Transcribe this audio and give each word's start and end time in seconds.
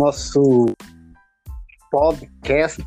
nosso 0.00 0.74
podcast 1.90 2.82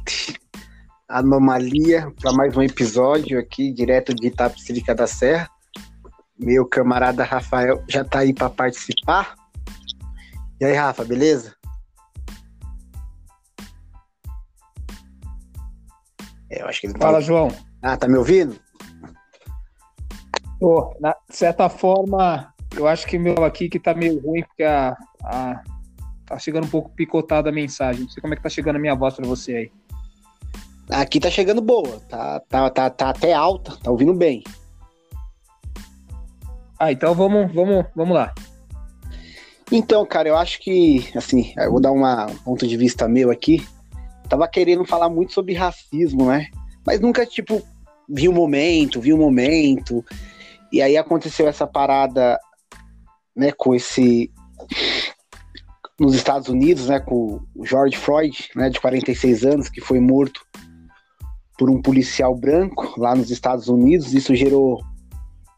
Anomalia 1.07 2.11
para 2.19 2.33
mais 2.33 2.57
um 2.57 2.63
episódio 2.63 3.39
aqui 3.39 3.71
direto 3.71 4.15
de 4.15 4.29
Itapecerica 4.29 4.95
da 4.95 5.05
Serra. 5.05 5.47
Meu 6.39 6.67
camarada 6.67 7.23
Rafael 7.23 7.83
já 7.87 8.01
está 8.01 8.19
aí 8.19 8.33
para 8.33 8.49
participar. 8.49 9.35
E 10.59 10.65
aí, 10.65 10.73
Rafa, 10.73 11.05
beleza? 11.05 11.55
É, 16.49 16.63
eu 16.63 16.67
acho 16.67 16.81
que 16.81 16.87
ele 16.87 16.97
Fala, 16.97 17.19
tá... 17.19 17.21
João. 17.21 17.49
Ah, 17.83 17.95
tá 17.95 18.07
me 18.07 18.17
ouvindo? 18.17 18.59
Pô, 20.59 20.97
na 20.99 21.15
certa 21.29 21.69
forma, 21.69 22.51
eu 22.75 22.87
acho 22.87 23.05
que 23.05 23.19
meu 23.19 23.45
aqui 23.45 23.69
que 23.69 23.79
tá 23.79 23.93
meio 23.93 24.19
ruim, 24.19 24.41
porque 24.41 24.63
a, 24.63 24.97
a, 25.23 25.63
tá 26.33 26.39
chegando 26.39 26.65
um 26.65 26.69
pouco 26.69 26.89
picotada 26.89 27.49
a 27.49 27.53
mensagem. 27.53 28.03
Não 28.03 28.09
sei 28.09 28.21
como 28.21 28.33
é 28.33 28.37
que 28.37 28.43
tá 28.43 28.49
chegando 28.49 28.77
a 28.77 28.79
minha 28.79 28.95
voz 28.95 29.13
para 29.13 29.27
você 29.27 29.55
aí. 29.55 29.71
Aqui 30.89 31.19
tá 31.19 31.29
chegando 31.29 31.61
boa, 31.61 31.99
tá, 32.09 32.41
tá, 32.41 32.69
tá, 32.69 32.89
tá 32.89 33.09
até 33.09 33.33
alta, 33.33 33.77
tá 33.81 33.89
ouvindo 33.89 34.13
bem. 34.13 34.43
Ah, 36.77 36.91
então 36.91 37.13
vamos, 37.13 37.53
vamos, 37.53 37.85
vamos 37.95 38.15
lá. 38.15 38.33
Então, 39.71 40.05
cara, 40.05 40.27
eu 40.27 40.37
acho 40.37 40.59
que, 40.59 41.09
assim, 41.15 41.53
eu 41.57 41.71
vou 41.71 41.79
dar 41.79 41.91
uma, 41.91 42.25
um 42.25 42.35
ponto 42.35 42.67
de 42.67 42.75
vista 42.75 43.07
meu 43.07 43.31
aqui. 43.31 43.65
Tava 44.27 44.47
querendo 44.47 44.83
falar 44.83 45.09
muito 45.09 45.33
sobre 45.33 45.53
racismo, 45.53 46.25
né? 46.25 46.47
Mas 46.85 46.99
nunca, 46.99 47.25
tipo, 47.25 47.61
vi 48.09 48.27
o 48.27 48.31
um 48.31 48.35
momento, 48.35 48.99
vi 48.99 49.13
o 49.13 49.15
um 49.15 49.19
momento. 49.19 50.03
E 50.71 50.81
aí 50.81 50.97
aconteceu 50.97 51.47
essa 51.47 51.65
parada, 51.65 52.37
né, 53.35 53.51
com 53.53 53.73
esse 53.73 54.29
nos 56.03 56.15
Estados 56.15 56.49
Unidos, 56.49 56.87
né, 56.87 56.99
com 56.99 57.39
o 57.55 57.65
George 57.65 57.97
Floyd, 57.97 58.49
né, 58.57 58.69
de 58.69 58.79
46 58.79 59.45
anos, 59.45 59.69
que 59.69 59.79
foi 59.79 60.01
morto 60.01 60.45
por 61.57 61.69
um 61.69 61.81
policial 61.81 62.35
branco 62.35 62.93
lá 62.97 63.15
nos 63.15 63.31
Estados 63.31 63.69
Unidos. 63.69 64.13
Isso 64.13 64.35
gerou 64.35 64.83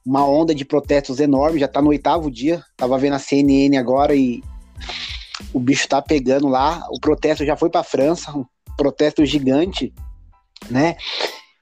uma 0.05 0.23
onda 0.23 0.53
de 0.53 0.63
protestos 0.63 1.19
enorme, 1.19 1.59
já 1.59 1.65
está 1.65 1.81
no 1.81 1.89
oitavo 1.89 2.29
dia. 2.29 2.63
Tava 2.77 2.95
vendo 2.99 3.13
a 3.13 3.19
CNN 3.19 3.75
agora 3.75 4.15
e 4.15 4.43
o 5.51 5.59
bicho 5.59 5.87
tá 5.87 5.99
pegando 5.99 6.47
lá. 6.47 6.85
O 6.91 6.99
protesto 6.99 7.43
já 7.43 7.57
foi 7.57 7.71
para 7.71 7.83
França, 7.83 8.31
um 8.31 8.45
protesto 8.77 9.25
gigante, 9.25 9.91
né? 10.69 10.95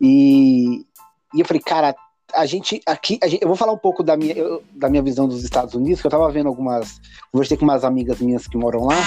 E, 0.01 0.85
e 1.33 1.39
eu 1.39 1.45
falei, 1.45 1.61
cara, 1.61 1.95
a 2.33 2.45
gente 2.45 2.81
aqui, 2.85 3.19
a 3.21 3.27
gente, 3.27 3.41
eu 3.41 3.47
vou 3.47 3.55
falar 3.55 3.71
um 3.71 3.77
pouco 3.77 4.03
da 4.03 4.17
minha, 4.17 4.33
eu, 4.33 4.63
da 4.73 4.89
minha 4.89 5.01
visão 5.01 5.27
dos 5.27 5.43
Estados 5.43 5.73
Unidos, 5.73 6.01
que 6.01 6.07
eu 6.07 6.11
tava 6.11 6.29
vendo 6.31 6.47
algumas, 6.47 6.99
conversei 7.31 7.55
com 7.55 7.63
umas 7.63 7.83
amigas 7.83 8.19
minhas 8.19 8.47
que 8.47 8.57
moram 8.57 8.85
lá, 8.85 8.97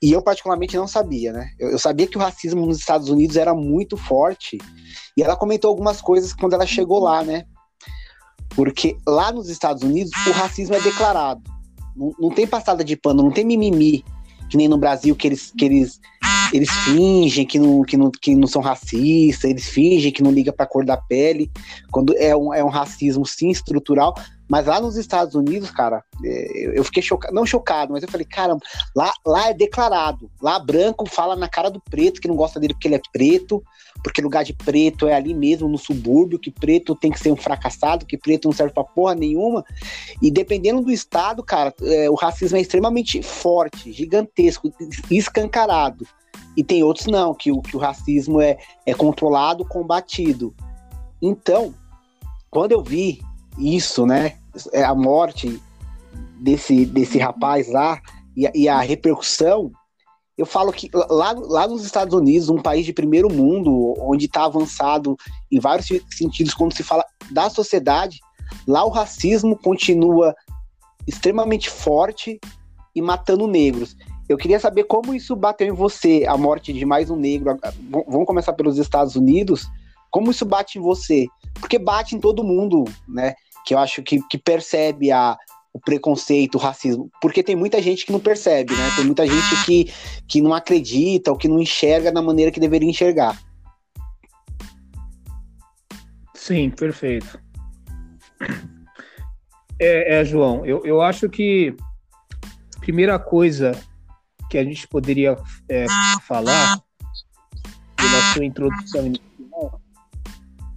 e 0.00 0.12
eu 0.12 0.22
particularmente 0.22 0.76
não 0.76 0.86
sabia, 0.86 1.32
né? 1.32 1.50
Eu, 1.58 1.70
eu, 1.70 1.78
sabia 1.78 2.06
que 2.06 2.16
o 2.16 2.20
racismo 2.20 2.64
nos 2.66 2.78
Estados 2.78 3.08
Unidos 3.08 3.36
era 3.36 3.54
muito 3.54 3.96
forte, 3.96 4.58
e 5.16 5.22
ela 5.22 5.36
comentou 5.36 5.68
algumas 5.68 6.00
coisas 6.00 6.32
quando 6.32 6.52
ela 6.52 6.66
chegou 6.66 7.00
lá, 7.00 7.24
né? 7.24 7.44
Porque 8.50 8.96
lá 9.06 9.32
nos 9.32 9.48
Estados 9.48 9.82
Unidos 9.82 10.12
o 10.26 10.32
racismo 10.32 10.74
é 10.74 10.80
declarado, 10.80 11.42
não, 11.96 12.12
não 12.18 12.30
tem 12.30 12.46
passada 12.46 12.84
de 12.84 12.96
pano, 12.96 13.22
não 13.22 13.30
tem 13.30 13.44
mimimi, 13.44 14.04
que 14.50 14.56
nem 14.56 14.68
no 14.68 14.78
Brasil 14.78 15.16
que 15.16 15.26
eles, 15.26 15.52
que 15.56 15.64
eles 15.64 16.00
eles 16.52 16.70
fingem 16.70 17.46
que 17.46 17.58
não, 17.58 17.82
que, 17.82 17.96
não, 17.96 18.10
que 18.10 18.34
não 18.34 18.46
são 18.46 18.62
racistas, 18.62 19.50
eles 19.50 19.68
fingem 19.68 20.12
que 20.12 20.22
não 20.22 20.30
liga 20.30 20.52
para 20.52 20.64
a 20.64 20.68
cor 20.68 20.84
da 20.84 20.96
pele, 20.96 21.50
quando 21.90 22.16
é 22.16 22.34
um, 22.36 22.52
é 22.54 22.64
um 22.64 22.68
racismo 22.68 23.26
sim 23.26 23.50
estrutural. 23.50 24.14
Mas 24.48 24.64
lá 24.64 24.80
nos 24.80 24.96
Estados 24.96 25.34
Unidos, 25.34 25.70
cara, 25.70 26.02
é, 26.24 26.78
eu 26.78 26.82
fiquei 26.82 27.02
chocado, 27.02 27.34
não 27.34 27.44
chocado, 27.44 27.92
mas 27.92 28.02
eu 28.02 28.08
falei, 28.08 28.26
caramba, 28.26 28.62
lá, 28.96 29.12
lá 29.26 29.50
é 29.50 29.54
declarado. 29.54 30.30
Lá 30.40 30.58
branco 30.58 31.06
fala 31.06 31.36
na 31.36 31.48
cara 31.48 31.70
do 31.70 31.80
preto 31.80 32.20
que 32.20 32.26
não 32.26 32.34
gosta 32.34 32.58
dele 32.58 32.72
porque 32.72 32.88
ele 32.88 32.94
é 32.94 33.00
preto, 33.12 33.62
porque 34.02 34.22
lugar 34.22 34.44
de 34.44 34.54
preto 34.54 35.06
é 35.06 35.14
ali 35.14 35.34
mesmo 35.34 35.68
no 35.68 35.76
subúrbio, 35.76 36.38
que 36.38 36.50
preto 36.50 36.96
tem 36.96 37.10
que 37.10 37.20
ser 37.20 37.30
um 37.30 37.36
fracassado, 37.36 38.06
que 38.06 38.16
preto 38.16 38.46
não 38.46 38.52
serve 38.52 38.72
pra 38.72 38.84
porra 38.84 39.14
nenhuma. 39.14 39.62
E 40.22 40.30
dependendo 40.30 40.80
do 40.80 40.90
estado, 40.90 41.42
cara, 41.42 41.74
é, 41.82 42.08
o 42.08 42.14
racismo 42.14 42.56
é 42.56 42.60
extremamente 42.60 43.22
forte, 43.22 43.92
gigantesco, 43.92 44.72
escancarado. 45.10 46.06
E 46.56 46.64
tem 46.64 46.82
outros 46.82 47.06
não, 47.06 47.34
que 47.34 47.52
o, 47.52 47.62
que 47.62 47.76
o 47.76 47.80
racismo 47.80 48.40
é, 48.40 48.58
é 48.84 48.94
controlado, 48.94 49.64
combatido. 49.64 50.54
Então, 51.22 51.74
quando 52.50 52.72
eu 52.72 52.82
vi 52.82 53.20
isso, 53.58 54.06
né, 54.06 54.36
é, 54.72 54.82
a 54.84 54.94
morte 54.94 55.60
desse, 56.40 56.84
desse 56.86 57.18
rapaz 57.18 57.70
lá 57.70 58.00
e, 58.36 58.50
e 58.54 58.68
a 58.68 58.80
repercussão, 58.80 59.70
eu 60.36 60.46
falo 60.46 60.72
que 60.72 60.88
lá, 60.92 61.32
lá 61.32 61.66
nos 61.66 61.84
Estados 61.84 62.14
Unidos, 62.14 62.48
um 62.48 62.62
país 62.62 62.86
de 62.86 62.92
primeiro 62.92 63.28
mundo, 63.28 63.94
onde 63.98 64.26
está 64.26 64.44
avançado 64.44 65.16
em 65.50 65.58
vários 65.58 65.88
sentidos, 66.10 66.54
quando 66.54 66.74
se 66.74 66.84
fala 66.84 67.04
da 67.30 67.50
sociedade, 67.50 68.20
lá 68.66 68.84
o 68.84 68.90
racismo 68.90 69.56
continua 69.56 70.32
extremamente 71.08 71.68
forte 71.68 72.38
e 72.94 73.02
matando 73.02 73.48
negros. 73.48 73.96
Eu 74.28 74.36
queria 74.36 74.60
saber 74.60 74.84
como 74.84 75.14
isso 75.14 75.34
bateu 75.34 75.66
em 75.66 75.72
você, 75.72 76.24
a 76.28 76.36
morte 76.36 76.72
de 76.72 76.84
mais 76.84 77.08
um 77.10 77.16
negro. 77.16 77.56
Vamos 78.06 78.26
começar 78.26 78.52
pelos 78.52 78.76
Estados 78.76 79.16
Unidos. 79.16 79.66
Como 80.10 80.30
isso 80.30 80.44
bate 80.44 80.78
em 80.78 80.82
você? 80.82 81.26
Porque 81.54 81.78
bate 81.78 82.14
em 82.14 82.20
todo 82.20 82.44
mundo, 82.44 82.84
né? 83.08 83.34
Que 83.64 83.74
eu 83.74 83.78
acho 83.78 84.02
que, 84.02 84.20
que 84.28 84.36
percebe 84.36 85.10
a, 85.10 85.36
o 85.72 85.80
preconceito, 85.80 86.56
o 86.56 86.58
racismo. 86.58 87.10
Porque 87.22 87.42
tem 87.42 87.56
muita 87.56 87.80
gente 87.80 88.04
que 88.04 88.12
não 88.12 88.20
percebe, 88.20 88.74
né? 88.74 88.90
Tem 88.96 89.04
muita 89.06 89.26
gente 89.26 89.64
que, 89.64 89.92
que 90.28 90.42
não 90.42 90.52
acredita 90.52 91.30
ou 91.30 91.36
que 91.36 91.48
não 91.48 91.58
enxerga 91.58 92.12
da 92.12 92.20
maneira 92.20 92.50
que 92.50 92.60
deveria 92.60 92.88
enxergar. 92.88 93.38
Sim, 96.34 96.68
perfeito. 96.70 97.40
É, 99.80 100.20
é 100.20 100.24
João, 100.24 100.66
eu, 100.66 100.84
eu 100.84 101.00
acho 101.00 101.28
que 101.28 101.74
primeira 102.80 103.18
coisa 103.18 103.72
que 104.48 104.58
a 104.58 104.64
gente 104.64 104.86
poderia 104.88 105.36
é, 105.68 105.86
falar 106.26 106.80
na 107.98 108.34
sua 108.34 108.44
introdução 108.44 109.12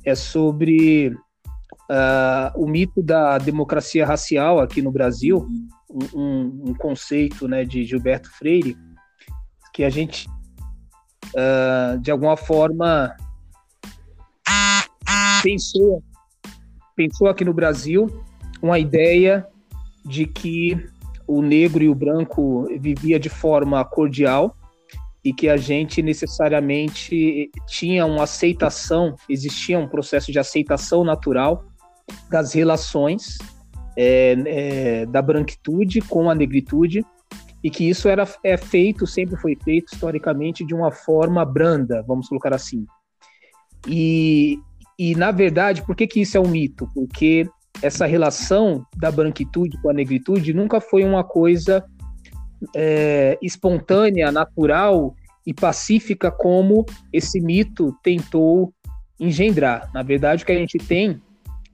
é 0.04 0.16
sobre 0.16 1.10
uh, 1.10 2.52
o 2.56 2.68
mito 2.68 3.02
da 3.02 3.38
democracia 3.38 4.06
racial 4.06 4.60
aqui 4.60 4.82
no 4.82 4.92
Brasil, 4.92 5.48
um, 6.14 6.70
um, 6.70 6.74
conceito 6.74 7.48
né, 7.48 7.64
de 7.64 7.84
Gilberto 7.86 8.30
Freire, 8.32 8.78
que 9.74 9.84
a 9.84 9.90
gente, 9.90 10.28
uh, 11.36 12.00
de 12.00 12.10
alguma 12.10 12.36
forma, 12.36 13.16
pensou, 15.44 16.04
pensou 16.96 17.28
aqui 17.28 17.46
no 17.46 17.54
Brasil 17.54 18.08
uma 18.62 18.80
ideia 18.80 19.48
de 20.06 20.26
que 20.26 20.90
o 21.32 21.42
negro 21.42 21.82
e 21.82 21.88
o 21.88 21.96
branco 21.96 22.68
vivia 22.78 23.18
de 23.18 23.30
forma 23.30 23.84
cordial 23.86 24.54
e 25.24 25.32
que 25.32 25.48
a 25.48 25.56
gente 25.56 26.02
necessariamente 26.02 27.50
tinha 27.68 28.06
uma 28.06 28.24
aceitação, 28.24 29.16
existia 29.30 29.80
um 29.80 29.88
processo 29.88 30.30
de 30.30 30.40
aceitação 30.40 31.06
natural 31.06 31.64
das 32.30 32.52
relações 32.54 33.38
é, 33.98 34.36
é, 34.46 35.06
da 35.06 35.22
branquitude 35.22 36.02
com 36.02 36.30
a 36.30 36.36
negritude 36.36 37.06
e 37.64 37.70
que 37.70 37.88
isso 37.88 38.10
era 38.10 38.28
é 38.44 38.58
feito, 38.58 39.08
sempre 39.08 39.38
foi 39.38 39.56
feito 39.56 39.94
historicamente 39.94 40.66
de 40.66 40.74
uma 40.74 40.92
forma 40.92 41.46
branda, 41.46 42.04
vamos 42.06 42.28
colocar 42.28 42.54
assim. 42.54 42.86
E, 43.88 44.60
e 45.00 45.16
na 45.16 45.32
verdade, 45.32 45.82
por 45.84 45.96
que, 45.96 46.08
que 46.08 46.22
isso 46.22 46.36
é 46.36 46.40
um 46.42 46.48
mito? 46.48 46.90
Porque 46.94 47.48
essa 47.82 48.06
relação 48.06 48.86
da 48.98 49.12
branquitude 49.12 49.80
com 49.82 49.90
a 49.90 49.94
negritude 49.94 50.54
nunca 50.54 50.80
foi 50.80 51.04
uma 51.04 51.24
coisa 51.24 51.84
é, 52.76 53.38
espontânea, 53.42 54.32
natural 54.32 55.16
e 55.46 55.54
pacífica 55.54 56.32
como 56.32 56.86
esse 57.12 57.42
mito 57.42 57.96
tentou 58.04 58.74
engendrar. 59.20 59.90
Na 59.94 60.04
verdade, 60.04 60.44
o 60.44 60.46
que 60.46 60.52
a 60.52 60.58
gente 60.58 60.78
tem 60.78 61.22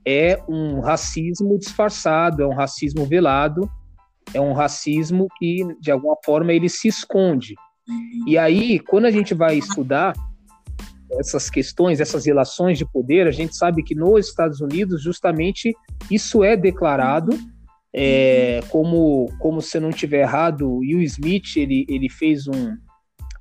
é 0.05 0.41
um 0.47 0.79
racismo 0.79 1.57
disfarçado, 1.59 2.41
é 2.41 2.47
um 2.47 2.55
racismo 2.55 3.05
velado, 3.05 3.69
é 4.33 4.39
um 4.39 4.53
racismo 4.53 5.27
que, 5.37 5.65
de 5.81 5.91
alguma 5.91 6.15
forma, 6.23 6.53
ele 6.53 6.69
se 6.69 6.87
esconde. 6.87 7.55
E 8.25 8.37
aí, 8.37 8.79
quando 8.79 9.05
a 9.05 9.11
gente 9.11 9.33
vai 9.33 9.57
estudar 9.57 10.13
essas 11.11 11.49
questões, 11.49 11.99
essas 11.99 12.25
relações 12.25 12.77
de 12.77 12.85
poder, 12.85 13.27
a 13.27 13.31
gente 13.31 13.55
sabe 13.55 13.83
que 13.83 13.95
nos 13.95 14.27
Estados 14.27 14.61
Unidos, 14.61 15.01
justamente, 15.01 15.73
isso 16.11 16.43
é 16.43 16.55
declarado. 16.55 17.37
É, 17.99 18.59
como, 18.69 19.27
como 19.39 19.61
se 19.61 19.79
não 19.79 19.89
tiver 19.89 20.21
errado, 20.21 20.79
Will 20.79 21.01
Smith 21.01 21.55
ele, 21.55 21.85
ele 21.89 22.09
fez 22.09 22.45
um, 22.47 22.75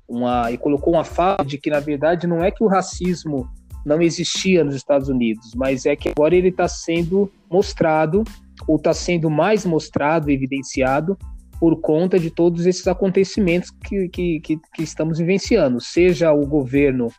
uma 0.07 0.51
e 0.51 0.57
colocou 0.57 0.93
uma 0.93 1.03
fala 1.03 1.43
de 1.45 1.57
que 1.59 1.69
na 1.69 1.79
verdade 1.79 2.25
não 2.25 2.43
é 2.43 2.49
que 2.49 2.63
o 2.63 2.67
racismo 2.67 3.47
não 3.85 4.01
existia 4.01 4.63
nos 4.63 4.73
Estados 4.75 5.09
Unidos, 5.09 5.51
mas 5.55 5.85
é 5.85 5.95
que 5.95 6.09
agora 6.09 6.35
ele 6.35 6.47
está 6.47 6.67
sendo 6.67 7.31
mostrado 7.51 8.23
ou 8.67 8.77
está 8.77 8.93
sendo 8.93 9.29
mais 9.29 9.65
mostrado, 9.65 10.31
evidenciado 10.31 11.17
por 11.59 11.79
conta 11.79 12.19
de 12.19 12.29
todos 12.29 12.65
esses 12.65 12.87
acontecimentos 12.87 13.69
que, 13.69 14.09
que, 14.09 14.39
que, 14.39 14.59
que 14.73 14.83
estamos 14.83 15.19
vivenciando, 15.19 15.79
seja 15.79 16.31
o 16.31 16.45
governo 16.45 17.09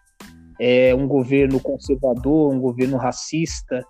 é, 0.61 0.95
um 0.95 1.07
governo 1.07 1.61
conservador, 1.61 2.53
um 2.53 2.61
governo 2.61 2.97
racista, 2.97 3.85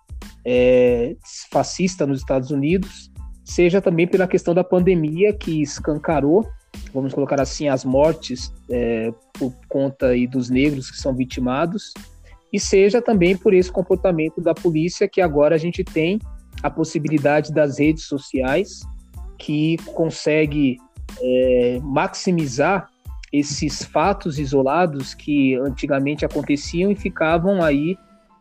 é, 0.45 1.17
fascista 1.51 2.07
nos 2.07 2.21
Estados 2.21 2.51
Unidos, 2.51 3.11
seja 3.45 3.81
também 3.81 4.07
pela 4.07 4.27
questão 4.27 4.55
da 4.55 4.63
pandemia 4.63 5.33
que 5.33 5.63
escancarou, 5.63 6.47
vamos 6.93 7.15
colocar 7.15 7.41
assim, 7.41 7.69
as 7.69 7.85
mortes 7.85 8.53
é, 8.71 9.13
por 9.33 9.53
conta 9.69 10.09
aí 10.09 10.27
dos 10.27 10.51
negros 10.51 10.91
que 10.91 10.99
são 10.99 11.15
vitimados, 11.15 11.93
e 12.53 12.59
seja 12.59 13.01
também 13.01 13.37
por 13.37 13.53
esse 13.53 13.71
comportamento 13.71 14.41
da 14.41 14.55
polícia 14.55 15.09
que 15.09 15.21
agora 15.21 15.55
a 15.55 15.59
gente 15.59 15.85
tem 15.85 16.19
a 16.63 16.71
possibilidade 16.71 17.53
das 17.53 17.79
redes 17.79 18.05
sociais 18.05 18.81
que 19.39 19.77
consegue 19.95 20.77
é, 21.21 21.79
maximizar 21.83 22.89
esses 23.33 23.85
fatos 23.85 24.39
isolados 24.39 25.15
que 25.15 25.55
antigamente 25.57 26.25
aconteciam 26.25 26.91
e 26.91 26.97
ficavam 26.97 27.63
aí, 27.63 27.97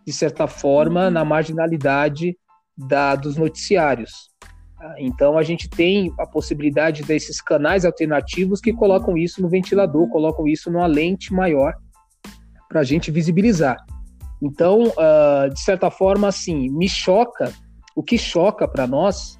de 0.05 0.13
certa 0.13 0.47
forma, 0.47 1.09
na 1.09 1.25
marginalidade 1.25 2.37
da, 2.77 3.15
dos 3.15 3.35
noticiários. 3.35 4.29
Então 4.99 5.37
a 5.37 5.43
gente 5.43 5.67
tem 5.67 6.13
a 6.19 6.25
possibilidade 6.25 7.03
desses 7.03 7.41
canais 7.41 7.83
alternativos 7.83 8.61
que 8.61 8.71
colocam 8.71 9.17
isso 9.17 9.41
no 9.41 9.49
ventilador, 9.49 10.07
colocam 10.09 10.47
isso 10.47 10.71
numa 10.71 10.85
lente 10.85 11.33
maior 11.33 11.73
para 12.69 12.81
a 12.81 12.83
gente 12.83 13.09
visibilizar. 13.09 13.77
Então, 14.41 14.83
uh, 14.89 15.51
de 15.51 15.59
certa 15.59 15.89
forma, 15.89 16.27
assim, 16.27 16.69
me 16.69 16.87
choca, 16.87 17.51
o 17.95 18.03
que 18.03 18.17
choca 18.17 18.67
para 18.67 18.85
nós 18.85 19.39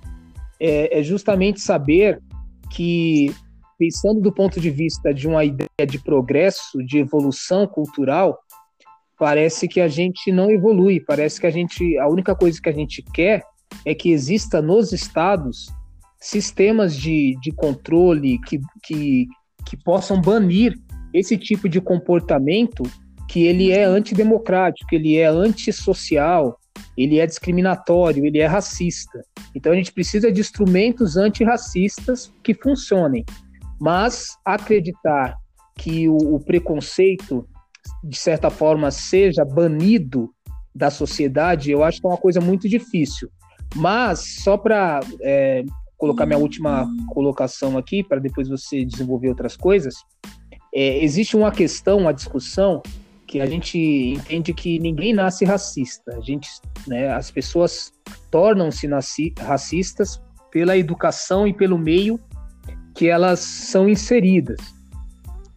é, 0.59 0.99
é 0.99 1.03
justamente 1.03 1.59
saber 1.59 2.19
que, 2.71 3.31
pensando 3.77 4.21
do 4.21 4.33
ponto 4.33 4.59
de 4.59 4.69
vista 4.69 5.13
de 5.13 5.27
uma 5.27 5.43
ideia 5.43 5.87
de 5.87 5.99
progresso, 5.99 6.83
de 6.83 6.97
evolução 6.97 7.67
cultural, 7.67 8.37
parece 9.17 9.67
que 9.67 9.81
a 9.81 9.87
gente 9.87 10.31
não 10.31 10.49
evolui, 10.49 10.99
parece 10.99 11.39
que 11.39 11.47
a 11.47 11.51
gente, 11.51 11.97
a 11.97 12.07
única 12.07 12.35
coisa 12.35 12.61
que 12.61 12.69
a 12.69 12.73
gente 12.73 13.03
quer 13.13 13.43
é 13.85 13.93
que 13.93 14.11
exista 14.11 14.61
nos 14.61 14.91
estados 14.93 15.67
sistemas 16.19 16.95
de, 16.95 17.37
de 17.41 17.51
controle 17.51 18.39
que, 18.39 18.59
que, 18.83 19.27
que 19.65 19.77
possam 19.77 20.19
banir 20.19 20.75
esse 21.13 21.37
tipo 21.37 21.69
de 21.69 21.79
comportamento 21.79 22.83
que 23.27 23.43
ele 23.43 23.71
é 23.71 23.83
antidemocrático, 23.83 24.95
ele 24.95 25.17
é 25.17 25.25
antissocial, 25.25 26.57
ele 26.97 27.19
é 27.19 27.25
discriminatório, 27.25 28.25
ele 28.25 28.39
é 28.39 28.45
racista. 28.45 29.21
Então 29.53 29.71
a 29.71 29.75
gente 29.75 29.91
precisa 29.91 30.31
de 30.31 30.39
instrumentos 30.39 31.17
antirracistas 31.17 32.31
que 32.43 32.53
funcionem. 32.53 33.25
Mas 33.79 34.37
acreditar 34.45 35.37
que 35.77 36.09
o, 36.09 36.17
o 36.35 36.39
preconceito, 36.39 37.47
de 38.03 38.17
certa 38.17 38.49
forma, 38.49 38.89
seja 38.91 39.45
banido 39.45 40.31
da 40.73 40.89
sociedade, 40.89 41.71
eu 41.71 41.83
acho 41.83 41.99
que 41.99 42.07
é 42.07 42.09
uma 42.09 42.17
coisa 42.17 42.39
muito 42.39 42.67
difícil. 42.67 43.29
Mas, 43.75 44.41
só 44.43 44.57
para 44.57 44.99
é, 45.21 45.63
colocar 45.97 46.25
minha 46.25 46.37
última 46.37 46.87
colocação 47.09 47.77
aqui, 47.77 48.03
para 48.03 48.19
depois 48.19 48.47
você 48.47 48.85
desenvolver 48.85 49.29
outras 49.29 49.57
coisas, 49.57 49.95
é, 50.73 51.03
existe 51.03 51.35
uma 51.35 51.51
questão, 51.51 51.99
uma 51.99 52.13
discussão 52.13 52.81
que 53.25 53.41
a 53.41 53.45
gente 53.45 53.77
entende 53.77 54.53
que 54.53 54.79
ninguém 54.79 55.13
nasce 55.13 55.43
racista. 55.43 56.15
A 56.15 56.21
gente, 56.21 56.47
né, 56.87 57.11
as 57.11 57.29
pessoas 57.29 57.91
tornam-se 58.31 58.87
racistas 59.37 60.21
pela 60.49 60.77
educação 60.77 61.45
e 61.45 61.53
pelo 61.53 61.77
meio 61.77 62.19
que 62.97 63.07
elas 63.07 63.39
são 63.39 63.87
inseridas. 63.87 64.59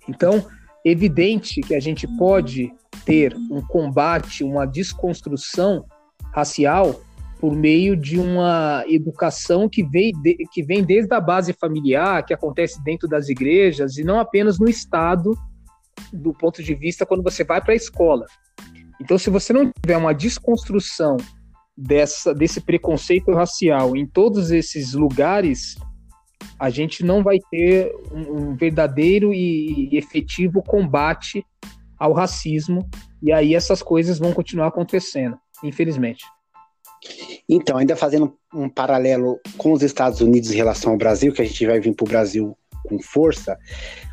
Então, 0.07 0.47
evidente 0.85 1.63
que 1.63 1.75
a 1.75 1.81
gente 1.81 2.07
pode 2.19 2.71
ter 3.07 3.35
um 3.51 3.63
combate, 3.63 4.45
uma 4.45 4.67
desconstrução 4.67 5.87
racial 6.35 7.01
por 7.41 7.57
meio 7.57 7.97
de 7.97 8.19
uma 8.19 8.85
educação 8.87 9.71
que 9.71 9.83
vem, 9.83 10.13
de, 10.23 10.37
que 10.53 10.63
vem 10.63 10.85
desde 10.85 11.15
a 11.15 11.21
base 11.21 11.55
familiar, 11.55 12.23
que 12.27 12.35
acontece 12.35 12.83
dentro 12.85 13.09
das 13.09 13.31
igrejas 13.31 13.97
e 13.97 14.05
não 14.05 14.21
apenas 14.21 14.59
no 14.59 14.69
Estado 14.69 15.35
do 16.13 16.35
ponto 16.35 16.63
de 16.63 16.75
vista 16.75 17.07
quando 17.07 17.23
você 17.23 17.43
vai 17.43 17.63
para 17.63 17.73
a 17.73 17.77
escola. 17.77 18.27
Então, 19.01 19.17
se 19.17 19.31
você 19.31 19.55
não 19.55 19.73
tiver 19.83 19.97
uma 19.97 20.13
desconstrução 20.13 21.17
dessa, 21.75 22.35
desse 22.35 22.61
preconceito 22.61 23.33
racial 23.33 23.97
em 23.97 24.07
todos 24.07 24.51
esses 24.51 24.93
lugares, 24.93 25.77
a 26.59 26.71
gente 26.71 27.05
não 27.05 27.23
vai 27.23 27.39
ter 27.51 27.93
um, 28.13 28.51
um 28.51 28.57
verdadeiro 28.57 29.33
e, 29.33 29.89
efetivo 29.97 30.63
combate 30.63 31.45
ao 31.99 32.13
racismo, 32.13 32.89
e 33.23 33.33
aí 33.33 33.55
essas 33.55 33.83
coisas 33.83 34.19
vão 34.19 34.33
continuar 34.33 34.69
acontecendo, 34.69 35.39
infelizmente. 35.63 36.25
Então, 37.49 37.77
ainda 37.77 37.97
fazendo 37.97 38.35
um 38.55 38.69
paralelo 38.69 39.39
com 39.57 39.73
os 39.73 39.83
Estados 39.83 40.21
Unidos 40.21 40.51
em 40.51 40.57
relação 40.57 40.93
ao 40.93 40.99
Brasil, 40.99 41.33
que 41.33 41.43
a 41.43 41.45
gente 41.45 41.67
vai 41.67 41.81
vir 41.81 41.95
para 41.95 42.05
o 42.05 42.09
Brasil 42.09 42.57
com 42.87 42.99
força, 43.01 43.59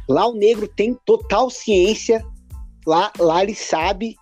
Lá 0.07 0.25
o 0.25 0.33
negro 0.33 0.67
tem 0.67 0.97
total 1.05 1.49
ciência, 1.49 2.25
lá, 2.85 3.11
lá 3.19 3.43
ele 3.43 3.53
sabe 3.53 4.15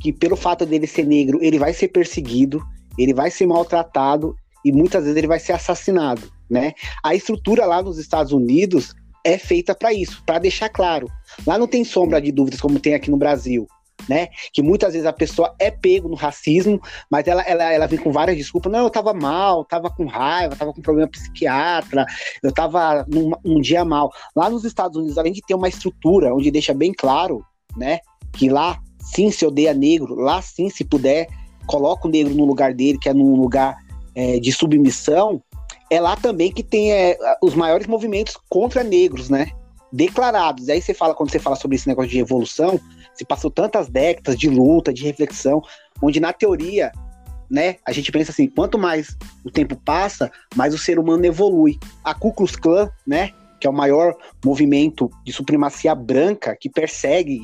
que 0.00 0.12
pelo 0.12 0.36
fato 0.36 0.64
dele 0.64 0.86
ser 0.86 1.04
negro, 1.04 1.40
ele 1.42 1.58
vai 1.58 1.72
ser 1.72 1.88
perseguido, 1.88 2.62
ele 2.96 3.12
vai 3.12 3.30
ser 3.30 3.46
maltratado 3.46 4.36
e 4.64 4.70
muitas 4.70 5.02
vezes 5.02 5.16
ele 5.16 5.26
vai 5.26 5.40
ser 5.40 5.52
assassinado, 5.52 6.30
né? 6.48 6.72
A 7.02 7.14
estrutura 7.14 7.66
lá 7.66 7.82
nos 7.82 7.98
Estados 7.98 8.32
Unidos 8.32 8.94
é 9.24 9.38
feita 9.38 9.74
para 9.74 9.92
isso, 9.92 10.22
para 10.24 10.38
deixar 10.38 10.68
claro. 10.68 11.08
Lá 11.46 11.58
não 11.58 11.66
tem 11.66 11.84
sombra 11.84 12.20
de 12.20 12.30
dúvidas 12.30 12.60
como 12.60 12.78
tem 12.78 12.94
aqui 12.94 13.10
no 13.10 13.16
Brasil 13.16 13.66
né? 14.08 14.28
Que 14.52 14.62
muitas 14.62 14.92
vezes 14.92 15.06
a 15.06 15.12
pessoa 15.12 15.54
é 15.58 15.70
pego 15.70 16.08
no 16.08 16.14
racismo, 16.14 16.80
mas 17.10 17.26
ela, 17.26 17.42
ela, 17.42 17.72
ela 17.72 17.86
vem 17.86 17.98
com 17.98 18.12
várias 18.12 18.36
desculpas. 18.36 18.70
Não, 18.70 18.84
eu 18.84 18.90
tava 18.90 19.12
mal, 19.12 19.64
tava 19.64 19.90
com 19.90 20.06
raiva, 20.06 20.56
tava 20.56 20.72
com 20.72 20.80
problema 20.80 21.08
psiquiatra, 21.08 22.06
eu 22.42 22.52
tava 22.52 23.04
num 23.08 23.32
um 23.44 23.60
dia 23.60 23.84
mal. 23.84 24.10
Lá 24.34 24.48
nos 24.48 24.64
Estados 24.64 24.96
Unidos, 24.96 25.18
além 25.18 25.32
de 25.32 25.42
ter 25.42 25.54
uma 25.54 25.68
estrutura 25.68 26.34
onde 26.34 26.50
deixa 26.50 26.74
bem 26.74 26.92
claro, 26.92 27.44
né? 27.76 27.98
Que 28.32 28.48
lá 28.48 28.78
sim 29.00 29.30
se 29.30 29.46
odeia 29.46 29.72
negro, 29.72 30.14
lá 30.14 30.42
sim, 30.42 30.68
se 30.68 30.84
puder, 30.84 31.26
coloca 31.66 32.06
o 32.06 32.10
negro 32.10 32.34
no 32.34 32.44
lugar 32.44 32.74
dele, 32.74 32.98
que 32.98 33.08
é 33.08 33.14
num 33.14 33.36
lugar 33.36 33.76
é, 34.14 34.38
de 34.38 34.52
submissão, 34.52 35.42
é 35.90 36.00
lá 36.00 36.16
também 36.16 36.52
que 36.52 36.62
tem 36.62 36.92
é, 36.92 37.16
os 37.42 37.54
maiores 37.54 37.86
movimentos 37.86 38.36
contra 38.48 38.82
negros, 38.82 39.30
né? 39.30 39.50
Declarados. 39.92 40.68
Aí 40.68 40.82
você 40.82 40.92
fala, 40.92 41.14
quando 41.14 41.30
você 41.30 41.38
fala 41.38 41.56
sobre 41.56 41.76
esse 41.76 41.88
negócio 41.88 42.10
de 42.10 42.18
evolução, 42.18 42.80
se 43.14 43.24
passou 43.24 43.50
tantas 43.50 43.88
décadas 43.88 44.36
de 44.36 44.48
luta, 44.48 44.92
de 44.92 45.04
reflexão, 45.04 45.62
onde 46.02 46.20
na 46.20 46.32
teoria, 46.32 46.92
né, 47.50 47.76
a 47.86 47.92
gente 47.92 48.10
pensa 48.10 48.30
assim, 48.30 48.48
quanto 48.48 48.78
mais 48.78 49.16
o 49.44 49.50
tempo 49.50 49.76
passa, 49.76 50.30
mais 50.54 50.74
o 50.74 50.78
ser 50.78 50.98
humano 50.98 51.24
evolui. 51.24 51.78
A 52.04 52.12
Ku 52.12 52.32
Klux 52.32 52.56
Klan, 52.56 52.90
né, 53.06 53.32
que 53.60 53.66
é 53.66 53.70
o 53.70 53.72
maior 53.72 54.14
movimento 54.44 55.10
de 55.24 55.32
supremacia 55.32 55.94
branca 55.94 56.56
que 56.58 56.68
persegue, 56.68 57.40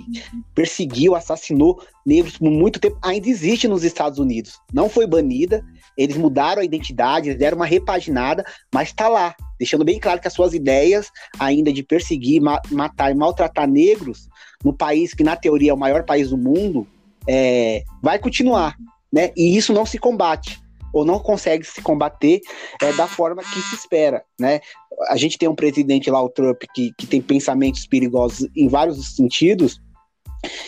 perseguiu, 0.54 1.14
assassinou 1.14 1.82
negros 2.04 2.36
por 2.38 2.50
muito 2.50 2.78
tempo, 2.78 2.98
ainda 3.02 3.28
existe 3.28 3.66
nos 3.68 3.84
Estados 3.84 4.18
Unidos. 4.18 4.60
Não 4.72 4.88
foi 4.88 5.06
banida, 5.06 5.64
eles 5.96 6.16
mudaram 6.16 6.62
a 6.62 6.64
identidade, 6.64 7.28
eles 7.28 7.38
deram 7.38 7.56
uma 7.56 7.66
repaginada, 7.66 8.44
mas 8.72 8.88
está 8.88 9.08
lá, 9.08 9.34
deixando 9.58 9.84
bem 9.84 9.98
claro 9.98 10.20
que 10.20 10.28
as 10.28 10.34
suas 10.34 10.54
ideias 10.54 11.10
ainda 11.38 11.72
de 11.72 11.82
perseguir, 11.82 12.40
ma 12.40 12.60
matar 12.70 13.10
e 13.10 13.14
maltratar 13.14 13.68
negros 13.68 14.28
no 14.64 14.72
país 14.72 15.14
que 15.14 15.24
na 15.24 15.36
teoria 15.36 15.70
é 15.70 15.74
o 15.74 15.78
maior 15.78 16.04
país 16.04 16.30
do 16.30 16.38
mundo, 16.38 16.86
é, 17.26 17.84
vai 18.02 18.18
continuar, 18.18 18.76
né? 19.12 19.30
E 19.36 19.56
isso 19.56 19.72
não 19.72 19.86
se 19.86 19.98
combate 19.98 20.60
ou 20.92 21.04
não 21.04 21.18
consegue 21.18 21.64
se 21.64 21.80
combater 21.80 22.40
é, 22.80 22.92
da 22.92 23.06
forma 23.06 23.42
que 23.42 23.60
se 23.62 23.74
espera, 23.74 24.24
né? 24.38 24.60
A 25.08 25.16
gente 25.16 25.38
tem 25.38 25.48
um 25.48 25.54
presidente 25.54 26.10
lá, 26.10 26.22
o 26.22 26.28
Trump, 26.28 26.62
que, 26.74 26.92
que 26.96 27.06
tem 27.06 27.20
pensamentos 27.20 27.86
perigosos 27.86 28.48
em 28.56 28.68
vários 28.68 29.14
sentidos, 29.14 29.80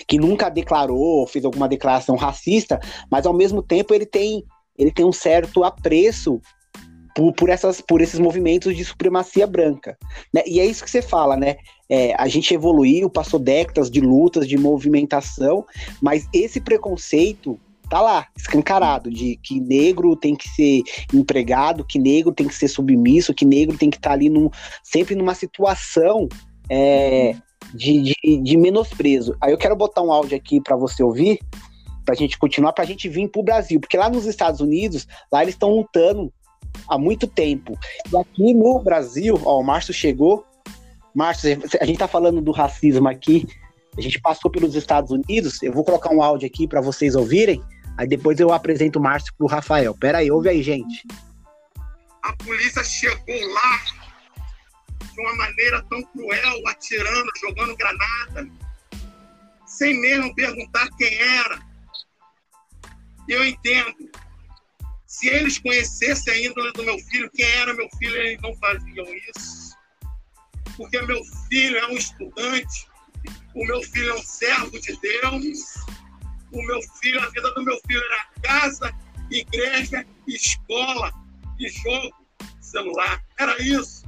que 0.06 0.18
nunca 0.18 0.48
declarou, 0.48 1.26
fez 1.26 1.44
alguma 1.44 1.68
declaração 1.68 2.16
racista, 2.16 2.80
mas 3.10 3.26
ao 3.26 3.32
mesmo 3.32 3.62
tempo 3.62 3.92
ele 3.94 4.06
tem, 4.06 4.44
ele 4.78 4.92
tem 4.92 5.04
um 5.04 5.12
certo 5.12 5.64
apreço 5.64 6.40
por, 7.14 7.32
por, 7.32 7.48
essas, 7.48 7.80
por 7.80 8.00
esses 8.00 8.18
movimentos 8.18 8.76
de 8.76 8.84
supremacia 8.84 9.46
branca. 9.46 9.96
Né? 10.32 10.42
E 10.46 10.58
é 10.58 10.66
isso 10.66 10.84
que 10.84 10.90
você 10.90 11.00
fala, 11.00 11.36
né? 11.36 11.56
É, 11.88 12.14
a 12.14 12.26
gente 12.26 12.52
evoluiu, 12.52 13.08
passou 13.08 13.38
décadas 13.38 13.90
de 13.90 14.00
lutas, 14.00 14.48
de 14.48 14.56
movimentação, 14.56 15.64
mas 16.02 16.26
esse 16.32 16.60
preconceito 16.60 17.60
tá 17.88 18.00
lá, 18.00 18.26
escancarado, 18.36 19.10
de 19.10 19.36
que 19.42 19.60
negro 19.60 20.16
tem 20.16 20.34
que 20.34 20.48
ser 20.48 20.82
empregado, 21.12 21.84
que 21.84 21.98
negro 21.98 22.32
tem 22.32 22.48
que 22.48 22.54
ser 22.54 22.68
submisso, 22.68 23.34
que 23.34 23.44
negro 23.44 23.76
tem 23.76 23.90
que 23.90 23.96
estar 23.96 24.10
tá 24.10 24.14
ali 24.14 24.28
num, 24.28 24.50
sempre 24.82 25.14
numa 25.14 25.34
situação 25.34 26.28
é, 26.68 27.36
de, 27.72 28.02
de, 28.02 28.36
de, 28.42 28.56
menosprezo. 28.56 29.36
Aí 29.40 29.52
eu 29.52 29.58
quero 29.58 29.76
botar 29.76 30.02
um 30.02 30.12
áudio 30.12 30.36
aqui 30.36 30.60
para 30.60 30.76
você 30.76 31.02
ouvir, 31.02 31.38
pra 32.04 32.14
gente 32.14 32.38
continuar, 32.38 32.72
pra 32.72 32.84
gente 32.84 33.08
vir 33.08 33.28
pro 33.28 33.42
Brasil, 33.42 33.80
porque 33.80 33.96
lá 33.96 34.08
nos 34.08 34.26
Estados 34.26 34.60
Unidos, 34.60 35.06
lá 35.32 35.42
eles 35.42 35.54
estão 35.54 35.70
lutando 35.70 36.32
há 36.88 36.98
muito 36.98 37.26
tempo. 37.26 37.78
E 38.12 38.16
aqui 38.16 38.54
no 38.54 38.78
Brasil, 38.80 39.40
ó, 39.44 39.60
o 39.60 39.62
Márcio 39.62 39.94
chegou. 39.94 40.44
Márcio, 41.14 41.58
a 41.80 41.84
gente 41.84 41.98
tá 41.98 42.08
falando 42.08 42.40
do 42.40 42.50
racismo 42.50 43.08
aqui. 43.08 43.46
A 43.96 44.00
gente 44.00 44.20
passou 44.20 44.50
pelos 44.50 44.74
Estados 44.74 45.10
Unidos. 45.12 45.62
Eu 45.62 45.72
vou 45.72 45.84
colocar 45.84 46.10
um 46.10 46.20
áudio 46.20 46.46
aqui 46.46 46.66
para 46.66 46.80
vocês 46.80 47.14
ouvirem. 47.14 47.62
Aí 47.96 48.08
depois 48.08 48.38
eu 48.40 48.52
apresento 48.52 48.98
o 48.98 49.02
Márcio 49.02 49.32
pro 49.36 49.46
Rafael. 49.46 49.94
Pera 49.94 50.18
aí, 50.18 50.30
ouve 50.30 50.48
aí, 50.48 50.62
gente. 50.62 51.06
A 52.22 52.32
polícia 52.36 52.82
chegou 52.82 53.52
lá 53.52 53.84
de 55.12 55.20
uma 55.20 55.36
maneira 55.36 55.82
tão 55.88 56.02
cruel, 56.02 56.68
atirando, 56.68 57.30
jogando 57.40 57.76
granada, 57.76 58.48
sem 59.66 60.00
mesmo 60.00 60.34
perguntar 60.34 60.88
quem 60.96 61.14
era. 61.14 61.60
Eu 63.28 63.44
entendo. 63.44 64.10
Se 65.06 65.28
eles 65.28 65.58
conhecessem 65.58 66.32
a 66.32 66.38
índole 66.38 66.72
do 66.72 66.82
meu 66.82 66.98
filho, 66.98 67.30
quem 67.30 67.44
era 67.44 67.72
meu 67.74 67.88
filho, 67.98 68.16
eles 68.16 68.42
não 68.42 68.54
faziam 68.56 69.06
isso. 69.28 69.76
Porque 70.76 71.00
meu 71.02 71.22
filho 71.48 71.78
é 71.78 71.86
um 71.86 71.96
estudante, 71.96 72.88
o 73.54 73.64
meu 73.64 73.80
filho 73.82 74.10
é 74.10 74.14
um 74.14 74.22
servo 74.22 74.80
de 74.80 74.98
Deus, 75.00 75.58
o 76.58 76.66
meu 76.66 76.80
filho, 77.00 77.20
a 77.20 77.30
vida 77.30 77.52
do 77.52 77.62
meu 77.62 77.78
filho 77.86 78.02
era 78.02 78.28
casa, 78.42 78.94
igreja, 79.30 80.06
escola 80.26 81.12
e 81.58 81.68
jogo, 81.68 82.14
celular. 82.60 83.22
Era 83.38 83.60
isso. 83.62 84.04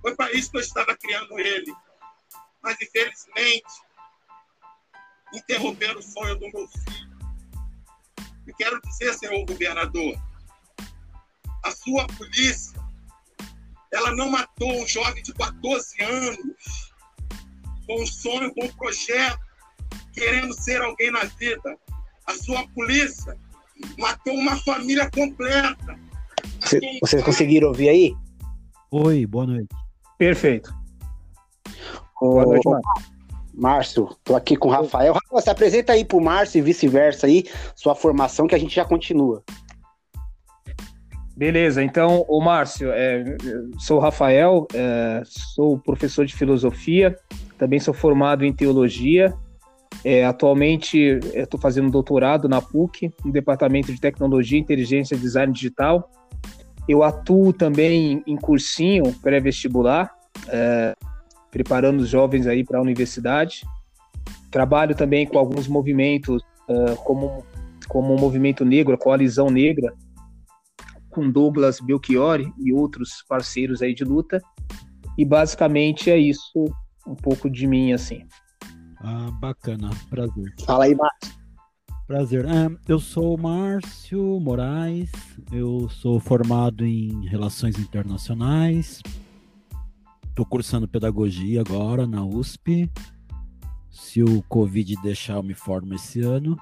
Foi 0.00 0.14
para 0.14 0.32
isso 0.32 0.50
que 0.50 0.58
eu 0.58 0.62
estava 0.62 0.96
criando 0.96 1.38
ele. 1.38 1.74
Mas, 2.62 2.76
infelizmente, 2.80 3.64
interromperam 5.32 5.98
o 5.98 6.02
sonho 6.02 6.34
do 6.36 6.50
meu 6.52 6.68
filho. 6.68 7.18
E 8.46 8.52
quero 8.54 8.80
dizer, 8.82 9.14
senhor 9.14 9.44
governador, 9.44 10.18
a 11.64 11.70
sua 11.70 12.06
polícia, 12.06 12.80
ela 13.92 14.14
não 14.14 14.30
matou 14.30 14.82
um 14.82 14.86
jovem 14.86 15.22
de 15.22 15.32
14 15.34 16.02
anos 16.02 16.92
com 17.86 18.02
um 18.02 18.06
sonho, 18.06 18.54
com 18.54 18.64
um 18.64 18.72
projeto, 18.72 19.47
querendo 20.18 20.52
ser 20.54 20.80
alguém 20.82 21.10
na 21.10 21.24
vida. 21.24 21.76
A 22.26 22.34
sua 22.34 22.66
polícia 22.74 23.36
matou 23.98 24.34
uma 24.34 24.56
família 24.56 25.10
completa. 25.10 25.98
Você, 26.60 26.80
vocês 27.00 27.22
conseguiram 27.22 27.68
ouvir 27.68 27.88
aí? 27.88 28.14
Oi, 28.90 29.26
boa 29.26 29.46
noite. 29.46 29.68
Perfeito. 30.18 30.74
Boa 32.20 32.44
noite, 32.44 32.68
Márcio. 32.68 33.18
Márcio, 33.54 34.16
tô 34.24 34.36
aqui 34.36 34.56
com 34.56 34.68
o 34.68 34.70
Rafael. 34.70 35.14
Rafael, 35.14 35.42
se 35.42 35.50
apresenta 35.50 35.92
aí 35.92 36.04
pro 36.04 36.20
Márcio 36.20 36.58
e 36.58 36.62
vice-versa 36.62 37.26
aí, 37.26 37.44
sua 37.74 37.94
formação, 37.94 38.46
que 38.46 38.54
a 38.54 38.58
gente 38.58 38.74
já 38.74 38.84
continua. 38.84 39.42
Beleza, 41.36 41.82
então, 41.82 42.24
o 42.28 42.40
Márcio, 42.40 42.90
é, 42.92 43.36
sou 43.78 43.98
o 43.98 44.00
Rafael, 44.00 44.66
é, 44.74 45.22
sou 45.24 45.78
professor 45.78 46.26
de 46.26 46.34
filosofia, 46.34 47.16
também 47.56 47.78
sou 47.78 47.94
formado 47.94 48.44
em 48.44 48.52
teologia. 48.52 49.32
É, 50.04 50.24
atualmente 50.24 50.98
estou 51.34 51.58
fazendo 51.58 51.90
doutorado 51.90 52.48
na 52.48 52.62
PUC, 52.62 53.12
no 53.24 53.32
Departamento 53.32 53.92
de 53.92 54.00
Tecnologia, 54.00 54.58
Inteligência 54.58 55.14
e 55.14 55.18
Design 55.18 55.52
Digital. 55.52 56.10
Eu 56.88 57.02
atuo 57.02 57.52
também 57.52 58.22
em 58.26 58.36
cursinho 58.36 59.12
pré-vestibular, 59.20 60.14
é, 60.48 60.94
preparando 61.50 62.00
os 62.00 62.08
jovens 62.08 62.46
aí 62.46 62.64
para 62.64 62.78
a 62.78 62.82
universidade. 62.82 63.62
Trabalho 64.50 64.94
também 64.94 65.26
com 65.26 65.38
alguns 65.38 65.68
movimentos, 65.68 66.42
é, 66.68 66.94
como, 67.04 67.44
como 67.88 68.14
o 68.14 68.20
Movimento 68.20 68.64
Negro, 68.64 68.94
a 68.94 68.98
Coalizão 68.98 69.50
Negra, 69.50 69.92
com 71.10 71.30
Douglas 71.30 71.80
Belchiori 71.80 72.50
e 72.58 72.72
outros 72.72 73.24
parceiros 73.28 73.82
aí 73.82 73.92
de 73.92 74.04
luta. 74.04 74.40
E 75.18 75.24
basicamente 75.24 76.10
é 76.10 76.16
isso, 76.16 76.64
um 77.06 77.16
pouco 77.16 77.50
de 77.50 77.66
mim, 77.66 77.92
assim. 77.92 78.24
Ah, 79.00 79.30
bacana, 79.30 79.90
prazer. 80.10 80.54
Fala 80.64 80.84
aí, 80.84 80.94
Márcio. 80.94 81.38
Prazer. 82.06 82.46
É, 82.46 82.68
eu 82.88 82.98
sou 82.98 83.34
o 83.34 83.40
Márcio 83.40 84.40
Moraes, 84.40 85.10
eu 85.52 85.88
sou 85.90 86.18
formado 86.18 86.84
em 86.84 87.26
Relações 87.26 87.78
Internacionais, 87.78 89.02
estou 90.26 90.46
cursando 90.46 90.88
Pedagogia 90.88 91.60
agora 91.60 92.06
na 92.06 92.24
USP. 92.24 92.90
Se 93.90 94.22
o 94.22 94.42
Covid 94.44 94.96
deixar, 95.02 95.34
eu 95.34 95.42
me 95.42 95.54
formo 95.54 95.94
esse 95.94 96.20
ano. 96.20 96.56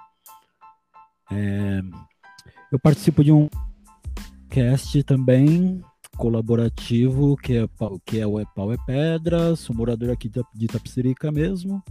É, 1.31 1.81
eu 2.73 2.79
participo 2.79 3.23
de 3.23 3.31
um 3.31 3.49
cast 4.49 5.03
também 5.05 5.81
colaborativo, 6.17 7.37
que 7.37 7.59
é, 7.59 7.69
que 8.05 8.19
é 8.19 8.27
o 8.27 8.45
Pau 8.47 8.73
é 8.73 8.77
Pedra, 8.85 9.55
sou 9.55 9.77
morador 9.77 10.11
aqui 10.11 10.29
de 10.29 10.65
Itapsirica 10.65 11.31
mesmo. 11.31 11.83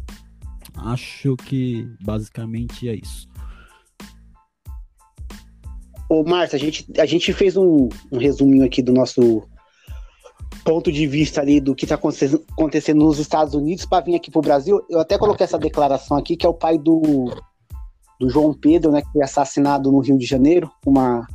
Acho 0.78 1.36
que 1.38 1.88
basicamente 2.02 2.90
é 2.90 2.96
isso. 2.96 3.28
Ô, 6.10 6.24
Márcio, 6.24 6.56
a 6.56 6.60
gente, 6.60 6.86
a 6.98 7.06
gente 7.06 7.34
fez 7.34 7.58
um, 7.58 7.90
um 8.12 8.18
resuminho 8.18 8.66
aqui 8.66 8.82
do 8.82 8.94
nosso 8.94 9.44
ponto 10.64 10.92
de 10.92 11.08
vista 11.08 11.42
ali 11.42 11.60
do 11.60 11.76
que 11.76 11.86
está 11.86 11.96
acontecendo 11.96 13.00
nos 13.00 13.20
Estados 13.20 13.54
Unidos 13.54 13.86
para 13.86 14.04
vir 14.04 14.16
aqui 14.16 14.30
para 14.30 14.40
o 14.40 14.44
Brasil. 14.44 14.86
Eu 14.90 15.00
até 15.00 15.18
coloquei 15.18 15.44
essa 15.44 15.58
declaração 15.58 16.18
aqui, 16.18 16.36
que 16.36 16.46
é 16.46 16.50
o 16.50 16.54
pai 16.54 16.78
do, 16.78 17.32
do 18.20 18.30
João 18.30 18.54
Pedro, 18.54 18.92
né, 18.92 19.02
que 19.02 19.12
foi 19.12 19.24
assassinado 19.24 19.92
no 19.92 20.00
Rio 20.00 20.18
de 20.18 20.26
Janeiro, 20.26 20.72
uma 20.86 21.26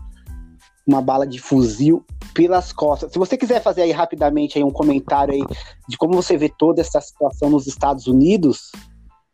uma 0.86 1.00
bala 1.00 1.26
de 1.26 1.38
fuzil 1.38 2.04
pelas 2.34 2.72
costas. 2.72 3.12
Se 3.12 3.18
você 3.18 3.36
quiser 3.36 3.62
fazer 3.62 3.82
aí 3.82 3.92
rapidamente 3.92 4.58
aí 4.58 4.64
um 4.64 4.72
comentário 4.72 5.32
aí 5.32 5.42
de 5.88 5.96
como 5.96 6.14
você 6.14 6.36
vê 6.36 6.48
toda 6.48 6.80
essa 6.80 7.00
situação 7.00 7.48
nos 7.48 7.66
Estados 7.66 8.06
Unidos, 8.06 8.72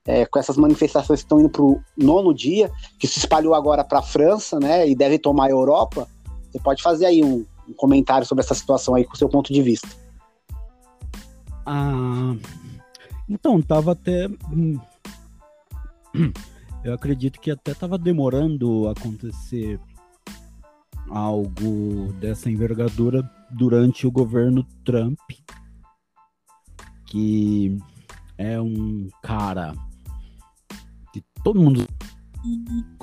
é, 0.06 0.24
com 0.24 0.38
essas 0.38 0.56
manifestações 0.56 1.20
que 1.20 1.24
estão 1.24 1.40
indo 1.40 1.48
para 1.48 1.62
o 1.62 1.80
nono 1.96 2.32
dia, 2.32 2.70
que 2.98 3.06
se 3.06 3.18
espalhou 3.18 3.54
agora 3.54 3.82
para 3.82 3.98
a 3.98 4.02
França, 4.02 4.60
né, 4.60 4.88
e 4.88 4.94
deve 4.94 5.18
tomar 5.18 5.46
a 5.46 5.50
Europa, 5.50 6.08
você 6.50 6.60
pode 6.60 6.82
fazer 6.82 7.06
aí 7.06 7.24
um, 7.24 7.44
um 7.68 7.72
comentário 7.74 8.26
sobre 8.26 8.44
essa 8.44 8.54
situação 8.54 8.94
aí 8.94 9.04
com 9.04 9.14
o 9.14 9.16
seu 9.16 9.28
ponto 9.28 9.52
de 9.52 9.62
vista. 9.62 9.88
Ah, 11.66 12.36
então, 13.28 13.60
tava 13.60 13.92
até. 13.92 14.28
Hum, 14.52 14.78
eu 16.84 16.94
acredito 16.94 17.40
que 17.40 17.50
até 17.50 17.74
tava 17.74 17.98
demorando 17.98 18.88
acontecer 18.88 19.80
algo 21.10 22.12
dessa 22.14 22.48
envergadura 22.48 23.28
durante 23.50 24.06
o 24.06 24.10
governo 24.10 24.64
Trump, 24.84 25.18
que 27.04 27.76
é 28.38 28.60
um 28.60 29.08
cara 29.22 29.74
todo 31.46 31.60
mundo 31.60 31.86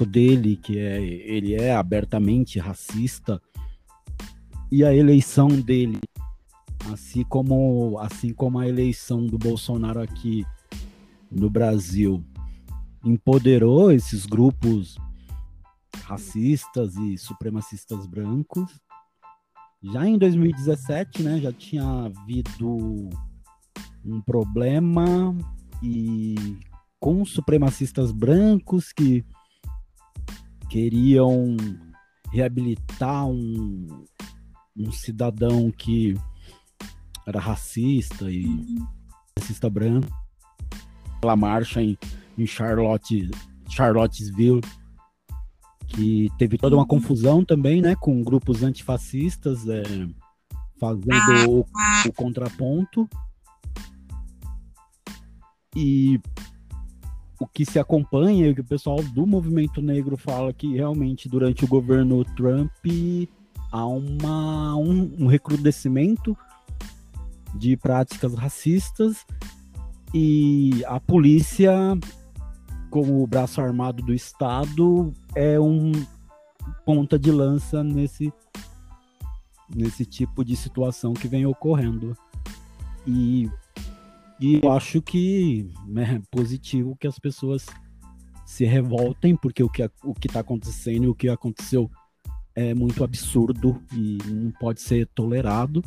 dele 0.05 0.57
que 0.57 0.77
é 0.77 1.01
ele 1.01 1.53
é 1.53 1.73
abertamente 1.73 2.59
racista 2.59 3.41
e 4.69 4.83
a 4.83 4.93
eleição 4.93 5.47
dele 5.47 5.97
assim 6.91 7.23
como 7.23 7.97
assim 7.99 8.33
como 8.33 8.59
a 8.59 8.67
eleição 8.67 9.25
do 9.25 9.37
Bolsonaro 9.37 10.01
aqui 10.01 10.45
no 11.31 11.49
Brasil 11.49 12.21
empoderou 13.05 13.93
esses 13.93 14.25
grupos 14.25 14.97
racistas 16.03 16.97
e 16.97 17.17
supremacistas 17.17 18.05
brancos. 18.05 18.69
Já 19.81 20.05
em 20.05 20.17
2017, 20.17 21.23
né, 21.23 21.39
já 21.39 21.53
tinha 21.53 21.85
havido 21.85 23.09
um 24.03 24.19
problema 24.21 25.33
e 25.81 26.35
com 27.03 27.25
supremacistas 27.25 28.13
brancos 28.13 28.93
que 28.93 29.25
queriam 30.69 31.57
reabilitar 32.31 33.27
um, 33.27 34.05
um 34.73 34.89
cidadão 34.89 35.69
que 35.69 36.17
era 37.27 37.41
racista 37.41 38.31
e 38.31 38.47
racista 39.37 39.69
branco. 39.69 40.07
Aquela 41.17 41.35
marcha 41.35 41.81
em, 41.81 41.97
em 42.37 42.47
Charlotte, 42.47 43.29
Charlottesville 43.69 44.61
que 45.85 46.29
teve 46.37 46.57
toda 46.57 46.77
uma 46.77 46.87
confusão 46.87 47.43
também, 47.43 47.81
né, 47.81 47.97
com 47.97 48.23
grupos 48.23 48.63
antifascistas 48.63 49.67
é, 49.67 49.83
fazendo 50.79 51.49
o, 51.49 51.65
o 52.07 52.13
contraponto. 52.13 53.09
E 55.75 56.17
o 57.39 57.47
que 57.47 57.65
se 57.65 57.79
acompanha, 57.79 58.51
o 58.51 58.55
que 58.55 58.61
o 58.61 58.65
pessoal 58.65 59.01
do 59.01 59.25
movimento 59.25 59.81
negro 59.81 60.17
fala 60.17 60.53
que 60.53 60.75
realmente 60.75 61.27
durante 61.27 61.65
o 61.65 61.67
governo 61.67 62.23
Trump 62.23 62.71
há 63.71 63.85
uma, 63.85 64.75
um, 64.75 65.15
um 65.19 65.27
recrudescimento 65.27 66.37
de 67.55 67.75
práticas 67.77 68.33
racistas 68.33 69.25
e 70.13 70.83
a 70.85 70.99
polícia 70.99 71.97
como 72.93 73.23
o 73.23 73.25
braço 73.25 73.59
armado 73.59 74.03
do 74.03 74.13
Estado, 74.13 75.11
é 75.33 75.59
um 75.59 75.91
ponta 76.85 77.17
de 77.17 77.31
lança 77.31 77.83
nesse, 77.83 78.31
nesse 79.67 80.05
tipo 80.05 80.45
de 80.45 80.55
situação 80.55 81.11
que 81.11 81.27
vem 81.27 81.43
ocorrendo. 81.43 82.15
E, 83.07 83.49
e 84.43 84.59
eu 84.61 84.69
acho 84.73 85.01
que 85.01 85.71
né, 85.87 86.15
é 86.15 86.21
positivo 86.29 86.97
que 86.99 87.07
as 87.07 87.17
pessoas 87.17 87.65
se 88.45 88.65
revoltem, 88.65 89.37
porque 89.37 89.63
o 89.63 89.69
que 89.69 89.81
o 90.03 90.13
está 90.21 90.41
acontecendo 90.41 91.05
e 91.05 91.07
o 91.07 91.15
que 91.15 91.29
aconteceu 91.29 91.89
é 92.53 92.73
muito 92.73 93.05
absurdo 93.05 93.81
e 93.93 94.17
não 94.29 94.51
pode 94.51 94.81
ser 94.81 95.07
tolerado. 95.15 95.81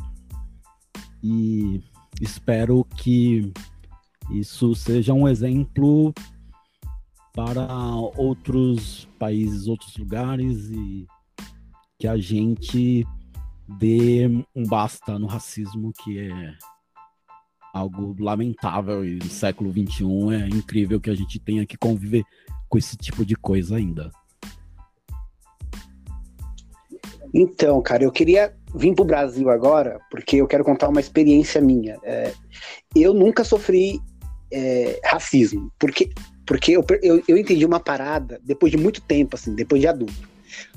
E 1.23 1.83
espero 2.19 2.83
que 2.83 3.53
isso 4.31 4.73
seja 4.73 5.13
um 5.13 5.27
exemplo 5.27 6.11
para 7.35 7.67
outros 8.17 9.07
países, 9.19 9.67
outros 9.67 9.95
lugares 9.97 10.71
e 10.71 11.05
que 11.99 12.07
a 12.07 12.17
gente 12.17 13.05
dê 13.77 14.27
um 14.55 14.63
basta 14.63 15.19
no 15.19 15.27
racismo, 15.27 15.93
que 15.93 16.17
é 16.17 16.57
algo 17.73 18.15
lamentável 18.19 19.05
e 19.05 19.15
no 19.15 19.29
século 19.29 19.71
XXI 19.71 20.05
é 20.33 20.47
incrível 20.47 20.99
que 20.99 21.09
a 21.09 21.15
gente 21.15 21.39
tenha 21.39 21.65
que 21.65 21.77
conviver 21.77 22.23
com 22.67 22.77
esse 22.77 22.97
tipo 22.97 23.25
de 23.25 23.35
coisa 23.35 23.75
ainda. 23.75 24.11
Então, 27.33 27.81
cara, 27.81 28.03
eu 28.03 28.11
queria 28.11 28.53
vir 28.75 28.93
para 28.93 29.03
o 29.03 29.05
Brasil 29.05 29.49
agora 29.49 29.99
porque 30.09 30.37
eu 30.37 30.47
quero 30.47 30.63
contar 30.63 30.89
uma 30.89 30.99
experiência 30.99 31.61
minha. 31.61 31.97
É, 32.03 32.33
eu 32.95 33.13
nunca 33.13 33.43
sofri 33.43 33.99
é, 34.51 34.99
racismo, 35.03 35.71
porque, 35.77 36.09
porque 36.45 36.71
eu, 36.71 36.85
eu, 37.01 37.21
eu 37.27 37.37
entendi 37.37 37.65
uma 37.65 37.79
parada 37.79 38.39
depois 38.43 38.71
de 38.71 38.77
muito 38.77 39.01
tempo, 39.01 39.35
assim, 39.35 39.53
depois 39.53 39.81
de 39.81 39.87
adulto. 39.87 40.27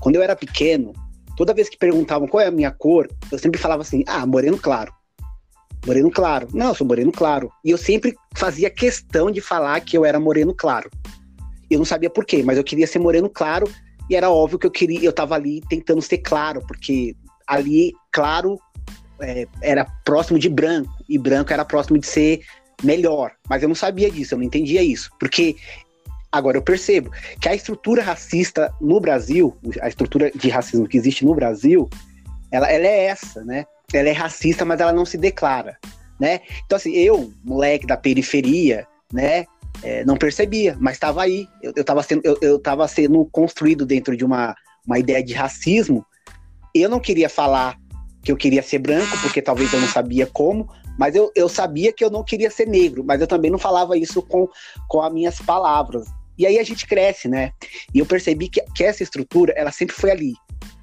Quando 0.01 0.17
eu 0.17 0.23
era 0.23 0.35
pequeno, 0.35 0.93
toda 1.37 1.55
vez 1.55 1.69
que 1.69 1.79
perguntavam 1.79 2.29
qual 2.29 2.43
é 2.43 2.47
a 2.47 2.51
minha 2.51 2.71
cor, 2.71 3.09
eu 3.31 3.39
sempre 3.39 3.61
falava 3.61 3.83
assim: 3.83 4.03
ah, 4.07 4.27
moreno 4.27 4.59
claro. 4.59 4.93
Moreno 5.87 6.11
claro. 6.11 6.49
Não, 6.53 6.69
eu 6.69 6.75
sou 6.75 6.87
moreno 6.87 7.13
claro. 7.13 7.51
E 7.65 7.71
eu 7.71 7.79
sempre 7.79 8.15
fazia 8.37 8.69
questão 8.71 9.31
de 9.31 9.41
falar 9.41 9.81
que 9.81 9.97
eu 9.97 10.05
era 10.05 10.21
moreno 10.21 10.55
claro. 10.55 10.91
Eu 11.71 11.79
não 11.79 11.85
sabia 11.85 12.11
por 12.11 12.25
quê, 12.25 12.43
mas 12.43 12.59
eu 12.59 12.65
queria 12.65 12.87
ser 12.87 12.99
moreno 12.99 13.29
claro 13.29 13.71
e 14.11 14.17
era 14.17 14.29
óbvio 14.29 14.59
que 14.59 14.67
eu 14.67 14.71
queria, 14.73 15.05
eu 15.05 15.13
tava 15.13 15.37
ali 15.37 15.63
tentando 15.69 16.03
ser 16.03 16.19
claro, 16.19 16.61
porque 16.67 17.15
ali, 17.47 17.93
claro, 18.11 18.59
é, 19.21 19.47
era 19.63 19.85
próximo 20.05 20.37
de 20.37 20.49
branco, 20.49 20.93
e 21.09 21.17
branco 21.17 21.53
era 21.53 21.65
próximo 21.65 21.97
de 21.97 22.09
ser 22.09 22.41
melhor. 22.83 23.31
Mas 23.49 23.63
eu 23.63 23.69
não 23.69 23.75
sabia 23.75 24.11
disso, 24.11 24.35
eu 24.35 24.39
não 24.39 24.45
entendia 24.45 24.83
isso. 24.83 25.11
Porque 25.19 25.55
agora 26.33 26.59
eu 26.59 26.63
percebo 26.63 27.13
que 27.41 27.49
a 27.49 27.55
estrutura 27.55 28.03
racista 28.03 28.75
no 28.81 28.99
Brasil, 29.01 29.57
a 29.81 29.87
estrutura 29.87 30.33
de 30.35 30.49
racismo 30.49 30.89
que 30.89 30.97
existe 30.97 31.25
no 31.25 31.35
Brasil, 31.35 31.89
ela, 32.51 32.69
ela 32.69 32.87
é 32.87 33.05
essa, 33.05 33.45
né? 33.45 33.65
Ela 33.93 34.09
é 34.09 34.13
racista, 34.13 34.65
mas 34.65 34.81
ela 34.81 34.93
não 34.93 35.05
se 35.05 35.19
declara, 35.19 35.79
né? 36.19 36.41
Então, 36.65 36.77
assim, 36.77 36.93
eu, 36.93 37.33
moleque 37.45 37.87
da 37.87 37.97
periferia, 37.97 38.87
né? 39.13 39.47
É, 39.83 40.05
não 40.05 40.17
percebia, 40.17 40.77
mas 40.79 40.95
estava 40.95 41.23
aí. 41.23 41.47
Eu, 41.63 41.73
estava 41.77 42.03
sendo, 42.03 42.21
eu, 42.25 42.37
eu 42.43 42.59
tava 42.59 42.87
sendo 42.87 43.25
construído 43.33 43.87
dentro 43.87 44.17
de 44.17 44.25
uma, 44.25 44.55
uma 44.87 44.99
ideia 44.99 45.23
de 45.23 45.33
racismo. 45.33 46.05
Eu 46.75 46.89
não 46.89 47.01
queria 47.01 47.29
falar 47.29 47.77
que 48.23 48.31
eu 48.31 48.37
queria 48.37 48.63
ser 48.63 48.79
branco, 48.79 49.17
porque 49.23 49.41
talvez 49.41 49.73
eu 49.73 49.81
não 49.81 49.89
sabia 49.89 50.27
como, 50.27 50.69
mas 50.99 51.15
eu, 51.15 51.33
eu 51.35 51.49
sabia 51.49 51.93
que 51.93 52.05
eu 52.05 52.11
não 52.11 52.23
queria 52.23 52.51
ser 52.51 52.67
negro, 52.67 53.03
mas 53.03 53.21
eu 53.21 53.27
também 53.27 53.51
não 53.51 53.59
falava 53.59 53.97
isso 53.97 54.21
com, 54.21 54.47
com 54.89 55.01
as 55.01 55.13
minhas 55.13 55.41
palavras. 55.41 56.07
E 56.37 56.47
aí 56.47 56.59
a 56.59 56.63
gente 56.63 56.87
cresce, 56.87 57.29
né? 57.29 57.53
E 57.95 57.99
eu 57.99 58.07
percebi 58.07 58.49
que, 58.49 58.61
que 58.75 58.85
essa 58.85 59.03
estrutura, 59.03 59.53
ela 59.57 59.73
sempre 59.73 59.95
foi 59.95 60.11
ali. 60.11 60.35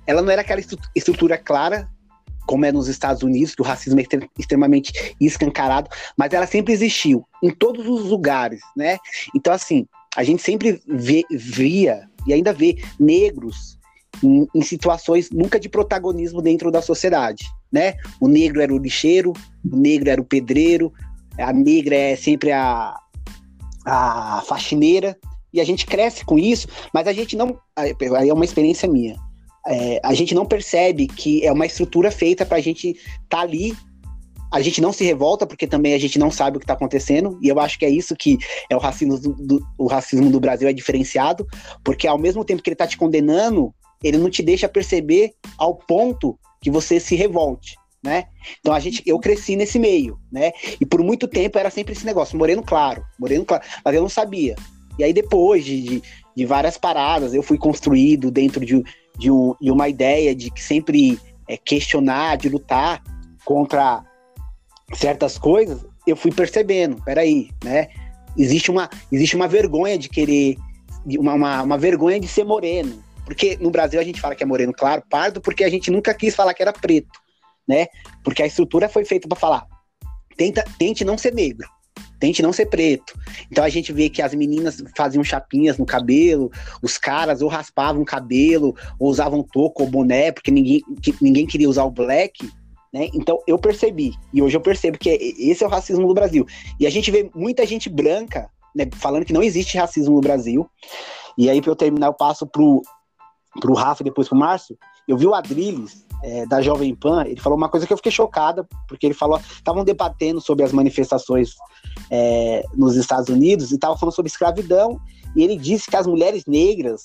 Ela 0.05 0.21
não 0.21 0.31
era 0.31 0.41
aquela 0.41 0.61
estrutura 0.95 1.37
clara, 1.37 1.87
como 2.47 2.65
é 2.65 2.71
nos 2.71 2.87
Estados 2.87 3.21
Unidos, 3.21 3.53
que 3.53 3.61
o 3.61 3.65
racismo 3.65 3.99
é 3.99 4.03
extremamente 4.39 5.15
escancarado, 5.19 5.89
mas 6.17 6.33
ela 6.33 6.47
sempre 6.47 6.73
existiu 6.73 7.23
em 7.43 7.51
todos 7.51 7.85
os 7.85 8.09
lugares, 8.09 8.61
né? 8.75 8.97
Então, 9.35 9.53
assim, 9.53 9.85
a 10.15 10.23
gente 10.23 10.41
sempre 10.41 10.81
vê, 10.87 11.23
via 11.29 12.09
e 12.25 12.33
ainda 12.33 12.53
vê 12.53 12.81
negros 12.99 13.77
em, 14.23 14.47
em, 14.55 14.61
situações 14.61 15.29
nunca 15.29 15.59
de 15.59 15.69
protagonismo 15.69 16.41
dentro 16.41 16.71
da 16.71 16.81
sociedade, 16.81 17.45
né? 17.71 17.95
O 18.19 18.27
negro 18.27 18.61
era 18.61 18.73
o 18.73 18.79
lixeiro, 18.79 19.33
o 19.69 19.75
negro 19.75 20.09
era 20.09 20.21
o 20.21 20.25
pedreiro, 20.25 20.91
a 21.37 21.53
negra 21.53 21.95
é 21.95 22.15
sempre 22.15 22.51
a, 22.51 22.97
a 23.85 24.41
faxineira, 24.47 25.15
e 25.53 25.61
a 25.61 25.63
gente 25.63 25.85
cresce 25.85 26.25
com 26.25 26.39
isso, 26.39 26.67
mas 26.93 27.07
a 27.07 27.13
gente 27.13 27.35
não. 27.35 27.59
Aí 27.75 27.95
é 28.27 28.33
uma 28.33 28.45
experiência 28.45 28.87
minha 28.87 29.26
é, 29.67 29.99
a 30.03 30.13
gente 30.13 30.33
não 30.33 30.45
percebe 30.45 31.07
que 31.07 31.45
é 31.45 31.51
uma 31.51 31.65
estrutura 31.65 32.09
feita 32.09 32.45
para 32.45 32.57
a 32.57 32.61
gente 32.61 32.89
estar 32.89 33.27
tá 33.29 33.41
ali. 33.41 33.75
A 34.51 34.61
gente 34.61 34.79
não 34.79 34.93
se 34.93 35.03
revolta 35.03 35.45
porque 35.45 35.67
também 35.67 35.93
a 35.93 35.97
gente 35.97 36.17
não 36.17 36.31
sabe 36.31 36.55
o 36.55 36.59
que 36.59 36.63
está 36.63 36.73
acontecendo, 36.73 37.37
e 37.41 37.49
eu 37.49 37.59
acho 37.59 37.77
que 37.77 37.85
é 37.85 37.89
isso 37.89 38.15
que 38.15 38.37
é 38.69 38.75
o 38.75 38.79
racismo 38.79 39.19
do, 39.19 39.33
do, 39.33 39.67
o 39.77 39.87
racismo 39.87 40.29
do 40.31 40.39
Brasil 40.39 40.69
é 40.69 40.73
diferenciado, 40.73 41.45
porque 41.83 42.07
ao 42.07 42.17
mesmo 42.17 42.45
tempo 42.45 42.63
que 42.63 42.69
ele 42.69 42.75
está 42.75 42.87
te 42.87 42.95
condenando, 42.95 43.73
ele 44.01 44.17
não 44.17 44.29
te 44.29 44.41
deixa 44.41 44.69
perceber 44.69 45.33
ao 45.57 45.75
ponto 45.75 46.39
que 46.61 46.71
você 46.71 46.97
se 46.97 47.13
revolte. 47.15 47.75
Né? 48.01 48.25
Então 48.59 48.73
a 48.73 48.79
gente, 48.79 49.03
eu 49.05 49.19
cresci 49.19 49.57
nesse 49.57 49.77
meio, 49.77 50.17
né? 50.31 50.53
E 50.79 50.85
por 50.85 51.03
muito 51.03 51.27
tempo 51.27 51.57
era 51.57 51.69
sempre 51.69 51.91
esse 51.91 52.05
negócio, 52.05 52.37
moreno 52.37 52.63
claro, 52.63 53.03
moreno 53.19 53.43
claro, 53.43 53.63
mas 53.83 53.93
eu 53.93 54.01
não 54.01 54.07
sabia. 54.07 54.55
E 54.97 55.03
aí 55.03 55.11
depois 55.11 55.65
de, 55.65 55.81
de, 55.81 56.03
de 56.35 56.45
várias 56.45 56.77
paradas, 56.77 57.33
eu 57.33 57.43
fui 57.43 57.57
construído 57.57 58.31
dentro 58.31 58.63
de, 58.65 58.81
de, 59.17 59.31
um, 59.31 59.55
de 59.59 59.71
uma 59.71 59.89
ideia 59.89 60.35
de 60.35 60.51
que 60.51 60.61
sempre 60.61 61.19
é, 61.47 61.57
questionar, 61.57 62.37
de 62.37 62.49
lutar 62.49 63.01
contra 63.45 64.03
certas 64.93 65.37
coisas, 65.37 65.85
eu 66.05 66.15
fui 66.15 66.31
percebendo, 66.31 67.01
peraí, 67.03 67.49
né? 67.63 67.89
Existe 68.37 68.69
uma, 68.69 68.89
existe 69.11 69.35
uma 69.35 69.47
vergonha 69.47 69.97
de 69.97 70.09
querer, 70.09 70.57
uma, 71.17 71.33
uma, 71.33 71.61
uma 71.63 71.77
vergonha 71.77 72.19
de 72.19 72.27
ser 72.27 72.43
moreno. 72.43 73.03
Porque 73.25 73.57
no 73.59 73.71
Brasil 73.71 73.99
a 73.99 74.03
gente 74.03 74.21
fala 74.21 74.35
que 74.35 74.43
é 74.43 74.45
moreno, 74.45 74.71
claro, 74.71 75.03
pardo, 75.09 75.41
porque 75.41 75.63
a 75.63 75.69
gente 75.69 75.91
nunca 75.91 76.13
quis 76.13 76.35
falar 76.35 76.53
que 76.53 76.61
era 76.61 76.71
preto, 76.71 77.19
né? 77.67 77.87
Porque 78.23 78.41
a 78.41 78.47
estrutura 78.47 78.87
foi 78.87 79.03
feita 79.03 79.27
para 79.27 79.37
falar, 79.37 79.67
tenta, 80.37 80.63
tente 80.77 81.03
não 81.03 81.17
ser 81.17 81.33
negro 81.33 81.67
tente 82.19 82.41
não 82.41 82.53
ser 82.53 82.67
preto. 82.67 83.13
Então 83.51 83.63
a 83.63 83.69
gente 83.69 83.91
vê 83.93 84.09
que 84.09 84.21
as 84.21 84.33
meninas 84.33 84.83
faziam 84.95 85.23
chapinhas 85.23 85.77
no 85.77 85.85
cabelo, 85.85 86.51
os 86.81 86.97
caras 86.97 87.41
ou 87.41 87.49
raspavam 87.49 88.01
o 88.01 88.05
cabelo, 88.05 88.75
ou 88.99 89.09
usavam 89.09 89.43
toco 89.43 89.83
ou 89.83 89.89
boné, 89.89 90.31
porque 90.31 90.51
ninguém, 90.51 90.83
que, 91.01 91.15
ninguém 91.21 91.45
queria 91.45 91.69
usar 91.69 91.83
o 91.83 91.91
black. 91.91 92.49
Né? 92.93 93.09
Então 93.13 93.39
eu 93.47 93.57
percebi, 93.57 94.13
e 94.33 94.41
hoje 94.41 94.55
eu 94.55 94.61
percebo 94.61 94.97
que 94.97 95.09
esse 95.09 95.63
é 95.63 95.67
o 95.67 95.69
racismo 95.69 96.07
do 96.07 96.13
Brasil. 96.13 96.45
E 96.79 96.87
a 96.87 96.89
gente 96.89 97.11
vê 97.11 97.29
muita 97.35 97.65
gente 97.65 97.89
branca 97.89 98.49
né, 98.77 98.87
falando 98.93 99.25
que 99.25 99.33
não 99.33 99.43
existe 99.43 99.77
racismo 99.77 100.15
no 100.15 100.21
Brasil. 100.21 100.69
E 101.37 101.49
aí, 101.49 101.61
para 101.61 101.71
eu 101.71 101.75
terminar, 101.75 102.07
eu 102.07 102.13
passo 102.13 102.45
pro, 102.45 102.81
pro 103.59 103.73
Rafa 103.73 104.03
e 104.03 104.05
depois 104.05 104.27
pro 104.27 104.37
Márcio. 104.37 104.77
Eu 105.07 105.17
vi 105.17 105.25
o 105.25 105.33
Adrilles 105.33 106.05
é, 106.23 106.45
da 106.45 106.61
Jovem 106.61 106.95
Pan, 106.95 107.23
ele 107.25 107.39
falou 107.39 107.57
uma 107.57 107.69
coisa 107.69 107.85
que 107.85 107.93
eu 107.93 107.97
fiquei 107.97 108.11
chocada, 108.11 108.67
porque 108.87 109.05
ele 109.05 109.13
falou, 109.13 109.39
estavam 109.39 109.83
debatendo 109.83 110.41
sobre 110.41 110.63
as 110.65 110.71
manifestações 110.71 111.55
é, 112.09 112.63
nos 112.75 112.95
Estados 112.95 113.29
Unidos 113.29 113.71
e 113.71 113.75
estavam 113.75 113.97
falando 113.97 114.15
sobre 114.15 114.29
escravidão, 114.29 114.99
e 115.35 115.43
ele 115.43 115.55
disse 115.55 115.89
que 115.89 115.95
as 115.95 116.07
mulheres 116.07 116.45
negras, 116.47 117.03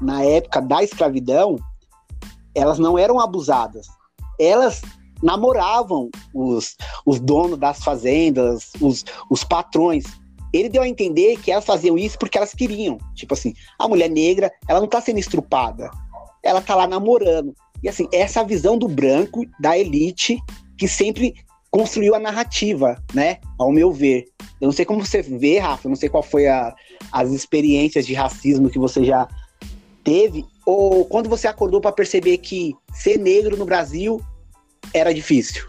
na 0.00 0.22
época 0.22 0.60
da 0.60 0.82
escravidão, 0.82 1.56
elas 2.54 2.78
não 2.78 2.98
eram 2.98 3.20
abusadas, 3.20 3.86
elas 4.38 4.82
namoravam 5.22 6.10
os, 6.34 6.76
os 7.04 7.20
donos 7.20 7.58
das 7.58 7.82
fazendas, 7.82 8.72
os, 8.80 9.04
os 9.30 9.44
patrões. 9.44 10.04
Ele 10.52 10.68
deu 10.68 10.82
a 10.82 10.88
entender 10.88 11.36
que 11.36 11.52
elas 11.52 11.64
faziam 11.64 11.96
isso 11.96 12.18
porque 12.18 12.36
elas 12.36 12.54
queriam. 12.54 12.98
Tipo 13.14 13.34
assim, 13.34 13.54
a 13.78 13.86
mulher 13.86 14.08
negra, 14.08 14.50
ela 14.68 14.80
não 14.80 14.88
tá 14.88 15.00
sendo 15.00 15.18
estrupada, 15.18 15.90
ela 16.42 16.60
tá 16.60 16.74
lá 16.74 16.86
namorando. 16.86 17.54
E 17.82 17.88
assim, 17.88 18.08
essa 18.12 18.44
visão 18.44 18.78
do 18.78 18.88
branco, 18.88 19.44
da 19.58 19.76
elite, 19.76 20.38
que 20.76 20.86
sempre 20.86 21.34
construiu 21.70 22.14
a 22.14 22.18
narrativa, 22.18 23.02
né? 23.14 23.38
Ao 23.58 23.70
meu 23.70 23.92
ver. 23.92 24.26
Eu 24.60 24.66
não 24.66 24.72
sei 24.72 24.84
como 24.84 25.04
você 25.04 25.22
vê, 25.22 25.58
Rafa, 25.58 25.86
eu 25.86 25.90
não 25.90 25.96
sei 25.96 26.08
qual 26.08 26.22
foi 26.22 26.46
a, 26.46 26.74
as 27.12 27.30
experiências 27.30 28.06
de 28.06 28.12
racismo 28.12 28.68
que 28.68 28.78
você 28.78 29.04
já 29.04 29.28
teve, 30.02 30.44
ou 30.66 31.04
quando 31.04 31.28
você 31.28 31.46
acordou 31.46 31.80
para 31.80 31.92
perceber 31.92 32.38
que 32.38 32.74
ser 32.92 33.18
negro 33.18 33.56
no 33.56 33.64
Brasil 33.64 34.20
era 34.92 35.14
difícil. 35.14 35.68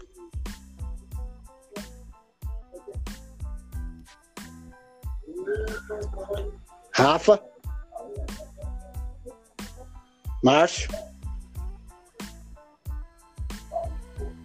Rafa? 6.92 7.42
Márcio? 10.42 10.90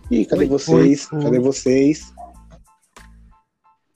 Ih, 0.10 0.26
cadê 0.26 0.44
oi, 0.44 0.48
vocês? 0.48 1.12
Oi, 1.12 1.22
cadê 1.22 1.38
oi. 1.38 1.44
vocês? 1.44 2.14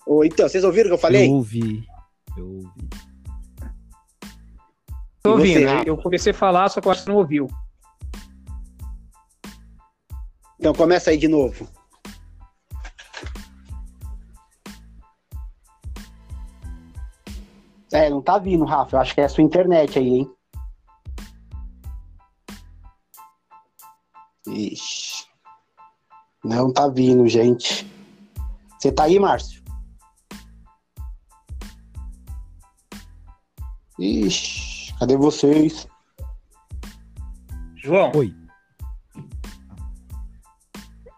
Oi, 0.06 0.28
então, 0.28 0.48
vocês 0.48 0.64
ouviram 0.64 0.88
o 0.88 0.90
que 0.90 0.96
eu 0.96 0.98
falei? 0.98 1.28
Eu 1.28 1.34
ouvi. 1.34 1.88
Eu 2.36 2.48
ouvi. 2.48 2.90
Tô 5.24 5.32
ouvindo. 5.32 5.62
Você, 5.62 5.90
eu 5.90 5.98
comecei 5.98 6.32
a 6.32 6.36
falar, 6.36 6.68
só 6.70 6.82
que 6.82 6.88
eu 6.88 6.92
acho 6.92 7.04
que 7.04 7.10
não 7.10 7.18
ouviu. 7.18 7.48
Então 10.60 10.74
começa 10.74 11.12
aí 11.12 11.18
de 11.18 11.28
novo. 11.28 11.68
É, 17.94 18.10
não 18.10 18.22
tá 18.22 18.38
vindo, 18.38 18.66
Rafa. 18.66 18.98
Eu 18.98 19.02
acho 19.02 19.14
que 19.14 19.22
é 19.22 19.26
a 19.26 19.30
sua 19.30 19.44
internet 19.44 19.98
aí, 19.98 20.08
hein? 20.08 20.32
Ixi. 24.48 25.11
Não 26.44 26.72
tá 26.74 26.88
vindo, 26.88 27.28
gente. 27.28 27.88
Você 28.78 28.92
tá 28.92 29.04
aí, 29.04 29.20
Márcio? 29.20 29.62
Ixi, 34.00 34.94
cadê 34.98 35.16
vocês? 35.16 35.88
João. 37.76 38.12
Oi. 38.16 38.34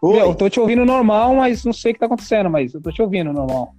Oi. 0.02 0.20
Eu 0.20 0.34
tô 0.34 0.50
te 0.50 0.60
ouvindo 0.60 0.84
normal, 0.84 1.34
mas 1.34 1.64
não 1.64 1.72
sei 1.72 1.92
o 1.92 1.94
que 1.94 2.00
tá 2.00 2.06
acontecendo, 2.06 2.50
mas 2.50 2.74
eu 2.74 2.82
tô 2.82 2.92
te 2.92 3.00
ouvindo 3.00 3.32
normal. 3.32 3.74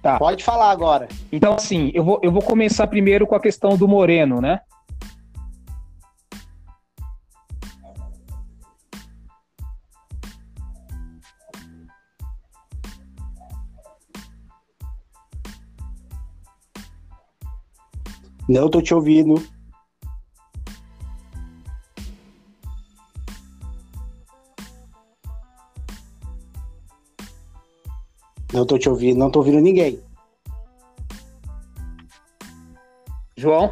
Tá. 0.00 0.18
Pode 0.18 0.44
falar 0.44 0.70
agora. 0.70 1.08
Então, 1.32 1.54
assim, 1.54 1.90
eu 1.94 2.04
vou, 2.04 2.20
eu 2.22 2.30
vou 2.30 2.42
começar 2.42 2.86
primeiro 2.86 3.26
com 3.26 3.34
a 3.34 3.40
questão 3.40 3.76
do 3.76 3.88
Moreno, 3.88 4.40
né? 4.40 4.60
Não 18.48 18.68
tô 18.68 18.82
te 18.82 18.92
ouvindo. 18.92 19.42
Não 28.52 28.64
tô 28.64 28.78
te 28.78 28.88
ouvindo, 28.88 29.18
não 29.18 29.30
tô 29.30 29.40
ouvindo 29.40 29.60
ninguém. 29.60 30.00
João? 33.36 33.68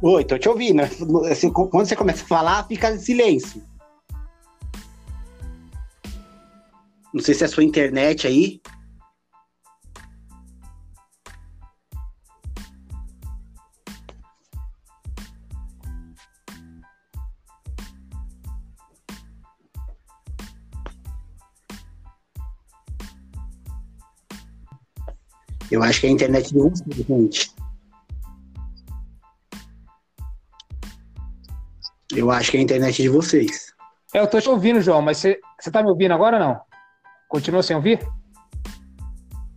Oi, 0.00 0.24
tô 0.24 0.38
te 0.38 0.48
ouvindo. 0.48 0.82
Assim, 1.30 1.50
quando 1.50 1.86
você 1.86 1.96
começa 1.96 2.22
a 2.22 2.28
falar, 2.28 2.66
fica 2.68 2.90
em 2.92 2.98
silêncio. 2.98 3.62
Não 7.12 7.22
sei 7.22 7.34
se 7.34 7.42
é 7.42 7.46
a 7.46 7.48
sua 7.48 7.64
internet 7.64 8.26
aí. 8.26 8.60
Eu 25.70 25.82
acho 25.82 26.00
que 26.00 26.06
é 26.06 26.10
a 26.10 26.12
internet 26.12 26.48
de 26.52 26.58
vocês, 26.58 27.06
gente. 27.06 27.54
Eu 32.14 32.30
acho 32.30 32.50
que 32.50 32.56
é 32.56 32.60
a 32.60 32.62
internet 32.62 33.02
de 33.02 33.08
vocês. 33.08 33.72
É, 34.14 34.20
eu 34.20 34.26
tô 34.28 34.40
te 34.40 34.48
ouvindo, 34.48 34.80
João, 34.80 35.02
mas 35.02 35.18
você, 35.18 35.40
tá 35.72 35.82
me 35.82 35.90
ouvindo 35.90 36.12
agora 36.14 36.36
ou 36.38 36.44
não? 36.44 36.60
Continua 37.28 37.62
sem 37.62 37.74
ouvir? 37.74 37.98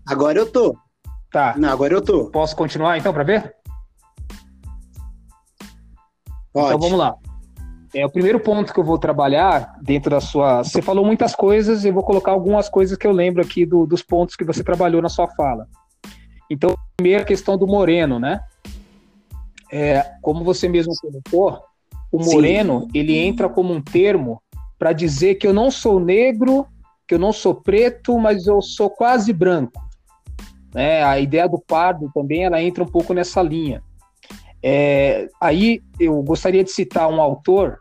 Agora 0.07 0.39
eu 0.39 0.51
tô. 0.51 0.75
Tá. 1.31 1.55
Não, 1.57 1.69
agora 1.69 1.93
eu 1.93 2.01
tô. 2.01 2.31
Posso 2.31 2.55
continuar 2.55 2.97
então 2.97 3.13
para 3.13 3.23
ver? 3.23 3.55
Pode. 6.51 6.67
Então 6.67 6.79
vamos 6.79 6.97
lá. 6.97 7.15
É, 7.93 8.05
o 8.05 8.09
primeiro 8.09 8.39
ponto 8.39 8.73
que 8.73 8.79
eu 8.79 8.83
vou 8.83 8.97
trabalhar 8.97 9.77
dentro 9.81 10.09
da 10.09 10.19
sua. 10.19 10.63
Você 10.63 10.81
falou 10.81 11.05
muitas 11.05 11.35
coisas, 11.35 11.85
eu 11.85 11.93
vou 11.93 12.03
colocar 12.03 12.31
algumas 12.31 12.67
coisas 12.67 12.97
que 12.97 13.05
eu 13.05 13.11
lembro 13.11 13.41
aqui 13.41 13.65
do- 13.65 13.85
dos 13.85 14.01
pontos 14.01 14.35
que 14.35 14.43
você 14.43 14.63
trabalhou 14.63 15.01
na 15.01 15.09
sua 15.09 15.27
fala. 15.35 15.67
Então, 16.49 16.75
primeiro 16.95 17.23
a 17.23 17.25
questão 17.25 17.57
do 17.57 17.67
moreno, 17.67 18.19
né? 18.19 18.41
É, 19.71 20.01
como 20.21 20.43
você 20.43 20.67
mesmo 20.69 20.93
colocou, 21.01 21.61
o 22.11 22.23
Sim. 22.23 22.33
moreno 22.33 22.87
ele 22.93 23.17
entra 23.17 23.49
como 23.49 23.73
um 23.73 23.81
termo 23.81 24.41
para 24.79 24.93
dizer 24.93 25.35
que 25.35 25.45
eu 25.45 25.53
não 25.53 25.69
sou 25.69 25.99
negro, 25.99 26.65
que 27.07 27.15
eu 27.15 27.19
não 27.19 27.33
sou 27.33 27.55
preto, 27.55 28.17
mas 28.17 28.47
eu 28.47 28.61
sou 28.61 28.89
quase 28.89 29.33
branco. 29.33 29.81
Né? 30.73 31.03
A 31.03 31.19
ideia 31.19 31.47
do 31.47 31.59
pardo 31.59 32.11
também 32.13 32.43
ela 32.43 32.61
entra 32.61 32.83
um 32.83 32.87
pouco 32.87 33.13
nessa 33.13 33.41
linha. 33.41 33.81
É, 34.61 35.27
aí 35.39 35.81
eu 35.99 36.21
gostaria 36.23 36.63
de 36.63 36.71
citar 36.71 37.09
um 37.09 37.21
autor 37.21 37.79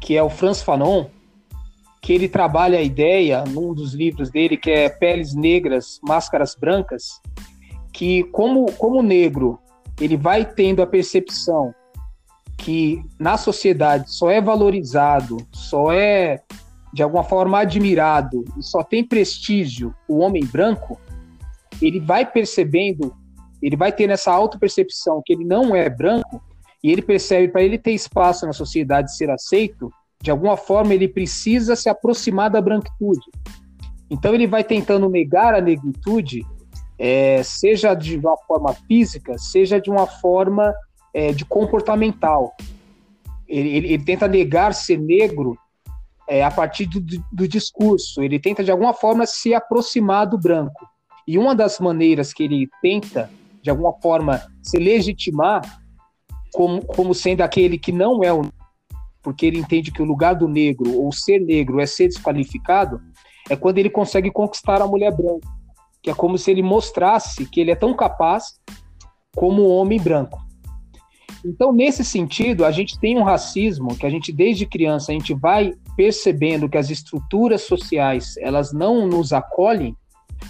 que 0.00 0.16
é 0.16 0.22
o 0.22 0.30
Franz 0.30 0.62
Fanon, 0.62 1.06
que 2.00 2.12
ele 2.12 2.28
trabalha 2.28 2.78
a 2.78 2.82
ideia 2.82 3.44
num 3.44 3.74
dos 3.74 3.92
livros 3.92 4.30
dele 4.30 4.56
que 4.56 4.70
é 4.70 4.88
Peles 4.88 5.34
Negras, 5.34 6.00
Máscaras 6.02 6.54
Brancas, 6.54 7.20
que 7.92 8.24
como 8.24 8.70
como 8.72 9.02
negro 9.02 9.58
ele 10.00 10.16
vai 10.16 10.44
tendo 10.44 10.82
a 10.82 10.86
percepção 10.86 11.74
que 12.56 13.02
na 13.18 13.36
sociedade 13.36 14.12
só 14.12 14.30
é 14.30 14.40
valorizado, 14.40 15.38
só 15.52 15.92
é 15.92 16.40
de 16.92 17.02
alguma 17.02 17.22
forma 17.22 17.58
admirado 17.58 18.44
só 18.60 18.82
tem 18.82 19.04
prestígio 19.04 19.94
o 20.08 20.18
homem 20.18 20.44
branco, 20.44 21.00
ele 21.80 22.00
vai 22.00 22.26
percebendo, 22.26 23.14
ele 23.62 23.76
vai 23.76 23.92
ter 23.92 24.10
essa 24.10 24.32
autopercepção 24.32 25.22
que 25.24 25.32
ele 25.32 25.44
não 25.44 25.74
é 25.74 25.88
branco 25.88 26.42
e 26.82 26.90
ele 26.90 27.02
percebe 27.02 27.48
para 27.48 27.62
ele 27.62 27.78
ter 27.78 27.92
espaço 27.92 28.46
na 28.46 28.52
sociedade 28.52 29.14
ser 29.14 29.30
aceito, 29.30 29.92
de 30.22 30.30
alguma 30.30 30.56
forma 30.56 30.92
ele 30.94 31.08
precisa 31.08 31.76
se 31.76 31.88
aproximar 31.88 32.50
da 32.50 32.60
branquitude. 32.60 33.30
Então 34.10 34.34
ele 34.34 34.46
vai 34.46 34.64
tentando 34.64 35.08
negar 35.08 35.54
a 35.54 35.60
negritude, 35.60 36.44
é, 37.02 37.42
seja 37.42 37.94
de 37.94 38.18
uma 38.18 38.36
forma 38.46 38.74
física, 38.86 39.38
seja 39.38 39.80
de 39.80 39.90
uma 39.90 40.06
forma 40.06 40.74
é, 41.14 41.32
de 41.32 41.46
comportamental. 41.46 42.54
Ele, 43.48 43.70
ele- 43.70 43.92
ele 43.94 44.04
tenta 44.04 44.28
negar 44.28 44.74
ser 44.74 44.98
negro 44.98 45.56
é, 46.28 46.44
a 46.44 46.50
partir 46.50 46.84
do, 46.84 47.00
do- 47.32 47.48
discurso. 47.48 48.22
Ele 48.22 48.38
tenta 48.38 48.62
de 48.62 48.70
alguma 48.70 48.92
forma 48.92 49.24
se 49.24 49.54
aproximar 49.54 50.26
do 50.26 50.38
branco. 50.38 50.86
E 51.26 51.38
uma 51.38 51.54
das 51.54 51.80
maneiras 51.80 52.34
que 52.34 52.42
ele 52.44 52.68
tenta, 52.82 53.30
de 53.62 53.70
alguma 53.70 53.94
forma, 54.00 54.40
se 54.62 54.76
legitimar 54.78 55.62
como, 56.52 56.84
como 56.84 57.14
sendo 57.14 57.40
aquele 57.40 57.78
que 57.78 57.92
não 57.92 58.22
é 58.22 58.32
o 58.32 58.42
porque 59.22 59.44
ele 59.46 59.58
entende 59.58 59.90
que 59.92 60.00
o 60.00 60.04
lugar 60.06 60.34
do 60.34 60.48
negro 60.48 60.98
ou 60.98 61.12
ser 61.12 61.40
negro 61.40 61.78
é 61.80 61.84
ser 61.86 62.08
desqualificado, 62.08 63.00
é 63.50 63.56
quando 63.56 63.76
ele 63.78 63.90
consegue 63.90 64.30
conquistar 64.30 64.80
a 64.80 64.86
mulher 64.86 65.14
branca, 65.14 65.46
que 66.02 66.10
é 66.10 66.14
como 66.14 66.38
se 66.38 66.50
ele 66.50 66.62
mostrasse 66.62 67.46
que 67.46 67.60
ele 67.60 67.70
é 67.70 67.74
tão 67.76 67.94
capaz 67.94 68.58
como 69.34 69.62
o 69.62 69.68
homem 69.68 70.00
branco. 70.00 70.40
Então, 71.44 71.72
nesse 71.72 72.04
sentido, 72.04 72.64
a 72.64 72.70
gente 72.70 72.98
tem 72.98 73.18
um 73.18 73.22
racismo 73.22 73.96
que 73.96 74.04
a 74.04 74.10
gente 74.10 74.32
desde 74.32 74.66
criança 74.66 75.10
a 75.10 75.14
gente 75.14 75.32
vai 75.32 75.72
percebendo 75.96 76.68
que 76.68 76.76
as 76.76 76.90
estruturas 76.90 77.62
sociais, 77.62 78.34
elas 78.38 78.72
não 78.72 79.06
nos 79.06 79.32
acolhem, 79.32 79.96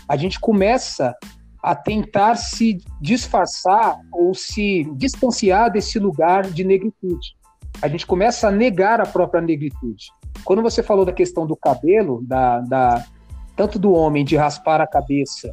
a 0.09 0.17
gente 0.17 0.41
começa 0.41 1.15
a 1.63 1.75
tentar 1.75 2.37
se 2.37 2.79
disfarçar 3.01 3.99
ou 4.13 4.35
se 4.35 4.85
distanciar 4.97 5.71
desse 5.71 5.99
lugar 5.99 6.51
de 6.51 6.65
negritude 6.65 7.41
a 7.83 7.89
gente 7.89 8.07
começa 8.07 8.49
a 8.49 8.51
negar 8.51 9.01
a 9.01 9.07
própria 9.07 9.41
negritude. 9.41 10.07
Quando 10.45 10.63
você 10.63 10.83
falou 10.83 11.05
da 11.05 11.13
questão 11.13 11.47
do 11.47 11.57
cabelo, 11.57 12.23
da, 12.27 12.61
da- 12.61 13.05
tanto 13.61 13.79
do 13.79 13.93
homem 13.93 14.25
de 14.25 14.37
raspar 14.37 14.81
a 14.81 14.87
cabeça, 14.87 15.53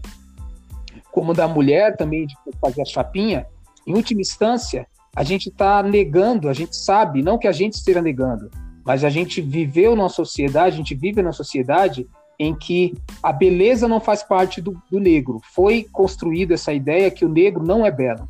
como 1.11 1.33
da 1.33 1.45
mulher 1.45 1.97
também 1.97 2.25
de 2.25 2.33
fazer 2.61 2.81
a 2.81 2.85
chapinha, 2.85 3.45
em 3.85 3.93
última 3.93 4.21
instância, 4.21 4.87
a 5.13 5.23
gente 5.23 5.49
está 5.49 5.83
negando, 5.83 6.47
a 6.47 6.53
gente 6.53 6.73
sabe, 6.73 7.21
não 7.21 7.37
que 7.37 7.49
a 7.49 7.51
gente 7.51 7.73
esteja 7.73 8.01
negando, 8.01 8.49
mas 8.85 9.03
a 9.03 9.09
gente 9.09 9.41
viveu 9.41 9.93
numa 9.93 10.07
sociedade, 10.07 10.75
a 10.75 10.77
gente 10.77 10.95
vive 10.95 11.21
numa 11.21 11.33
sociedade 11.33 12.07
em 12.39 12.55
que 12.55 12.93
a 13.21 13.33
beleza 13.33 13.89
não 13.89 13.99
faz 13.99 14.23
parte 14.23 14.61
do, 14.61 14.81
do 14.89 15.01
negro. 15.01 15.41
Foi 15.53 15.85
construída 15.91 16.53
essa 16.53 16.71
ideia 16.71 17.11
que 17.11 17.25
o 17.25 17.29
negro 17.29 17.61
não 17.61 17.85
é 17.85 17.91
belo. 17.91 18.25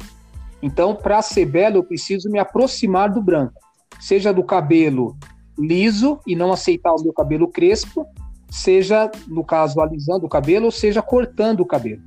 Então, 0.60 0.96
para 0.96 1.22
ser 1.22 1.46
belo, 1.46 1.78
eu 1.78 1.84
preciso 1.84 2.32
me 2.32 2.40
aproximar 2.40 3.12
do 3.12 3.22
branco 3.22 3.62
seja 4.00 4.34
do 4.34 4.44
cabelo 4.44 5.16
liso 5.58 6.20
e 6.26 6.36
não 6.36 6.52
aceitar 6.52 6.94
o 6.94 7.04
meu 7.04 7.14
cabelo 7.14 7.48
crespo, 7.48 8.08
seja, 8.50 9.10
no 9.28 9.44
caso, 9.44 9.82
alisando 9.82 10.26
o 10.26 10.30
cabelo, 10.30 10.66
ou 10.66 10.72
seja, 10.72 11.02
cortando 11.02 11.62
o 11.62 11.66
cabelo. 11.66 12.04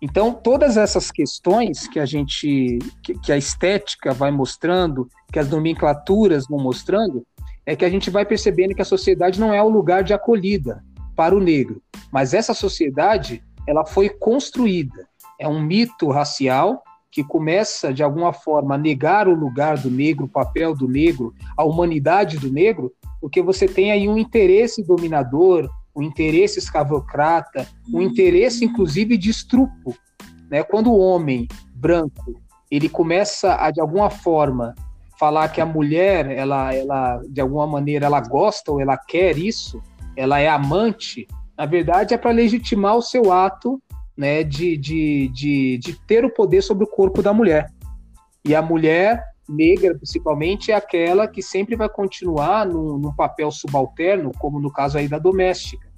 Então, 0.00 0.32
todas 0.32 0.76
essas 0.76 1.12
questões 1.12 1.86
que 1.86 2.00
a 2.00 2.04
gente, 2.04 2.78
que, 3.04 3.14
que 3.20 3.30
a 3.30 3.36
estética 3.36 4.12
vai 4.12 4.32
mostrando, 4.32 5.08
que 5.32 5.38
as 5.38 5.48
nomenclaturas 5.48 6.46
vão 6.48 6.58
mostrando, 6.58 7.24
é 7.64 7.76
que 7.76 7.84
a 7.84 7.88
gente 7.88 8.10
vai 8.10 8.24
percebendo 8.24 8.74
que 8.74 8.82
a 8.82 8.84
sociedade 8.84 9.38
não 9.38 9.54
é 9.54 9.62
o 9.62 9.68
lugar 9.68 10.02
de 10.02 10.12
acolhida 10.12 10.82
para 11.14 11.36
o 11.36 11.40
negro, 11.40 11.80
mas 12.10 12.34
essa 12.34 12.52
sociedade, 12.52 13.44
ela 13.66 13.84
foi 13.84 14.08
construída. 14.08 15.06
É 15.38 15.46
um 15.46 15.62
mito 15.62 16.10
racial 16.10 16.82
que 17.12 17.22
começa, 17.22 17.92
de 17.92 18.02
alguma 18.02 18.32
forma, 18.32 18.74
a 18.74 18.78
negar 18.78 19.28
o 19.28 19.34
lugar 19.34 19.76
do 19.78 19.90
negro, 19.90 20.24
o 20.24 20.28
papel 20.28 20.74
do 20.74 20.88
negro, 20.88 21.34
a 21.56 21.62
humanidade 21.62 22.38
do 22.38 22.50
negro, 22.50 22.90
porque 23.22 23.40
você 23.40 23.68
tem 23.68 23.92
aí 23.92 24.08
um 24.08 24.18
interesse 24.18 24.82
dominador, 24.82 25.70
um 25.94 26.02
interesse 26.02 26.58
escravocrata, 26.58 27.68
um 27.94 28.02
interesse, 28.02 28.64
inclusive, 28.64 29.16
de 29.16 29.30
estrupo. 29.30 29.94
Né? 30.50 30.64
Quando 30.64 30.90
o 30.90 30.98
homem 30.98 31.46
branco 31.72 32.42
ele 32.68 32.88
começa 32.88 33.54
a, 33.54 33.70
de 33.70 33.80
alguma 33.80 34.10
forma, 34.10 34.74
falar 35.20 35.48
que 35.50 35.60
a 35.60 35.66
mulher, 35.66 36.32
ela, 36.32 36.74
ela, 36.74 37.20
de 37.28 37.40
alguma 37.40 37.66
maneira, 37.66 38.06
ela 38.06 38.20
gosta 38.20 38.72
ou 38.72 38.80
ela 38.80 38.96
quer 38.96 39.38
isso, 39.38 39.80
ela 40.16 40.40
é 40.40 40.48
amante, 40.48 41.28
na 41.56 41.64
verdade 41.64 42.14
é 42.14 42.18
para 42.18 42.32
legitimar 42.32 42.96
o 42.96 43.02
seu 43.02 43.30
ato 43.30 43.80
né, 44.16 44.42
de, 44.42 44.76
de, 44.76 45.28
de, 45.28 45.78
de 45.78 46.00
ter 46.06 46.24
o 46.24 46.32
poder 46.32 46.62
sobre 46.62 46.84
o 46.84 46.88
corpo 46.88 47.22
da 47.22 47.32
mulher. 47.32 47.70
E 48.44 48.52
a 48.52 48.62
mulher 48.62 49.22
negra, 49.52 49.94
principalmente, 49.94 50.72
é 50.72 50.74
aquela 50.74 51.28
que 51.28 51.42
sempre 51.42 51.76
vai 51.76 51.88
continuar 51.88 52.66
num, 52.66 52.98
num 52.98 53.12
papel 53.12 53.50
subalterno, 53.50 54.32
como 54.38 54.60
no 54.60 54.72
caso 54.72 54.98
aí 54.98 55.08
da 55.08 55.18
doméstica. 55.18 55.92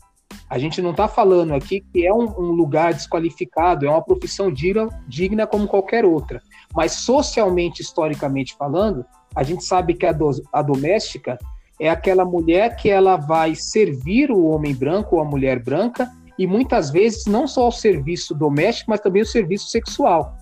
A 0.49 0.59
gente 0.59 0.83
não 0.83 0.91
está 0.91 1.09
falando 1.09 1.55
aqui 1.55 1.81
que 1.93 2.07
é 2.07 2.13
um, 2.13 2.25
um, 2.39 2.51
lugar 2.53 2.93
desqualificado, 2.93 3.87
é 3.87 3.91
uma 3.91 4.03
profissão 4.03 4.53
digna, 4.53 4.89
digna 5.07 5.47
como 5.47 5.67
qualquer 5.67 6.05
outra. 6.05 6.43
Mas 6.75 6.93
socialmente, 6.93 7.83
historicamente 7.83 8.55
falando, 8.57 9.05
a 9.35 9.43
gente 9.43 9.65
sabe 9.65 9.95
que 9.95 10.07
a, 10.07 10.13
do, 10.13 10.31
a 10.53 10.63
doméstica 10.63 11.39
é 11.81 11.89
aquela 11.89 12.25
mulher 12.25 12.77
que 12.77 12.89
ela 12.89 13.17
vai 13.17 13.55
servir 13.55 14.31
o 14.31 14.45
homem 14.45 14.75
branco 14.75 15.17
ou 15.17 15.23
a 15.23 15.25
mulher 15.25 15.63
branca 15.63 16.11
e 16.39 16.47
muitas 16.47 16.91
vezes 16.91 17.27
não 17.27 17.47
só 17.47 17.69
o 17.69 17.73
serviço 17.73 18.35
doméstico, 18.35 18.91
mas 18.91 19.01
também 19.01 19.23
o 19.23 19.27
serviço 19.27 19.69
sexual. 19.69 20.37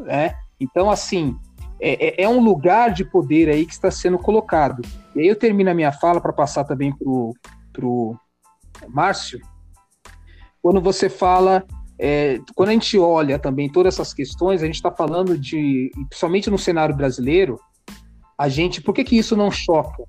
Né? 0.00 0.34
Então, 0.60 0.90
assim, 0.90 1.36
é, 1.80 2.22
é, 2.22 2.24
é 2.24 2.28
um 2.28 2.40
lugar 2.40 2.92
de 2.92 3.04
poder 3.04 3.48
aí 3.48 3.64
que 3.64 3.72
está 3.72 3.90
sendo 3.90 4.18
colocado. 4.18 4.82
E 5.14 5.20
aí 5.20 5.26
eu 5.26 5.36
termino 5.36 5.70
a 5.70 5.74
minha 5.74 5.92
fala 5.92 6.20
para 6.20 6.32
passar 6.32 6.64
também 6.64 6.92
para 6.92 7.86
o 7.86 8.16
Márcio. 8.88 9.40
Quando 10.60 10.80
você 10.80 11.08
fala, 11.08 11.64
é, 11.98 12.40
quando 12.54 12.70
a 12.70 12.72
gente 12.72 12.98
olha 12.98 13.38
também 13.38 13.70
todas 13.70 13.94
essas 13.94 14.12
questões, 14.12 14.62
a 14.62 14.66
gente 14.66 14.76
está 14.76 14.90
falando 14.90 15.38
de, 15.38 15.90
principalmente 16.08 16.50
no 16.50 16.58
cenário 16.58 16.94
brasileiro, 16.94 17.58
a 18.36 18.48
gente, 18.48 18.80
por 18.80 18.94
que, 18.94 19.04
que 19.04 19.18
isso 19.18 19.36
não 19.36 19.50
choca? 19.50 20.04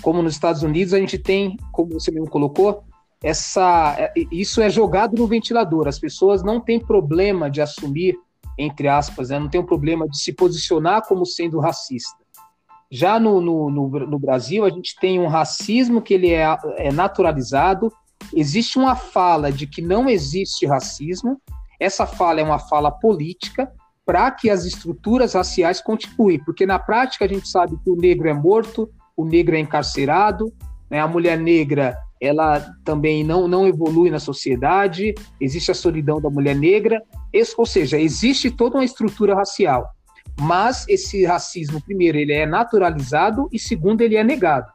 Como 0.00 0.22
nos 0.22 0.34
Estados 0.34 0.62
Unidos 0.62 0.94
a 0.94 0.98
gente 0.98 1.18
tem, 1.18 1.56
como 1.72 1.92
você 1.92 2.10
mesmo 2.10 2.28
colocou, 2.28 2.84
essa 3.22 3.94
é, 3.98 4.12
isso 4.30 4.60
é 4.60 4.68
jogado 4.68 5.16
no 5.16 5.26
ventilador. 5.26 5.88
As 5.88 5.98
pessoas 5.98 6.42
não 6.42 6.60
têm 6.60 6.78
problema 6.78 7.50
de 7.50 7.62
assumir, 7.62 8.14
entre 8.58 8.88
aspas, 8.88 9.30
né, 9.30 9.38
não 9.38 9.48
tem 9.48 9.60
um 9.60 9.66
problema 9.66 10.08
de 10.08 10.18
se 10.18 10.32
posicionar 10.32 11.06
como 11.06 11.26
sendo 11.26 11.60
racista. 11.60 12.24
Já 12.90 13.18
no, 13.18 13.40
no, 13.40 13.70
no, 13.70 13.88
no 13.88 14.18
Brasil, 14.18 14.64
a 14.64 14.70
gente 14.70 14.94
tem 15.00 15.18
um 15.18 15.26
racismo 15.26 16.00
que 16.00 16.14
ele 16.14 16.30
é, 16.30 16.56
é 16.76 16.92
naturalizado, 16.92 17.92
existe 18.32 18.78
uma 18.78 18.94
fala 18.94 19.50
de 19.50 19.66
que 19.66 19.82
não 19.82 20.08
existe 20.08 20.66
racismo, 20.66 21.40
essa 21.80 22.06
fala 22.06 22.40
é 22.40 22.44
uma 22.44 22.58
fala 22.58 22.90
política 22.90 23.72
para 24.06 24.30
que 24.30 24.50
as 24.50 24.64
estruturas 24.64 25.32
raciais 25.32 25.80
continuem, 25.80 26.38
porque 26.44 26.66
na 26.66 26.78
prática 26.78 27.24
a 27.24 27.28
gente 27.28 27.48
sabe 27.48 27.76
que 27.82 27.90
o 27.90 27.96
negro 27.96 28.28
é 28.28 28.34
morto, 28.34 28.88
o 29.16 29.24
negro 29.24 29.56
é 29.56 29.58
encarcerado, 29.58 30.52
né, 30.90 31.00
a 31.00 31.08
mulher 31.08 31.38
negra 31.38 31.96
ela 32.24 32.60
também 32.84 33.22
não, 33.22 33.46
não 33.46 33.66
evolui 33.66 34.10
na 34.10 34.18
sociedade, 34.18 35.14
existe 35.40 35.70
a 35.70 35.74
solidão 35.74 36.20
da 36.20 36.30
mulher 36.30 36.56
negra, 36.56 37.02
ou 37.56 37.66
seja, 37.66 37.98
existe 37.98 38.50
toda 38.50 38.78
uma 38.78 38.84
estrutura 38.84 39.34
racial. 39.34 39.88
Mas 40.40 40.86
esse 40.88 41.24
racismo, 41.24 41.80
primeiro, 41.82 42.18
ele 42.18 42.32
é 42.32 42.46
naturalizado 42.46 43.48
e 43.52 43.58
segundo, 43.58 44.00
ele 44.00 44.16
é 44.16 44.24
negado. 44.24 44.72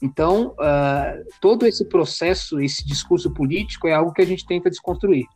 Então, 0.00 0.54
uh, 0.58 1.24
todo 1.40 1.66
esse 1.66 1.84
processo, 1.86 2.60
esse 2.60 2.86
discurso 2.86 3.32
político 3.32 3.88
é 3.88 3.94
algo 3.94 4.12
que 4.12 4.22
a 4.22 4.26
gente 4.26 4.46
tenta 4.46 4.70
desconstruir. 4.70 5.26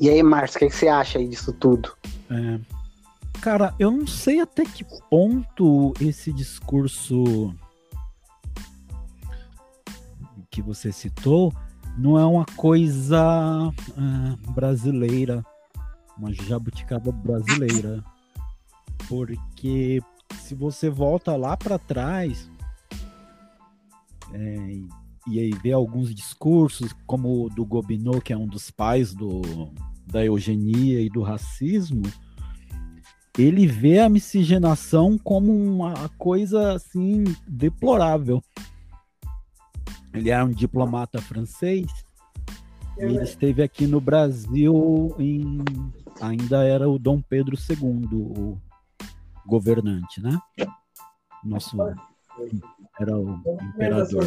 E 0.00 0.10
aí, 0.10 0.22
Márcio, 0.22 0.56
o 0.56 0.58
que, 0.60 0.66
que, 0.68 0.76
você 0.76 0.88
acha 0.88 1.18
aí 1.18 1.28
disso 1.28 1.52
tudo? 1.52 1.92
É, 2.30 2.73
Cara, 3.44 3.74
eu 3.78 3.90
não 3.90 4.06
sei 4.06 4.40
até 4.40 4.64
que 4.64 4.82
ponto 5.10 5.92
esse 6.00 6.32
discurso 6.32 7.54
que 10.50 10.62
você 10.62 10.90
citou 10.90 11.52
não 11.98 12.18
é 12.18 12.24
uma 12.24 12.46
coisa 12.56 13.68
uh, 13.68 14.52
brasileira, 14.52 15.44
uma 16.16 16.32
jabuticaba 16.32 17.12
brasileira. 17.12 18.02
Porque 19.10 20.00
se 20.40 20.54
você 20.54 20.88
volta 20.88 21.36
lá 21.36 21.54
para 21.54 21.78
trás 21.78 22.50
é, 24.32 24.78
e 25.26 25.38
aí 25.38 25.50
vê 25.62 25.72
alguns 25.72 26.14
discursos, 26.14 26.94
como 27.06 27.44
o 27.44 27.50
do 27.50 27.66
Gobineau, 27.66 28.22
que 28.22 28.32
é 28.32 28.38
um 28.38 28.46
dos 28.46 28.70
pais 28.70 29.12
do, 29.12 29.42
da 30.06 30.24
eugenia 30.24 31.02
e 31.02 31.10
do 31.10 31.20
racismo, 31.20 32.04
ele 33.38 33.66
vê 33.66 33.98
a 33.98 34.08
miscigenação 34.08 35.18
como 35.18 35.52
uma 35.52 36.08
coisa 36.10 36.74
assim 36.74 37.24
deplorável. 37.46 38.42
Ele 40.12 40.30
era 40.30 40.44
um 40.44 40.50
diplomata 40.50 41.20
francês 41.20 41.86
e 42.96 43.02
ele 43.02 43.24
esteve 43.24 43.62
aqui 43.62 43.86
no 43.86 44.00
Brasil 44.00 45.14
em 45.18 45.64
ainda 46.20 46.62
era 46.62 46.88
o 46.88 46.96
Dom 46.96 47.20
Pedro 47.20 47.56
II, 47.56 48.08
o 48.12 48.58
governante, 49.44 50.22
né? 50.22 50.38
Nosso 51.44 51.76
era 53.00 53.18
o 53.18 53.40
imperador. 53.74 54.22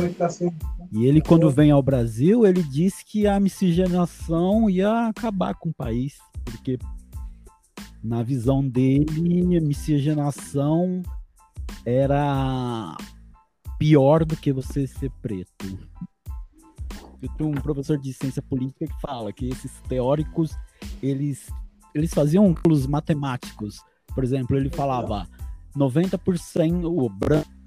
E 0.92 1.06
ele 1.06 1.22
quando 1.22 1.50
vem 1.50 1.72
ao 1.72 1.82
Brasil, 1.82 2.46
ele 2.46 2.62
diz 2.62 3.02
que 3.02 3.26
a 3.26 3.40
miscigenação 3.40 4.70
ia 4.70 5.08
acabar 5.08 5.56
com 5.56 5.70
o 5.70 5.74
país, 5.74 6.18
porque 6.44 6.78
na 8.04 8.24
visão 8.24 8.68
dele, 8.68 9.60
miscigenação 9.60 11.02
era 11.86 12.96
pior 13.78 14.26
do 14.26 14.36
que 14.36 14.52
você 14.52 14.88
ser 14.88 15.12
preto. 15.22 15.78
Tem 17.38 17.48
um 17.48 17.54
professor 17.54 17.98
de 17.98 18.14
ciência 18.14 18.42
política 18.42 18.88
que 18.88 19.02
fala 19.02 19.34
que 19.34 19.48
esses 19.48 19.72
teóricos, 19.88 20.56
eles, 21.02 21.48
eles 21.94 22.14
faziam 22.14 22.54
cálculos 22.54 22.86
matemáticos. 22.86 23.82
Por 24.14 24.24
exemplo, 24.24 24.56
ele 24.56 24.70
falava 24.70 25.28
90% 25.76 26.86
o 26.86 27.10
branco 27.10 27.58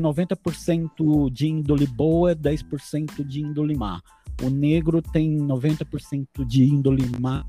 90% 0.00 1.30
de 1.30 1.48
índole 1.48 1.86
boa, 1.86 2.34
10% 2.34 3.24
de 3.24 3.40
índole 3.42 3.76
má. 3.76 4.00
O 4.42 4.48
negro 4.48 5.02
tem 5.02 5.36
90% 5.36 6.46
de 6.46 6.64
índole 6.64 7.04
má, 7.20 7.44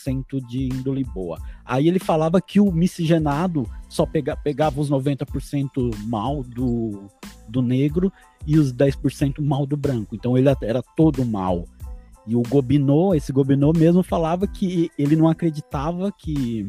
90% 0.00 0.44
de 0.46 0.68
índole 0.68 1.04
boa. 1.04 1.38
Aí 1.64 1.88
ele 1.88 1.98
falava 1.98 2.40
que 2.40 2.60
o 2.60 2.72
miscigenado 2.72 3.68
só 3.88 4.06
pega, 4.06 4.36
pegava 4.36 4.80
os 4.80 4.90
90% 4.90 5.94
mal 6.06 6.42
do, 6.42 7.08
do 7.48 7.62
negro 7.62 8.12
e 8.46 8.58
os 8.58 8.72
10% 8.72 9.40
mal 9.40 9.66
do 9.66 9.76
branco. 9.76 10.14
Então 10.14 10.36
ele 10.36 10.48
era 10.62 10.82
todo 10.96 11.24
mal. 11.24 11.64
E 12.26 12.36
o 12.36 12.42
Gobineau, 12.42 13.14
esse 13.14 13.32
Gobineau 13.32 13.72
mesmo 13.72 14.02
falava 14.02 14.46
que 14.46 14.90
ele 14.98 15.16
não 15.16 15.28
acreditava 15.28 16.12
que 16.12 16.68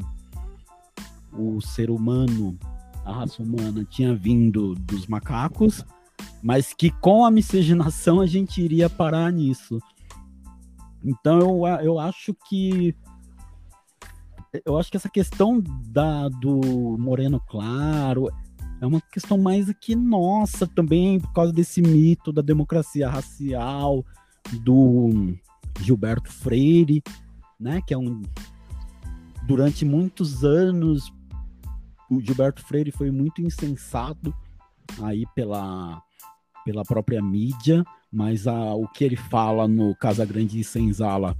o 1.34 1.62
ser 1.62 1.90
humano, 1.90 2.58
a 3.06 3.14
raça 3.14 3.42
humana, 3.44 3.86
tinha 3.90 4.16
vindo 4.16 4.76
dos 4.76 5.08
macacos, 5.08 5.86
mas 6.42 6.74
que 6.74 6.90
com 6.90 7.26
a 7.26 7.32
miscigenação 7.32 8.20
a 8.20 8.26
gente 8.26 8.62
iria 8.62 8.90
parar 8.90 9.32
nisso. 9.32 9.80
Então 11.04 11.40
eu, 11.40 11.68
eu 11.84 12.00
acho 12.00 12.36
que 12.48 12.96
eu 14.66 14.78
acho 14.78 14.92
que 14.92 14.98
essa 14.98 15.10
questão 15.10 15.64
da, 15.88 16.28
do 16.28 16.98
Moreno 16.98 17.40
Claro 17.40 18.30
é 18.82 18.86
uma 18.86 19.00
questão 19.00 19.38
mais 19.38 19.70
aqui 19.70 19.96
nossa 19.96 20.68
também, 20.68 21.20
por 21.20 21.32
causa 21.34 21.54
desse 21.54 21.82
mito 21.82 22.34
da 22.34 22.42
democracia 22.42 23.08
racial, 23.08 24.04
do 24.64 25.36
Gilberto 25.80 26.32
Freire, 26.32 27.02
né? 27.60 27.82
Que 27.86 27.94
é 27.94 27.98
um. 27.98 28.22
Durante 29.48 29.86
muitos 29.86 30.44
anos, 30.44 31.14
o 32.10 32.20
Gilberto 32.20 32.64
Freire 32.66 32.92
foi 32.92 33.12
muito 33.12 33.42
insensado 33.42 34.34
aí 35.02 35.26
pela, 35.36 36.02
pela 36.66 36.84
própria 36.84 37.22
mídia, 37.22 37.84
mas 38.12 38.48
a, 38.48 38.74
o 38.74 38.88
que 38.88 39.04
ele 39.04 39.16
fala 39.16 39.68
no 39.68 39.96
Casa 39.96 40.26
Grande 40.26 40.60
e 40.60 40.64
Senzala 40.64 41.38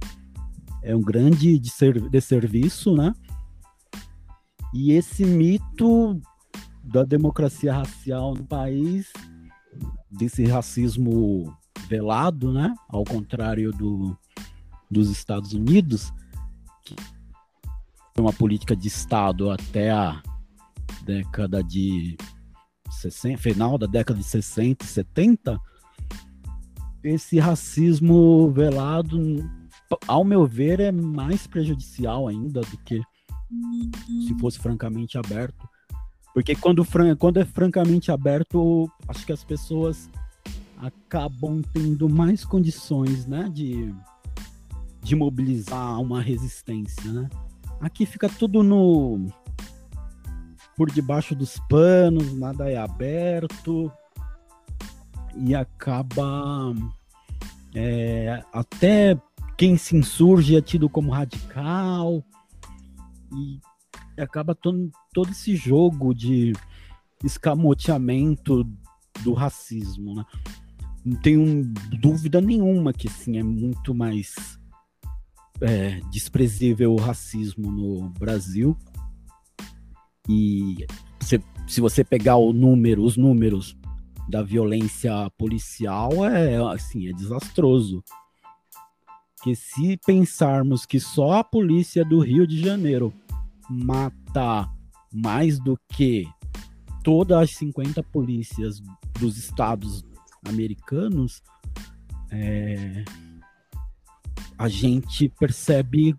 é 0.82 0.94
um 0.94 1.00
grande 1.00 1.58
desserviço, 1.58 2.94
né? 2.94 3.14
E 4.74 4.92
esse 4.92 5.24
mito 5.24 6.20
da 6.82 7.04
democracia 7.04 7.72
racial 7.72 8.34
no 8.34 8.44
país, 8.44 9.12
desse 10.10 10.44
racismo 10.44 11.56
velado, 11.88 12.52
né? 12.52 12.74
Ao 12.88 13.04
contrário 13.04 13.70
do, 13.72 14.16
dos 14.90 15.10
Estados 15.10 15.52
Unidos, 15.52 16.12
que 16.84 16.96
uma 18.18 18.32
política 18.32 18.74
de 18.76 18.88
Estado 18.88 19.50
até 19.50 19.90
a 19.90 20.20
década 21.04 21.62
de 21.62 22.16
60, 22.90 23.38
final 23.38 23.78
da 23.78 23.86
década 23.86 24.18
de 24.18 24.24
60 24.24 24.84
e 24.84 24.88
70, 24.88 25.60
esse 27.02 27.38
racismo 27.38 28.50
velado, 28.52 29.18
ao 30.06 30.24
meu 30.24 30.46
ver, 30.46 30.80
é 30.80 30.92
mais 30.92 31.46
prejudicial 31.46 32.28
ainda 32.28 32.60
do 32.60 32.78
que 32.78 33.00
se 34.26 34.38
fosse 34.38 34.58
francamente 34.58 35.18
aberto. 35.18 35.68
Porque 36.34 36.54
quando, 36.54 36.86
quando 37.18 37.38
é 37.38 37.44
francamente 37.44 38.10
aberto, 38.10 38.90
acho 39.06 39.26
que 39.26 39.32
as 39.32 39.44
pessoas 39.44 40.08
acabam 40.78 41.62
tendo 41.72 42.08
mais 42.08 42.44
condições, 42.44 43.26
né, 43.26 43.48
de, 43.52 43.94
de 45.02 45.14
mobilizar 45.14 46.00
uma 46.00 46.20
resistência, 46.20 47.12
né? 47.12 47.28
Aqui 47.80 48.06
fica 48.06 48.28
tudo 48.28 48.62
no 48.62 49.26
por 50.76 50.90
debaixo 50.90 51.34
dos 51.34 51.58
panos, 51.68 52.32
nada 52.32 52.70
é 52.70 52.76
aberto 52.76 53.92
e 55.36 55.54
acaba 55.54 56.74
é, 57.74 58.42
até 58.52 59.16
quem 59.62 59.76
se 59.76 59.96
insurge 59.96 60.56
é 60.56 60.60
tido 60.60 60.88
como 60.88 61.12
radical 61.12 62.20
e 63.32 63.60
acaba 64.20 64.56
todo, 64.56 64.90
todo 65.14 65.30
esse 65.30 65.54
jogo 65.54 66.12
de 66.12 66.52
escamoteamento 67.22 68.64
do 69.22 69.32
racismo, 69.32 70.16
né? 70.16 70.26
Não 71.04 71.16
tenho 71.16 71.62
dúvida 72.00 72.40
nenhuma 72.40 72.92
que 72.92 73.08
sim, 73.08 73.38
é 73.38 73.42
muito 73.44 73.94
mais 73.94 74.34
é, 75.60 76.00
desprezível 76.10 76.94
o 76.94 77.00
racismo 77.00 77.70
no 77.70 78.08
Brasil. 78.18 78.76
E 80.28 80.84
se, 81.20 81.40
se 81.68 81.80
você 81.80 82.02
pegar 82.02 82.34
o 82.34 82.52
número, 82.52 83.04
os 83.04 83.16
números 83.16 83.76
da 84.28 84.42
violência 84.42 85.30
policial, 85.38 86.26
é 86.26 86.56
assim, 86.74 87.06
é 87.06 87.12
desastroso. 87.12 88.02
Que 89.42 89.54
se 89.56 89.98
pensarmos 90.06 90.86
que 90.86 91.00
só 91.00 91.32
a 91.32 91.44
polícia 91.44 92.04
do 92.04 92.20
Rio 92.20 92.46
de 92.46 92.62
Janeiro 92.62 93.12
mata 93.68 94.68
mais 95.12 95.58
do 95.58 95.76
que 95.88 96.26
todas 97.02 97.38
as 97.38 97.50
50 97.56 98.02
polícias 98.04 98.80
dos 99.18 99.36
estados 99.36 100.04
americanos, 100.46 101.42
é, 102.30 103.04
a 104.56 104.68
gente 104.68 105.28
percebe 105.28 106.14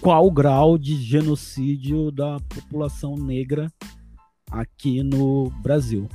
qual 0.00 0.26
o 0.26 0.30
grau 0.30 0.76
de 0.76 0.96
genocídio 0.96 2.10
da 2.10 2.38
população 2.40 3.16
negra 3.16 3.72
aqui 4.50 5.02
no 5.02 5.50
Brasil. 5.62 6.08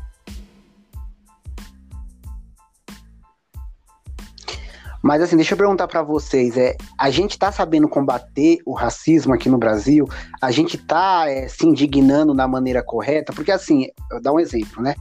Mas 5.02 5.22
assim, 5.22 5.36
deixa 5.36 5.54
eu 5.54 5.58
perguntar 5.58 5.88
para 5.88 6.04
vocês, 6.04 6.58
é, 6.58 6.76
a 6.98 7.10
gente 7.10 7.32
está 7.32 7.52
sabendo 7.52 7.88
combater 7.88 8.60
o 8.66 8.74
racismo 8.74 9.34
aqui 9.34 9.50
no 9.50 9.58
Brasil? 9.58 10.08
A 10.42 10.52
gente 10.52 10.76
está 10.76 11.30
é, 11.30 11.48
se 11.48 11.66
indignando 11.66 12.34
da 12.34 12.48
maneira 12.48 12.84
correta? 12.84 13.32
Porque 13.32 13.52
assim, 13.52 13.88
eu 14.12 14.22
dar 14.22 14.34
um 14.34 14.40
exemplo, 14.40 14.84
né? 14.84 14.96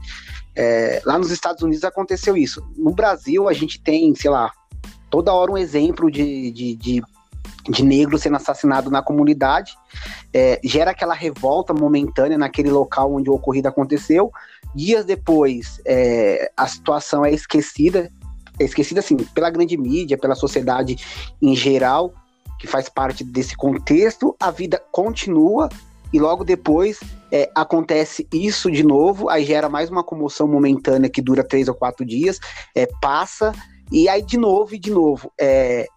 É, 0.55 1.01
lá 1.05 1.17
nos 1.17 1.31
Estados 1.31 1.61
Unidos 1.63 1.83
aconteceu 1.83 2.35
isso. 2.37 2.65
No 2.77 2.91
Brasil 2.91 3.47
a 3.47 3.53
gente 3.53 3.81
tem, 3.81 4.13
sei 4.15 4.29
lá, 4.29 4.51
toda 5.09 5.33
hora 5.33 5.51
um 5.51 5.57
exemplo 5.57 6.09
de, 6.09 6.51
de, 6.51 6.75
de, 6.75 7.03
de 7.69 7.83
negro 7.83 8.17
sendo 8.17 8.37
assassinado 8.37 8.89
na 8.89 9.01
comunidade. 9.01 9.73
É, 10.33 10.59
gera 10.63 10.91
aquela 10.91 11.13
revolta 11.13 11.73
momentânea 11.73 12.37
naquele 12.37 12.69
local 12.69 13.13
onde 13.13 13.29
o 13.29 13.33
ocorrido 13.33 13.67
aconteceu. 13.67 14.31
Dias 14.73 15.03
depois, 15.03 15.81
é, 15.85 16.51
a 16.55 16.67
situação 16.67 17.25
é 17.25 17.33
esquecida 17.33 18.09
esquecida 18.65 18.99
assim 18.99 19.15
pela 19.17 19.49
grande 19.49 19.77
mídia, 19.77 20.17
pela 20.17 20.35
sociedade 20.35 20.97
em 21.41 21.55
geral, 21.55 22.13
que 22.59 22.67
faz 22.67 22.89
parte 22.89 23.23
desse 23.23 23.55
contexto, 23.55 24.35
a 24.39 24.51
vida 24.51 24.81
continua 24.91 25.69
e 26.11 26.19
logo 26.19 26.43
depois 26.43 26.99
é, 27.31 27.49
acontece 27.55 28.27
isso 28.33 28.69
de 28.71 28.83
novo, 28.83 29.29
aí 29.29 29.45
gera 29.45 29.69
mais 29.69 29.89
uma 29.89 30.03
comoção 30.03 30.47
momentânea 30.47 31.09
que 31.09 31.21
dura 31.21 31.43
três 31.43 31.67
ou 31.67 31.75
quatro 31.75 32.05
dias, 32.05 32.39
é, 32.75 32.87
passa 33.01 33.53
e 33.91 34.09
aí 34.09 34.21
de 34.21 34.37
novo 34.37 34.75
e 34.75 34.79
de 34.79 34.91
novo. 34.91 35.31
É, 35.39 35.87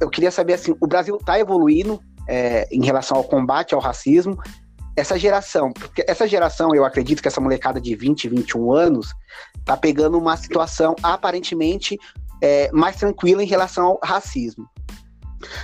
eu 0.00 0.08
queria 0.08 0.30
saber 0.30 0.54
assim, 0.54 0.74
o 0.80 0.86
Brasil 0.86 1.16
está 1.16 1.38
evoluindo 1.38 2.00
é, 2.26 2.68
em 2.70 2.84
relação 2.84 3.16
ao 3.16 3.24
combate 3.24 3.74
ao 3.74 3.80
racismo, 3.80 4.38
essa 4.96 5.18
geração, 5.18 5.72
porque 5.72 6.04
essa 6.08 6.26
geração, 6.26 6.74
eu 6.74 6.84
acredito 6.84 7.22
que 7.22 7.28
essa 7.28 7.40
molecada 7.40 7.80
de 7.80 7.94
20, 7.94 8.28
21 8.28 8.72
anos, 8.72 9.14
tá 9.74 9.80
pegando 9.80 10.18
uma 10.18 10.36
situação 10.36 10.94
aparentemente 11.02 11.98
é, 12.42 12.70
mais 12.72 12.96
tranquila 12.96 13.42
em 13.42 13.46
relação 13.46 13.86
ao 13.86 14.00
racismo. 14.02 14.68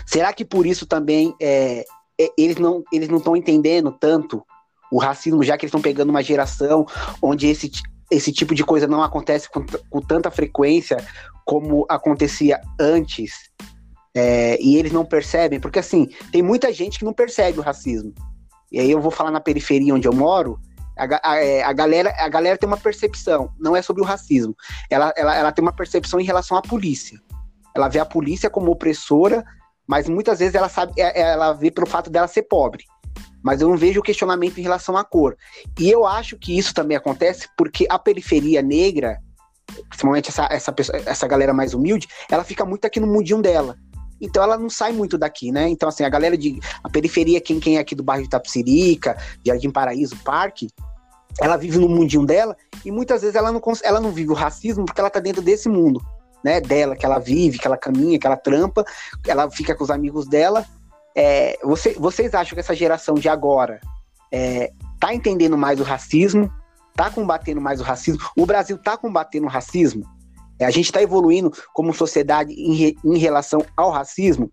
Será 0.07 0.33
que 0.33 0.45
por 0.45 0.67
isso 0.67 0.87
também 0.87 1.35
é, 1.41 1.85
é, 2.21 2.31
eles 2.39 2.57
não 2.57 2.85
eles 2.93 3.09
não 3.09 3.19
estão 3.19 3.37
entendendo 3.37 3.91
tanto 3.93 4.45
o 4.91 4.99
racismo, 4.99 5.43
já 5.43 5.57
que 5.57 5.65
eles 5.65 5.71
estão 5.71 5.81
pegando 5.81 6.11
uma 6.11 6.23
geração 6.23 6.87
onde 7.21 7.49
esse, 7.49 7.71
esse 8.11 8.31
tipo 8.33 8.55
de 8.55 8.63
coisa 8.63 8.87
não 8.87 9.03
acontece 9.03 9.51
com, 9.51 9.65
com 9.91 10.01
tanta 10.01 10.31
frequência 10.31 10.97
como 11.45 11.85
acontecia 11.89 12.61
antes? 12.79 13.51
É, 14.17 14.57
e 14.63 14.77
eles 14.77 14.93
não 14.93 15.05
percebem, 15.05 15.59
porque 15.59 15.81
assim, 15.81 16.09
tem 16.31 16.41
muita 16.41 16.73
gente 16.73 17.01
que 17.01 17.05
não 17.05 17.13
percebe 17.13 17.59
o 17.59 17.63
racismo 17.63 18.15
e 18.75 18.81
aí 18.81 18.91
eu 18.91 19.01
vou 19.01 19.13
falar 19.13 19.31
na 19.31 19.41
periferia 19.41 19.95
onde 19.95 20.09
eu 20.09 20.13
moro, 20.13 20.59
a, 20.97 21.31
a, 21.31 21.37
é, 21.37 21.63
a, 21.63 21.73
galera, 21.73 22.15
a 22.19 22.29
galera 22.29 22.57
tem 22.57 22.67
uma 22.67 22.77
percepção, 22.77 23.51
não 23.59 23.77
é 23.77 23.83
sobre 23.83 24.03
o 24.03 24.05
racismo. 24.05 24.55
Ela, 24.91 25.13
ela, 25.17 25.35
ela 25.35 25.53
tem 25.53 25.63
uma 25.63 25.73
percepção 25.73 26.21
em 26.21 26.25
relação 26.25 26.57
à 26.57 26.63
polícia. 26.63 27.21
Ela 27.75 27.89
vê 27.89 27.99
a 27.99 28.05
polícia 28.05 28.49
como 28.49 28.71
opressora, 28.71 29.45
mas 29.87 30.09
muitas 30.09 30.39
vezes 30.39 30.55
ela 30.55 30.69
sabe, 30.69 30.93
é, 30.97 31.21
é, 31.21 31.33
ela 31.33 31.53
vê 31.53 31.71
pelo 31.71 31.87
fato 31.87 32.09
dela 32.09 32.29
ser 32.29 32.43
pobre. 32.43 32.85
Mas 33.43 33.61
eu 33.61 33.69
não 33.69 33.77
vejo 33.77 34.01
questionamento 34.01 34.59
em 34.59 34.63
relação 34.63 34.97
à 34.97 35.05
cor. 35.05 35.37
E 35.79 35.91
eu 35.91 36.07
acho 36.07 36.39
que 36.39 36.57
isso 36.57 36.73
também 36.73 36.97
acontece 36.97 37.49
porque 37.57 37.87
a 37.91 37.99
periferia 37.99 38.63
negra, 38.63 39.19
principalmente 39.89 40.31
essa, 40.31 40.49
essa, 40.51 40.75
essa 41.05 41.27
galera 41.27 41.53
mais 41.53 41.75
humilde, 41.75 42.09
ela 42.31 42.45
fica 42.45 42.65
muito 42.65 42.87
aqui 42.87 43.01
no 43.01 43.07
mundinho 43.07 43.43
dela. 43.43 43.77
Então 44.25 44.43
ela 44.43 44.59
não 44.59 44.71
sai 44.71 44.93
muito 44.93 45.17
daqui, 45.19 45.53
né? 45.53 45.69
Então, 45.69 45.89
assim, 45.89 46.05
a 46.05 46.09
galera 46.09 46.37
de. 46.37 46.59
A 46.83 46.89
periferia, 46.89 47.41
quem, 47.41 47.61
quem 47.61 47.77
é 47.77 47.81
aqui 47.81 47.95
do 47.95 48.03
bairro 48.03 48.25
de 48.25 48.31
Tapsirica, 48.31 49.17
Jardim 49.45 49.71
Paraíso, 49.71 50.17
Parque, 50.25 50.69
ela 51.41 51.57
vive 51.57 51.79
no 51.79 51.89
mundinho 51.89 52.25
dela 52.25 52.57
e 52.85 52.91
muitas 52.91 53.23
vezes 53.23 53.35
ela 53.35 53.51
não, 53.51 53.61
ela 53.83 54.01
não 54.01 54.13
vive 54.13 54.31
o 54.31 54.35
racismo 54.35 54.85
porque 54.85 55.01
ela 55.01 55.11
tá 55.11 55.21
dentro 55.21 55.43
desse 55.43 55.69
mundo, 55.69 56.01
né? 56.45 56.61
Dela, 56.61 56.97
que 56.97 57.05
ela 57.05 57.19
vive, 57.19 57.59
que 57.59 57.67
ela 57.67 57.77
caminha, 57.77 58.19
que 58.19 58.27
ela 58.27 58.37
trampa, 58.37 58.85
ela 59.27 59.51
fica 59.51 59.75
com 59.75 59.85
os 59.85 59.91
amigos 59.91 60.27
dela. 60.27 60.65
É, 61.17 61.59
você, 61.63 61.95
vocês 61.95 62.35
acham 62.35 62.55
que 62.55 62.61
essa 62.61 62.75
geração 62.75 63.15
de 63.15 63.29
agora 63.29 63.81
é, 64.33 64.73
tá 65.01 65.15
entendendo 65.15 65.57
mais 65.57 65.81
o 65.81 65.85
racismo? 65.85 66.51
Tá 66.97 67.11
combatendo 67.11 67.61
mais 67.61 67.81
o 67.81 67.85
racismo? 67.85 68.21
O 68.37 68.47
Brasil 68.47 68.79
tá 68.79 68.97
combatendo 68.97 69.47
o 69.47 69.51
racismo? 69.51 70.05
A 70.61 70.71
gente 70.71 70.87
está 70.87 71.03
evoluindo 71.03 71.53
como 71.73 71.93
sociedade 71.93 72.53
em, 72.53 72.75
re, 72.75 72.97
em 73.05 73.19
relação 73.19 73.65
ao 73.77 73.91
racismo. 73.91 74.51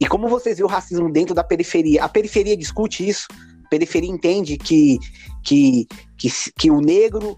E 0.00 0.06
como 0.06 0.28
vocês 0.28 0.56
veem 0.56 0.66
o 0.66 0.70
racismo 0.70 1.10
dentro 1.10 1.34
da 1.34 1.44
periferia? 1.44 2.04
A 2.04 2.08
periferia 2.08 2.56
discute 2.56 3.08
isso. 3.08 3.26
A 3.64 3.68
periferia 3.68 4.10
entende 4.10 4.56
que, 4.56 4.98
que, 5.42 5.86
que, 6.16 6.28
que 6.56 6.70
o 6.70 6.80
negro 6.80 7.36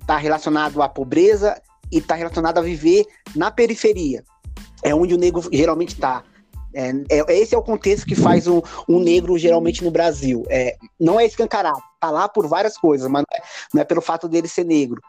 está 0.00 0.16
relacionado 0.16 0.82
à 0.82 0.88
pobreza 0.88 1.60
e 1.90 1.98
está 1.98 2.14
relacionado 2.14 2.58
a 2.58 2.62
viver 2.62 3.04
na 3.34 3.50
periferia. 3.50 4.24
É 4.82 4.94
onde 4.94 5.14
o 5.14 5.18
negro 5.18 5.42
geralmente 5.52 5.94
está. 5.94 6.22
É, 6.74 6.92
é, 7.08 7.38
esse 7.38 7.54
é 7.54 7.58
o 7.58 7.62
contexto 7.62 8.06
que 8.06 8.14
faz 8.14 8.46
um, 8.46 8.60
um 8.86 9.00
negro 9.00 9.38
geralmente 9.38 9.82
no 9.82 9.90
Brasil. 9.90 10.44
É, 10.48 10.76
não 11.00 11.18
é 11.18 11.24
escancarado, 11.24 11.80
tá 11.98 12.10
lá 12.10 12.28
por 12.28 12.46
várias 12.46 12.76
coisas, 12.76 13.08
mas 13.10 13.24
não 13.28 13.36
é, 13.36 13.42
não 13.74 13.82
é 13.82 13.84
pelo 13.84 14.02
fato 14.02 14.28
dele 14.28 14.46
ser 14.46 14.64
negro. 14.64 15.00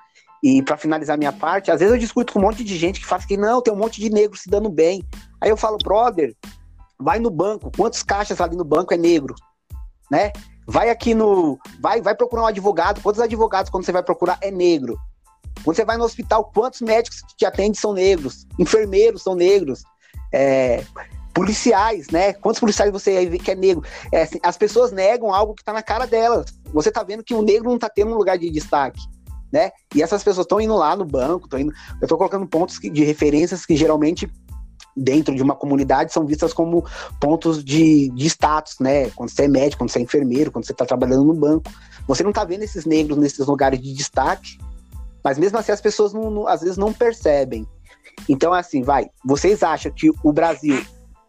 E 0.47 0.61
para 0.61 0.77
finalizar 0.77 1.17
minha 1.17 1.33
parte, 1.33 1.69
às 1.69 1.81
vezes 1.81 1.93
eu 1.93 1.99
discuto 1.99 2.31
com 2.31 2.39
um 2.39 2.43
monte 2.43 2.63
de 2.63 2.77
gente 2.77 3.01
que 3.01 3.05
fala 3.05 3.21
que 3.21 3.35
não, 3.35 3.61
tem 3.61 3.73
um 3.73 3.77
monte 3.77 3.99
de 3.99 4.09
negro 4.09 4.37
se 4.37 4.49
dando 4.49 4.69
bem. 4.69 5.03
Aí 5.41 5.49
eu 5.49 5.57
falo, 5.57 5.77
brother, 5.77 6.33
vai 6.97 7.19
no 7.19 7.29
banco, 7.29 7.69
quantos 7.75 8.01
caixas 8.01 8.39
ali 8.39 8.55
no 8.55 8.63
banco 8.63 8.93
é 8.93 8.97
negro, 8.97 9.35
né? 10.09 10.31
Vai 10.65 10.89
aqui 10.89 11.13
no, 11.13 11.59
vai, 11.81 12.01
vai 12.01 12.15
procurar 12.15 12.43
um 12.43 12.47
advogado, 12.47 13.01
quantos 13.01 13.19
advogados 13.19 13.69
quando 13.69 13.83
você 13.83 13.91
vai 13.91 14.01
procurar 14.01 14.37
é 14.41 14.49
negro? 14.49 14.97
Quando 15.65 15.75
você 15.75 15.83
vai 15.83 15.97
no 15.97 16.05
hospital, 16.05 16.45
quantos 16.45 16.79
médicos 16.79 17.19
que 17.23 17.35
te 17.35 17.45
atendem 17.45 17.73
são 17.73 17.91
negros? 17.91 18.47
Enfermeiros 18.57 19.23
são 19.23 19.35
negros? 19.35 19.83
É, 20.33 20.81
policiais, 21.33 22.07
né? 22.09 22.31
Quantos 22.31 22.61
policiais 22.61 22.89
você 22.89 23.25
vê 23.25 23.37
que 23.37 23.51
é 23.51 23.55
negro? 23.55 23.83
É, 24.13 24.21
assim, 24.21 24.39
as 24.41 24.55
pessoas 24.55 24.93
negam 24.93 25.33
algo 25.33 25.53
que 25.53 25.63
tá 25.63 25.73
na 25.73 25.83
cara 25.83 26.07
delas. 26.07 26.45
Você 26.73 26.89
tá 26.89 27.03
vendo 27.03 27.21
que 27.21 27.33
o 27.33 27.41
negro 27.41 27.69
não 27.69 27.77
tá 27.77 27.89
tendo 27.89 28.11
um 28.11 28.17
lugar 28.17 28.37
de 28.37 28.49
destaque. 28.49 29.01
Né? 29.51 29.71
E 29.95 30.01
essas 30.01 30.23
pessoas 30.23 30.45
estão 30.45 30.59
indo 30.59 30.75
lá 30.75 30.95
no 30.95 31.05
banco, 31.05 31.47
indo. 31.57 31.71
Eu 32.01 32.05
estou 32.05 32.17
colocando 32.17 32.47
pontos 32.47 32.79
de 32.79 33.03
referências 33.03 33.65
que 33.65 33.75
geralmente 33.75 34.29
dentro 34.95 35.35
de 35.35 35.43
uma 35.43 35.55
comunidade 35.55 36.11
são 36.11 36.25
vistas 36.25 36.51
como 36.51 36.83
pontos 37.21 37.63
de, 37.63 38.09
de 38.09 38.25
status, 38.25 38.77
né? 38.79 39.09
Quando 39.11 39.29
você 39.29 39.43
é 39.43 39.47
médico, 39.47 39.83
quando 39.83 39.91
você 39.91 39.99
é 39.99 40.01
enfermeiro, 40.01 40.51
quando 40.51 40.65
você 40.65 40.71
está 40.71 40.85
trabalhando 40.85 41.23
no 41.23 41.35
banco. 41.35 41.71
Você 42.07 42.23
não 42.23 42.31
está 42.31 42.43
vendo 42.43 42.63
esses 42.63 42.85
negros 42.85 43.17
nesses 43.17 43.45
lugares 43.45 43.79
de 43.79 43.93
destaque, 43.93 44.57
mas 45.23 45.37
mesmo 45.37 45.57
assim 45.57 45.71
as 45.71 45.81
pessoas 45.81 46.13
não, 46.13 46.31
não, 46.31 46.47
às 46.47 46.61
vezes 46.61 46.77
não 46.77 46.91
percebem. 46.91 47.67
Então, 48.27 48.53
assim, 48.53 48.81
vai. 48.81 49.09
Vocês 49.23 49.61
acham 49.61 49.91
que 49.91 50.09
o 50.23 50.33
Brasil 50.33 50.83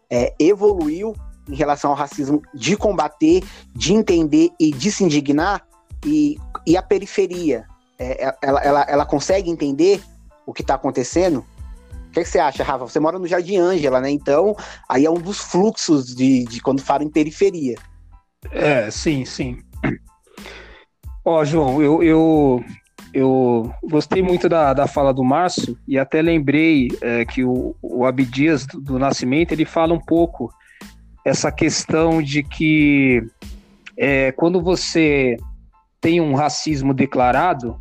é, 0.09 0.33
evoluiu 0.39 1.13
em 1.47 1.55
relação 1.55 1.91
ao 1.91 1.97
racismo 1.97 2.41
de 2.53 2.75
combater, 2.75 3.43
de 3.75 3.93
entender 3.93 4.49
e 4.59 4.71
de 4.71 4.91
se 4.91 5.03
indignar? 5.03 5.67
E, 6.05 6.37
e 6.65 6.77
a 6.77 6.81
periferia, 6.81 7.67
é, 7.99 8.27
é 8.27 8.35
ela, 8.41 8.59
ela, 8.61 8.81
ela 8.87 9.05
consegue 9.05 9.49
entender 9.49 10.01
o 10.45 10.53
que 10.53 10.61
está 10.61 10.75
acontecendo? 10.75 11.45
O 12.07 12.11
que, 12.11 12.23
que, 12.23 12.29
você 12.29 12.39
acha, 12.39 12.63
Rafa? 12.63 12.87
Você 12.87 12.99
mora 12.99 13.19
no 13.19 13.27
Jardim 13.27 13.57
Ângela, 13.57 14.01
né? 14.01 14.09
Então, 14.09 14.55
aí 14.87 15.05
é 15.05 15.11
um 15.11 15.19
dos 15.19 15.37
fluxos 15.37 16.15
de, 16.15 16.43
de 16.45 16.59
quando 16.59 16.81
falam 16.81 17.05
em 17.05 17.11
periferia. 17.11 17.75
É, 18.51 18.89
sim, 18.89 19.25
sim. 19.25 19.59
Ó, 21.23 21.45
João, 21.45 21.79
eu, 21.81 22.01
eu, 22.01 22.63
eu 23.13 23.71
gostei 23.83 24.23
muito 24.23 24.49
da, 24.49 24.73
da 24.73 24.87
fala 24.87 25.13
do 25.13 25.23
Márcio 25.23 25.77
e 25.87 25.99
até 25.99 26.21
lembrei 26.21 26.87
é, 27.01 27.25
que 27.25 27.43
o, 27.43 27.75
o 27.81 28.05
Abdias 28.05 28.65
do, 28.65 28.81
do, 28.81 28.97
Nascimento 28.97 29.51
ele 29.51 29.65
fala 29.65 29.93
um 29.93 29.99
pouco 29.99 30.51
essa 31.23 31.51
questão 31.51 32.21
de 32.21 32.41
que 32.41 33.21
é, 33.95 34.31
quando 34.31 34.61
você 34.61 35.37
tem 36.01 36.21
um 36.21 36.33
racismo 36.33 36.93
declarado, 36.93 37.79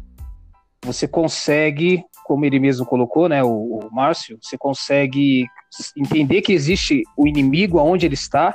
você 0.88 1.06
consegue 1.06 2.02
como 2.24 2.44
ele 2.44 2.58
mesmo 2.58 2.84
colocou, 2.84 3.28
né, 3.28 3.42
o, 3.42 3.48
o 3.48 3.88
Márcio, 3.90 4.38
você 4.42 4.56
consegue 4.58 5.46
entender 5.96 6.42
que 6.42 6.52
existe 6.52 7.02
o 7.16 7.26
inimigo 7.26 7.78
aonde 7.78 8.04
ele 8.04 8.14
está, 8.14 8.54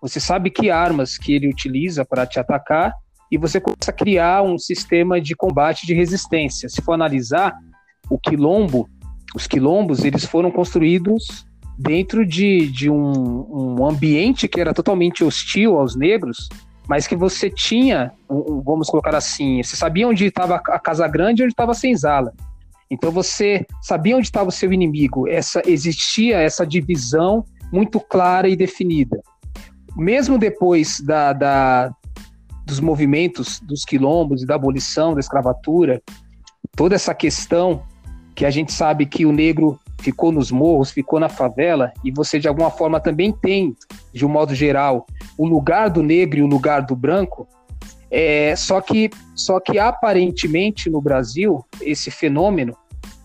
você 0.00 0.20
sabe 0.20 0.50
que 0.50 0.70
armas 0.70 1.16
que 1.16 1.32
ele 1.32 1.48
utiliza 1.48 2.04
para 2.04 2.26
te 2.26 2.38
atacar 2.38 2.92
e 3.30 3.36
você 3.36 3.60
começa 3.60 3.90
a 3.90 3.92
criar 3.92 4.42
um 4.42 4.56
sistema 4.56 5.20
de 5.20 5.34
combate 5.34 5.86
de 5.86 5.94
resistência. 5.94 6.68
Se 6.68 6.80
for 6.80 6.92
analisar 6.92 7.52
o 8.08 8.18
quilombo, 8.18 8.88
os 9.34 9.46
quilombos 9.46 10.04
eles 10.04 10.24
foram 10.24 10.50
construídos 10.50 11.44
dentro 11.76 12.24
de, 12.24 12.68
de 12.68 12.88
um, 12.88 13.78
um 13.80 13.86
ambiente 13.86 14.46
que 14.46 14.60
era 14.60 14.72
totalmente 14.72 15.24
hostil 15.24 15.76
aos 15.76 15.96
negros, 15.96 16.48
mas 16.88 17.06
que 17.06 17.14
você 17.14 17.50
tinha, 17.50 18.12
vamos 18.64 18.88
colocar 18.88 19.14
assim, 19.14 19.62
você 19.62 19.76
sabia 19.76 20.08
onde 20.08 20.24
estava 20.24 20.56
a 20.56 20.78
Casa 20.78 21.06
Grande 21.06 21.42
e 21.42 21.44
onde 21.44 21.52
estava 21.52 21.72
a 21.72 21.74
senzala. 21.74 22.32
Então 22.90 23.10
você 23.10 23.66
sabia 23.82 24.16
onde 24.16 24.26
estava 24.26 24.48
o 24.48 24.52
seu 24.52 24.72
inimigo. 24.72 25.28
Essa 25.28 25.62
existia 25.66 26.38
essa 26.38 26.66
divisão 26.66 27.44
muito 27.70 28.00
clara 28.00 28.48
e 28.48 28.56
definida. 28.56 29.20
Mesmo 29.94 30.38
depois 30.38 31.00
da, 31.00 31.34
da, 31.34 31.94
dos 32.64 32.80
movimentos 32.80 33.60
dos 33.60 33.84
quilombos 33.84 34.42
e 34.42 34.46
da 34.46 34.54
abolição 34.54 35.12
da 35.12 35.20
escravatura, 35.20 36.00
toda 36.74 36.94
essa 36.94 37.14
questão 37.14 37.82
que 38.34 38.46
a 38.46 38.50
gente 38.50 38.72
sabe 38.72 39.04
que 39.04 39.26
o 39.26 39.32
negro 39.32 39.78
ficou 40.00 40.32
nos 40.32 40.50
morros, 40.50 40.90
ficou 40.90 41.18
na 41.18 41.28
favela, 41.28 41.92
e 42.04 42.10
você 42.10 42.38
de 42.38 42.48
alguma 42.48 42.70
forma 42.70 43.00
também 43.00 43.32
tem, 43.32 43.76
de 44.14 44.24
um 44.24 44.28
modo 44.28 44.54
geral, 44.54 45.04
o 45.38 45.46
lugar 45.46 45.88
do 45.88 46.02
negro 46.02 46.40
e 46.40 46.42
o 46.42 46.46
lugar 46.46 46.82
do 46.82 46.96
branco, 46.96 47.48
é, 48.10 48.56
só, 48.56 48.80
que, 48.80 49.08
só 49.34 49.60
que 49.60 49.78
aparentemente 49.78 50.90
no 50.90 51.00
Brasil, 51.00 51.64
esse 51.80 52.10
fenômeno 52.10 52.76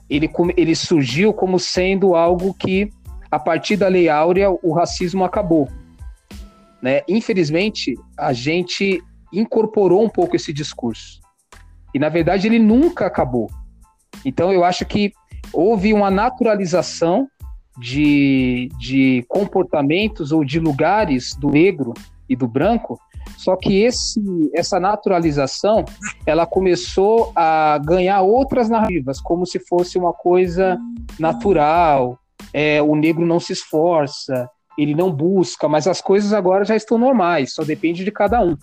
ele, 0.09 0.29
ele 0.55 0.75
surgiu 0.75 1.33
como 1.33 1.59
sendo 1.59 2.15
algo 2.15 2.53
que, 2.53 2.89
a 3.31 3.39
partir 3.39 3.77
da 3.77 3.87
Lei 3.87 4.09
Áurea, 4.09 4.51
o 4.51 4.73
racismo 4.73 5.23
acabou. 5.23 5.67
Né? 6.81 7.01
Infelizmente, 7.07 7.95
a 8.17 8.33
gente 8.33 9.01
incorporou 9.31 10.03
um 10.03 10.09
pouco 10.09 10.35
esse 10.35 10.53
discurso. 10.53 11.19
E, 11.93 11.99
na 11.99 12.09
verdade, 12.09 12.47
ele 12.47 12.59
nunca 12.59 13.05
acabou. 13.05 13.49
Então, 14.25 14.51
eu 14.51 14.63
acho 14.63 14.85
que 14.85 15.11
houve 15.51 15.93
uma 15.93 16.11
naturalização 16.11 17.27
de, 17.77 18.69
de 18.79 19.25
comportamentos 19.27 20.31
ou 20.31 20.43
de 20.43 20.59
lugares 20.59 21.35
do 21.35 21.49
negro 21.49 21.93
e 22.29 22.35
do 22.35 22.47
branco 22.47 22.99
só 23.37 23.55
que 23.55 23.83
esse, 23.83 24.21
essa 24.53 24.79
naturalização, 24.79 25.83
ela 26.25 26.45
começou 26.45 27.31
a 27.35 27.77
ganhar 27.77 28.21
outras 28.21 28.69
narrativas, 28.69 29.19
como 29.19 29.45
se 29.45 29.59
fosse 29.59 29.97
uma 29.97 30.13
coisa 30.13 30.79
natural. 31.19 32.17
É, 32.53 32.81
o 32.81 32.95
negro 32.95 33.25
não 33.25 33.39
se 33.39 33.53
esforça, 33.53 34.49
ele 34.77 34.93
não 34.93 35.11
busca, 35.11 35.67
mas 35.67 35.87
as 35.87 36.01
coisas 36.01 36.33
agora 36.33 36.63
já 36.65 36.75
estão 36.75 36.97
normais, 36.97 37.53
só 37.53 37.63
depende 37.63 38.03
de 38.03 38.11
cada 38.11 38.41
um. 38.41 38.55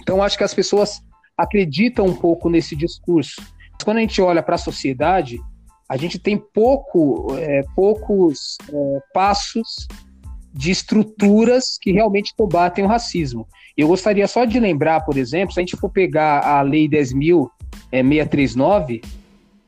Então, 0.00 0.22
acho 0.22 0.38
que 0.38 0.44
as 0.44 0.54
pessoas 0.54 1.00
acreditam 1.36 2.06
um 2.06 2.14
pouco 2.14 2.48
nesse 2.48 2.74
discurso. 2.74 3.42
Quando 3.84 3.98
a 3.98 4.00
gente 4.00 4.20
olha 4.20 4.42
para 4.42 4.56
a 4.56 4.58
sociedade, 4.58 5.40
a 5.88 5.96
gente 5.96 6.18
tem 6.18 6.36
pouco, 6.36 7.34
é, 7.36 7.62
poucos 7.74 8.58
é, 8.70 8.98
passos 9.14 9.88
de 10.52 10.70
estruturas 10.70 11.78
que 11.80 11.90
realmente 11.92 12.34
combatem 12.36 12.84
o 12.84 12.88
racismo. 12.88 13.48
Eu 13.76 13.88
gostaria 13.88 14.28
só 14.28 14.44
de 14.44 14.60
lembrar, 14.60 15.00
por 15.04 15.16
exemplo, 15.16 15.54
se 15.54 15.60
a 15.60 15.62
gente 15.62 15.76
for 15.76 15.88
pegar 15.88 16.40
a 16.40 16.60
Lei 16.62 16.88
10.639, 16.88 19.04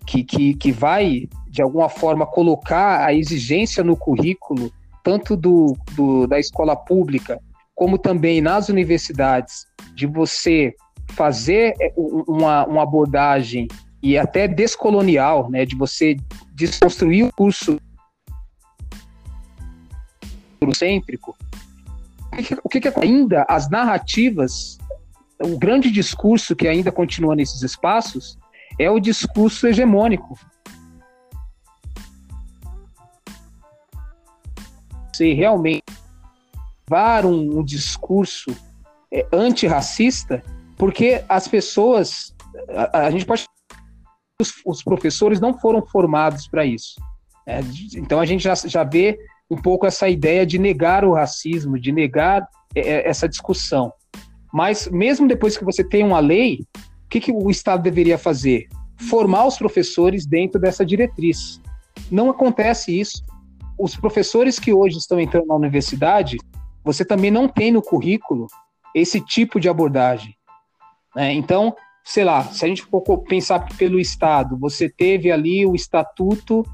que, 0.07 0.25
que, 0.25 0.55
que 0.55 0.73
vai, 0.73 1.29
de 1.49 1.63
alguma 1.63 1.89
forma, 1.89 2.27
colocar 2.27 3.05
a 3.05 3.15
exigência 3.15 3.85
no 3.85 3.97
currículo, 3.97 4.71
tanto 5.03 5.35
do, 5.37 5.75
do, 5.93 6.27
da 6.27 6.39
escola 6.39 6.77
pública, 6.77 7.41
como 7.75 7.97
também 7.97 8.43
nas 8.43 8.69
universidades, 8.69 9.65
de 9.95 10.07
você 10.07 10.75
fazer 11.13 11.75
é, 11.81 11.91
uma, 11.97 12.67
uma 12.67 12.83
abordagem 12.83 13.67
e 14.03 14.17
até 14.17 14.49
descolonial, 14.49 15.51
né, 15.51 15.65
de 15.65 15.77
você 15.77 16.17
desconstruir 16.55 17.25
o 17.25 17.33
curso 17.33 17.79
eurocêntrico, 20.61 21.37
o 22.63 22.69
que, 22.69 22.81
que 22.81 22.89
ainda 23.01 23.45
as 23.49 23.69
narrativas, 23.69 24.79
o 25.43 25.59
grande 25.59 25.91
discurso 25.91 26.55
que 26.55 26.69
ainda 26.69 26.93
continua 26.93 27.35
nesses 27.35 27.63
espaços 27.63 28.39
é 28.79 28.91
o 28.91 29.01
discurso 29.01 29.67
hegemônico. 29.67 30.39
Se 35.15 35.35
realmente 35.35 35.85
levar 36.89 37.27
um, 37.27 37.59
um 37.59 37.65
discurso 37.65 38.51
é, 39.13 39.27
antirracista, 39.33 40.43
porque 40.77 41.23
as 41.29 41.47
pessoas, 41.47 42.35
a, 42.93 43.07
a 43.07 43.11
gente 43.11 43.27
pode 43.27 43.45
os, 44.43 44.53
os, 44.65 44.83
professores 44.83 45.41
não 45.41 45.59
foram 45.59 45.85
formados 45.87 46.49
para 46.49 46.65
isso. 46.65 47.01
É, 47.47 47.61
então 47.97 48.21
a 48.21 48.27
gente 48.27 48.43
já, 48.43 48.55
já 48.55 48.85
vê 48.85 49.19
um 49.51 49.57
pouco 49.57 49.87
essa 49.87 50.09
ideia 50.09 50.47
de 50.47 50.59
negar 50.59 51.05
o 51.05 51.15
racismo, 51.15 51.79
de 51.79 51.91
negar 51.91 52.47
é, 52.75 52.81
é, 52.81 53.09
essa 53.09 53.29
discussão. 53.29 53.93
Mas 54.53 54.89
mesmo 54.89 55.27
depois 55.27 55.57
que 55.57 55.65
você 55.65 55.83
tem 55.83 56.05
uma 56.05 56.21
lei, 56.21 56.65
o 57.05 57.09
que, 57.09 57.21
que 57.21 57.33
o 57.33 57.51
Estado 57.51 57.83
deveria 57.83 58.19
fazer? 58.19 58.69
Formar 59.09 59.47
os 59.47 59.57
professores 59.57 60.27
dentro 60.27 60.61
dessa 60.61 60.85
diretriz. 60.85 61.61
Não 62.11 62.31
acontece 62.31 62.99
isso. 62.99 63.25
Os 63.79 63.97
professores 63.97 64.59
que 64.59 64.73
hoje 64.73 64.99
estão 64.99 65.19
entrando 65.19 65.47
na 65.47 65.55
universidade, 65.55 66.37
você 66.85 67.05
também 67.05 67.31
não 67.31 67.49
tem 67.49 67.73
no 67.73 67.83
currículo 67.83 68.47
esse 68.95 69.21
tipo 69.21 69.59
de 69.59 69.69
abordagem. 69.69 70.35
Né? 71.15 71.33
Então, 71.33 71.75
sei 72.05 72.25
lá, 72.25 72.45
se 72.45 72.65
a 72.65 72.69
gente 72.69 72.83
for 72.83 73.03
pensar 73.29 73.61
pelo 73.77 73.99
Estado, 73.99 74.57
você 74.59 74.89
teve 74.89 75.31
ali 75.31 75.65
o 75.67 75.75
estatuto 75.75 76.65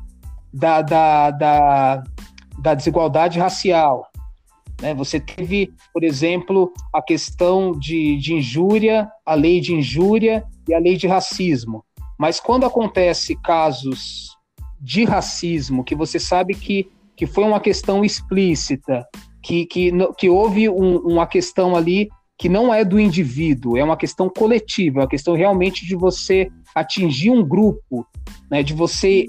da, 0.53 0.81
da, 0.83 1.31
da, 1.31 2.03
da 2.59 2.75
desigualdade 2.75 3.39
racial. 3.39 4.11
Né? 4.81 4.95
Você 4.95 5.21
teve, 5.21 5.73
por 5.93 6.05
exemplo, 6.05 6.73
a 6.93 7.03
questão 7.03 7.73
de, 7.73 8.17
de 8.17 8.35
injúria, 8.35 9.11
a 9.25 9.35
lei 9.35 9.61
de 9.61 9.75
injúria 9.75 10.45
e 10.69 10.75
a 10.75 10.79
lei 10.79 10.97
de 10.97 11.07
racismo. 11.07 11.85
Mas 12.19 12.41
quando 12.41 12.65
acontece 12.65 13.37
casos 13.37 14.37
de 14.81 15.05
racismo, 15.05 15.85
que 15.85 15.95
você 15.95 16.19
sabe 16.19 16.55
que, 16.55 16.89
que 17.15 17.27
foi 17.27 17.45
uma 17.45 17.61
questão 17.61 18.05
explícita, 18.05 19.07
que, 19.43 19.67
que, 19.67 19.93
que 20.19 20.29
houve 20.29 20.69
um, 20.69 20.99
uma 20.99 21.27
questão 21.27 21.77
ali 21.77 22.09
que 22.39 22.49
não 22.49 22.73
é 22.73 22.85
do 22.85 23.01
indivíduo, 23.01 23.77
é 23.77 23.85
uma 23.85 23.97
questão 23.97 24.29
coletiva, 24.29 25.01
é 25.01 25.03
uma 25.03 25.09
questão 25.09 25.35
realmente 25.35 25.87
de 25.87 25.97
você 25.97 26.51
atingir 26.75 27.31
um 27.31 27.43
grupo, 27.43 28.07
né, 28.51 28.63
de 28.63 28.75
você 28.75 29.27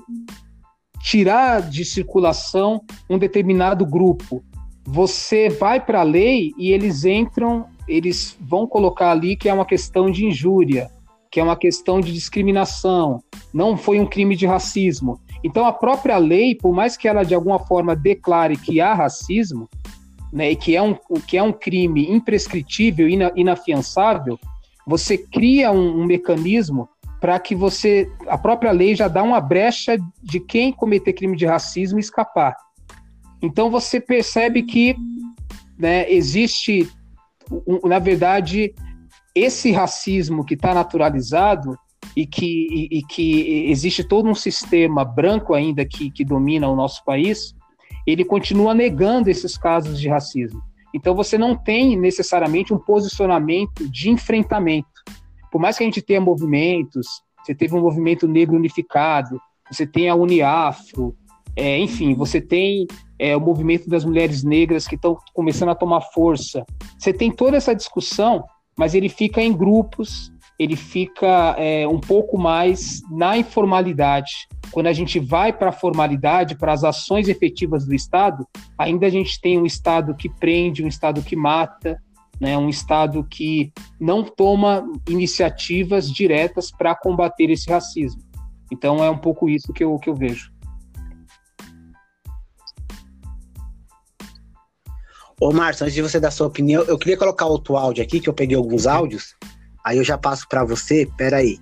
tirar 1.01 1.61
de 1.61 1.85
circulação 1.85 2.81
um 3.09 3.17
determinado 3.17 3.85
grupo. 3.85 4.43
Você 4.85 5.47
vai 5.47 5.79
para 5.79 6.01
a 6.01 6.03
lei 6.03 6.51
e 6.57 6.71
eles 6.71 7.05
entram, 7.05 7.67
eles 7.87 8.35
vão 8.41 8.67
colocar 8.67 9.11
ali 9.11 9.37
que 9.37 9.47
é 9.47 9.53
uma 9.53 9.65
questão 9.65 10.11
de 10.11 10.25
injúria. 10.25 10.89
que 11.29 11.39
é 11.41 11.43
uma 11.43 11.57
questão 11.57 11.99
de 11.99 12.13
discriminação, 12.13 13.21
não 13.53 13.75
foi 13.75 13.99
um 13.99 14.05
crime 14.05 14.35
de 14.35 14.45
racismo. 14.45 15.19
Então 15.43 15.65
a 15.65 15.73
própria 15.73 16.17
lei, 16.17 16.55
por 16.55 16.73
mais 16.73 16.95
que 16.97 17.07
ela 17.07 17.23
de 17.23 17.35
alguma 17.35 17.59
forma 17.59 17.95
declare 17.95 18.55
que 18.57 18.79
há 18.79 18.93
racismo, 18.93 19.69
né, 20.31 20.51
e 20.51 20.55
que 20.55 20.75
é 20.75 20.81
um, 20.81 20.95
que 21.27 21.37
é 21.37 21.43
um 21.43 21.53
crime 21.53 22.09
imprescritível, 22.11 23.07
ina, 23.07 23.31
inafiançável, 23.35 24.39
você 24.85 25.17
cria 25.17 25.71
um, 25.71 26.01
um 26.01 26.05
mecanismo 26.05 26.89
para 27.19 27.39
que 27.39 27.55
você, 27.55 28.11
a 28.27 28.37
própria 28.37 28.71
lei 28.71 28.95
já 28.95 29.07
dá 29.07 29.23
uma 29.23 29.41
brecha 29.41 29.97
de 30.21 30.39
quem 30.39 30.71
cometer 30.71 31.13
crime 31.13 31.35
de 31.35 31.45
racismo 31.45 31.99
escapar. 31.99 32.55
Então 33.41 33.69
você 33.69 33.99
percebe 33.99 34.63
que 34.63 34.95
né, 35.77 36.09
existe, 36.11 36.89
na 37.83 37.99
verdade, 37.99 38.73
esse 39.33 39.71
racismo 39.71 40.43
que 40.43 40.55
está 40.55 40.73
naturalizado 40.73 41.77
e 42.15 42.25
que, 42.25 42.67
e, 42.71 42.99
e, 42.99 43.03
que 43.03 43.69
existe 43.69 44.03
todo 44.03 44.29
um 44.29 44.35
sistema 44.35 45.05
branco 45.05 45.53
ainda 45.53 45.85
que, 45.85 46.09
que 46.09 46.25
domina 46.25 46.67
o 46.67 46.75
nosso 46.75 47.03
país, 47.03 47.53
ele 48.07 48.23
continua 48.23 48.73
negando 48.73 49.29
esses 49.29 49.57
casos 49.57 49.99
de 49.99 50.07
racismo. 50.07 50.61
Então 50.95 51.13
você 51.13 51.37
não 51.37 51.55
tem 51.55 51.97
necessariamente 51.97 52.73
um 52.73 52.79
posicionamento 52.79 53.87
de 53.89 54.09
enfrentamento. 54.09 54.87
Por 55.51 55.59
mais 55.59 55.77
que 55.77 55.83
a 55.83 55.85
gente 55.85 56.01
tenha 56.01 56.21
movimentos, 56.21 57.05
você 57.43 57.53
teve 57.53 57.75
um 57.75 57.81
movimento 57.81 58.27
negro 58.27 58.55
unificado, 58.55 59.39
você 59.69 59.85
tem 59.85 60.09
a 60.09 60.15
Uniafro, 60.15 61.15
é, 61.55 61.77
enfim, 61.77 62.13
você 62.13 62.39
tem 62.39 62.87
é, 63.19 63.35
o 63.35 63.41
movimento 63.41 63.89
das 63.89 64.05
mulheres 64.05 64.43
negras 64.43 64.87
que 64.87 64.95
estão 64.95 65.17
começando 65.33 65.69
a 65.69 65.75
tomar 65.75 66.01
força. 66.01 66.65
Você 66.97 67.11
tem 67.11 67.31
toda 67.31 67.57
essa 67.57 67.75
discussão, 67.75 68.43
mas 68.77 68.93
ele 68.93 69.09
fica 69.09 69.41
em 69.41 69.51
grupos, 69.51 70.31
ele 70.59 70.75
fica 70.75 71.55
é, 71.57 71.87
um 71.87 71.99
pouco 71.99 72.37
mais 72.37 73.01
na 73.11 73.37
informalidade. 73.37 74.47
Quando 74.71 74.87
a 74.87 74.93
gente 74.93 75.19
vai 75.19 75.53
para 75.53 75.69
a 75.69 75.73
formalidade, 75.73 76.57
para 76.57 76.73
as 76.73 76.83
ações 76.83 77.27
efetivas 77.27 77.85
do 77.85 77.93
Estado, 77.93 78.45
ainda 78.77 79.05
a 79.05 79.09
gente 79.09 79.39
tem 79.39 79.59
um 79.59 79.65
Estado 79.65 80.15
que 80.15 80.29
prende, 80.29 80.83
um 80.83 80.87
Estado 80.87 81.21
que 81.21 81.35
mata, 81.35 82.01
né, 82.39 82.57
um 82.57 82.69
Estado 82.69 83.23
que 83.23 83.71
não 83.99 84.23
toma 84.23 84.85
iniciativas 85.07 86.11
diretas 86.11 86.71
para 86.71 86.95
combater 86.95 87.49
esse 87.49 87.69
racismo. 87.69 88.21
Então 88.71 89.03
é 89.03 89.09
um 89.09 89.17
pouco 89.17 89.47
isso 89.47 89.71
que 89.71 89.83
eu, 89.83 89.97
que 89.97 90.09
eu 90.09 90.15
vejo. 90.15 90.51
Ô, 95.39 95.53
Márcio, 95.53 95.83
antes 95.83 95.93
de 95.93 96.01
você 96.01 96.19
dar 96.19 96.31
sua 96.31 96.47
opinião, 96.47 96.83
eu 96.83 96.97
queria 96.97 97.15
colocar 97.15 97.45
outro 97.45 97.77
áudio 97.77 98.03
aqui, 98.03 98.19
que 98.19 98.27
eu 98.27 98.33
peguei 98.33 98.57
alguns 98.57 98.87
áudios, 98.87 99.35
aí 99.87 99.97
eu 99.97 100.03
já 100.03 100.17
passo 100.17 100.47
para 100.47 100.63
você. 100.63 101.09
Peraí. 101.17 101.59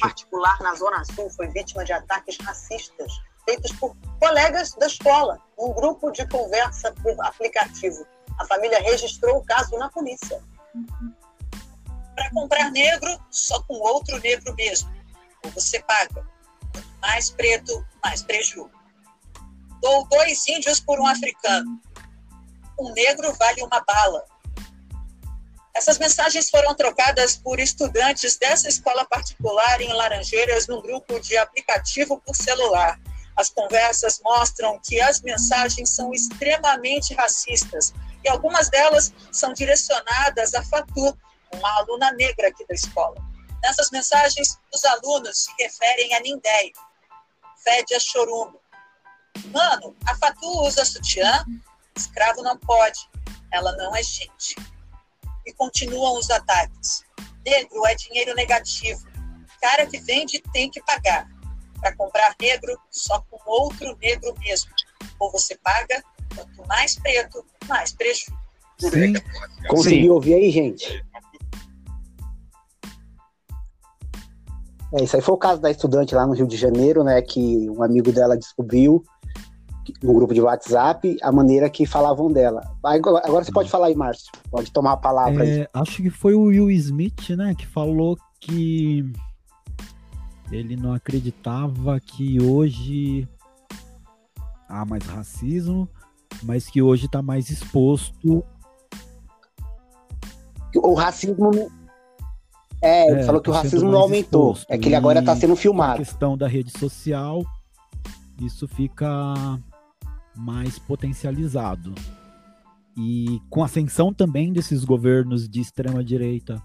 Particular 0.00 0.60
na 0.60 0.74
Zona 0.74 1.04
Sul 1.04 1.30
foi 1.30 1.48
vítima 1.48 1.84
de 1.84 1.92
ataques 1.92 2.36
racistas 2.38 3.12
feitos 3.44 3.72
por 3.72 3.96
colegas 4.20 4.72
da 4.74 4.86
escola, 4.86 5.40
um 5.58 5.72
grupo 5.72 6.10
de 6.12 6.26
conversa 6.28 6.92
por 7.02 7.14
aplicativo. 7.24 8.06
A 8.38 8.46
família 8.46 8.80
registrou 8.80 9.38
o 9.38 9.44
caso 9.44 9.76
na 9.78 9.88
polícia. 9.90 10.40
Para 12.14 12.30
comprar 12.30 12.70
negro, 12.70 13.18
só 13.30 13.60
com 13.64 13.74
outro 13.74 14.18
negro 14.20 14.54
mesmo. 14.54 14.92
Ou 15.44 15.50
você 15.50 15.80
paga. 15.80 16.24
Mais 17.00 17.30
preto, 17.30 17.84
mais 18.02 18.22
prejuízo 18.22 18.70
Dou 19.82 20.06
dois 20.06 20.46
índios 20.46 20.78
por 20.78 21.00
um 21.00 21.06
africano. 21.06 21.80
Um 22.78 22.92
negro 22.92 23.32
vale 23.34 23.62
uma 23.62 23.80
bala. 23.80 24.24
Essas 25.74 25.98
mensagens 25.98 26.50
foram 26.50 26.74
trocadas 26.74 27.36
por 27.36 27.58
estudantes 27.58 28.36
dessa 28.36 28.68
escola 28.68 29.04
particular 29.06 29.80
em 29.80 29.92
Laranjeiras 29.92 30.66
num 30.66 30.82
grupo 30.82 31.18
de 31.20 31.36
aplicativo 31.36 32.20
por 32.20 32.36
celular. 32.36 33.00
As 33.36 33.48
conversas 33.48 34.20
mostram 34.22 34.78
que 34.80 35.00
as 35.00 35.22
mensagens 35.22 35.90
são 35.90 36.12
extremamente 36.12 37.14
racistas 37.14 37.94
e 38.22 38.28
algumas 38.28 38.68
delas 38.68 39.12
são 39.32 39.52
direcionadas 39.54 40.54
a 40.54 40.62
Fatu, 40.62 41.16
uma 41.54 41.78
aluna 41.78 42.12
negra 42.12 42.48
aqui 42.48 42.66
da 42.66 42.74
escola. 42.74 43.16
Nessas 43.62 43.90
mensagens, 43.90 44.58
os 44.74 44.84
alunos 44.84 45.44
se 45.44 45.52
referem 45.58 46.14
a 46.14 46.20
Nindéio, 46.20 46.72
fede 47.64 47.94
a 47.94 48.00
chorumbo, 48.00 48.60
Mano, 49.46 49.96
a 50.06 50.14
Fatu 50.16 50.46
usa 50.62 50.84
sutiã, 50.84 51.44
escravo 51.96 52.42
não 52.42 52.56
pode, 52.58 53.08
ela 53.50 53.72
não 53.76 53.94
é 53.96 54.02
gente. 54.02 54.54
E 55.46 55.52
continuam 55.52 56.18
os 56.18 56.30
ataques. 56.30 57.04
Negro 57.44 57.86
é 57.86 57.94
dinheiro 57.94 58.34
negativo. 58.34 59.00
Cara 59.60 59.86
que 59.86 59.98
vende 59.98 60.42
tem 60.52 60.70
que 60.70 60.82
pagar. 60.82 61.28
Para 61.80 61.96
comprar 61.96 62.34
negro, 62.40 62.78
só 62.90 63.20
com 63.28 63.38
outro 63.44 63.96
negro 64.00 64.34
mesmo. 64.38 64.70
Ou 65.18 65.30
você 65.32 65.56
paga, 65.56 66.02
quanto 66.34 66.66
mais 66.68 66.98
preto, 66.98 67.44
mais 67.68 67.92
prejuízo. 67.92 68.32
Sim. 68.78 69.14
Conseguiu 69.68 70.14
ouvir 70.14 70.34
aí, 70.34 70.50
gente? 70.50 71.04
É, 74.94 75.04
isso 75.04 75.16
aí 75.16 75.22
foi 75.22 75.34
o 75.34 75.38
caso 75.38 75.60
da 75.60 75.70
estudante 75.70 76.14
lá 76.14 76.26
no 76.26 76.34
Rio 76.34 76.46
de 76.46 76.56
Janeiro, 76.56 77.02
né? 77.02 77.22
Que 77.22 77.68
um 77.70 77.82
amigo 77.82 78.12
dela 78.12 78.36
descobriu 78.36 79.02
no 80.02 80.14
grupo 80.14 80.34
de 80.34 80.40
WhatsApp 80.40 81.16
a 81.22 81.32
maneira 81.32 81.68
que 81.68 81.86
falavam 81.86 82.30
dela. 82.32 82.62
Agora 82.82 83.44
você 83.44 83.52
pode 83.52 83.70
falar 83.70 83.86
aí, 83.86 83.94
Márcio. 83.94 84.30
Pode 84.50 84.70
tomar 84.70 84.92
a 84.92 84.96
palavra 84.96 85.46
é, 85.46 85.60
aí. 85.60 85.66
Acho 85.74 86.02
que 86.02 86.10
foi 86.10 86.34
o 86.34 86.44
Will 86.44 86.70
Smith, 86.70 87.30
né, 87.30 87.54
que 87.54 87.66
falou 87.66 88.16
que 88.40 89.12
ele 90.50 90.76
não 90.76 90.92
acreditava 90.92 91.98
que 91.98 92.40
hoje 92.42 93.26
há 94.68 94.84
mais 94.84 95.04
racismo, 95.04 95.88
mas 96.42 96.68
que 96.68 96.82
hoje 96.82 97.06
está 97.06 97.22
mais 97.22 97.50
exposto. 97.50 98.44
O 100.74 100.94
racismo. 100.94 101.50
É, 102.80 103.10
ele 103.10 103.20
é, 103.20 103.22
falou 103.22 103.40
que 103.40 103.48
o 103.48 103.52
tá 103.52 103.62
racismo 103.62 103.90
não 103.90 104.00
aumentou. 104.00 104.52
Exposto. 104.52 104.70
É 104.70 104.76
que 104.76 104.88
ele 104.88 104.96
agora 104.96 105.20
está 105.20 105.36
sendo 105.36 105.54
filmado. 105.54 105.94
A 105.94 106.04
questão 106.04 106.36
da 106.36 106.48
rede 106.48 106.76
social, 106.76 107.42
isso 108.40 108.66
fica 108.66 109.58
mais 110.36 110.78
potencializado. 110.78 111.94
E 112.96 113.40
com 113.48 113.62
a 113.62 113.66
ascensão 113.66 114.12
também 114.12 114.52
desses 114.52 114.84
governos 114.84 115.48
de 115.48 115.60
extrema 115.60 116.04
direita, 116.04 116.62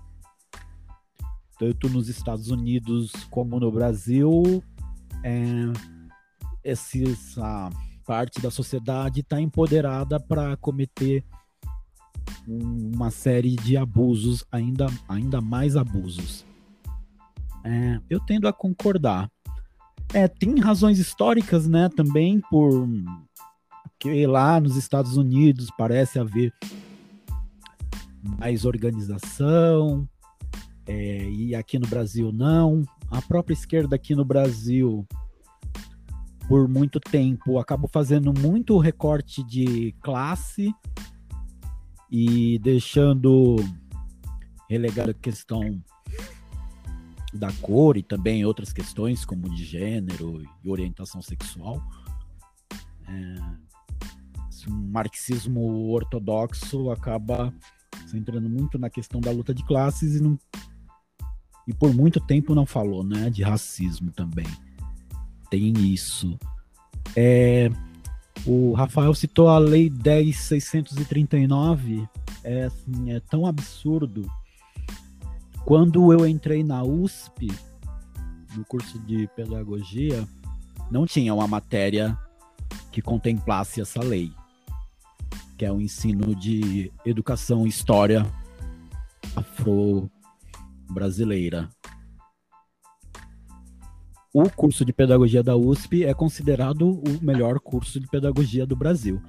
tanto 1.58 1.90
nos 1.90 2.10
Estados 2.10 2.50
Unidos 2.50 3.12
como 3.30 3.60
no 3.60 3.72
Brasil, 3.72 4.64
é, 5.24 5.72
essa 6.64 7.70
parte 8.06 8.42
da 8.42 8.52
sociedade 8.52 9.22
está 9.22 9.40
empoderada 9.40 10.20
para 10.20 10.56
cometer 10.58 11.24
uma 12.48 13.10
série 13.10 13.56
de 13.56 13.76
abusos, 13.76 14.46
ainda, 14.52 14.88
ainda 15.08 15.42
mais 15.42 15.76
abusos. 15.76 16.46
É, 17.64 18.00
eu 18.10 18.20
tendo 18.20 18.48
a 18.48 18.54
concordar. 18.54 19.30
É, 20.14 20.28
tem 20.28 20.58
razões 20.60 21.00
históricas, 21.00 21.68
né, 21.68 21.90
também 21.90 22.42
por 22.50 22.88
que 24.00 24.26
lá 24.28 24.60
nos 24.60 24.76
Estados 24.76 25.18
Unidos 25.18 25.70
parece 25.78 26.20
haver 26.20 26.54
mais 28.22 28.66
organização, 28.66 30.08
é, 30.88 31.30
e 31.30 31.54
aqui 31.54 31.78
no 31.78 31.88
Brasil 31.88 32.32
não. 32.32 32.84
A 33.12 33.22
própria 33.22 33.54
esquerda 33.54 33.96
aqui 33.96 34.16
no 34.16 34.24
Brasil, 34.24 35.06
por 36.48 36.68
muito 36.68 37.00
tempo, 37.00 37.60
acabou 37.60 37.90
fazendo 37.92 38.34
muito 38.34 38.78
recorte 38.78 39.44
de 39.44 39.94
classe 40.02 40.74
e 42.10 42.58
deixando 42.60 43.58
relegada 44.70 45.12
a 45.12 45.14
questão 45.14 45.82
da 47.34 47.52
cor 47.62 47.98
e 47.98 48.04
também 48.04 48.46
outras 48.46 48.72
questões 48.72 49.26
como 49.26 49.54
de 49.54 49.64
gênero 49.66 50.42
e 50.64 50.70
orientação 50.70 51.22
sexual. 51.22 51.82
É, 53.08 53.67
um 54.70 54.92
marxismo 54.92 55.92
ortodoxo 55.92 56.92
acaba 56.92 57.54
entrando 58.14 58.48
muito 58.50 58.78
na 58.78 58.90
questão 58.90 59.20
da 59.20 59.32
luta 59.32 59.54
de 59.54 59.64
classes 59.64 60.16
e, 60.16 60.22
não, 60.22 60.40
e 61.68 61.74
por 61.74 61.94
muito 61.94 62.20
tempo 62.20 62.56
não 62.56 62.66
falou 62.66 63.04
né, 63.04 63.30
de 63.30 63.44
racismo 63.44 64.12
também. 64.12 64.48
Tem 65.50 65.72
isso. 65.78 66.38
É, 67.16 67.70
o 68.46 68.74
Rafael 68.74 69.14
citou 69.14 69.48
a 69.50 69.58
Lei 69.58 69.90
10.639, 69.90 72.08
é, 72.44 72.66
assim, 72.66 73.12
é 73.12 73.20
tão 73.20 73.46
absurdo. 73.46 74.30
Quando 75.66 76.14
eu 76.14 76.28
entrei 76.28 76.64
na 76.64 76.84
USP, 76.84 77.48
no 78.56 78.64
curso 78.66 79.00
de 79.00 79.28
pedagogia, 79.36 80.26
não 80.90 81.06
tinha 81.06 81.34
uma 81.34 81.48
matéria 81.48 82.18
que 82.92 83.02
contemplasse 83.02 83.82
essa 83.82 84.02
lei 84.02 84.32
que 85.58 85.66
é 85.66 85.72
o 85.72 85.82
ensino 85.82 86.36
de 86.36 86.94
educação, 87.04 87.66
história 87.66 88.24
afro-brasileira. 89.36 91.68
O 94.34 94.50
curso 94.52 94.84
de 94.86 94.94
pedagogia 94.94 95.42
da 95.42 95.56
USP 95.56 96.06
é 96.06 96.14
considerado 96.14 97.02
o 97.02 97.24
melhor 97.24 97.60
curso 97.60 98.00
de 98.00 98.06
pedagogia 98.08 98.68
do 98.68 98.76
Brasil. 98.76 99.20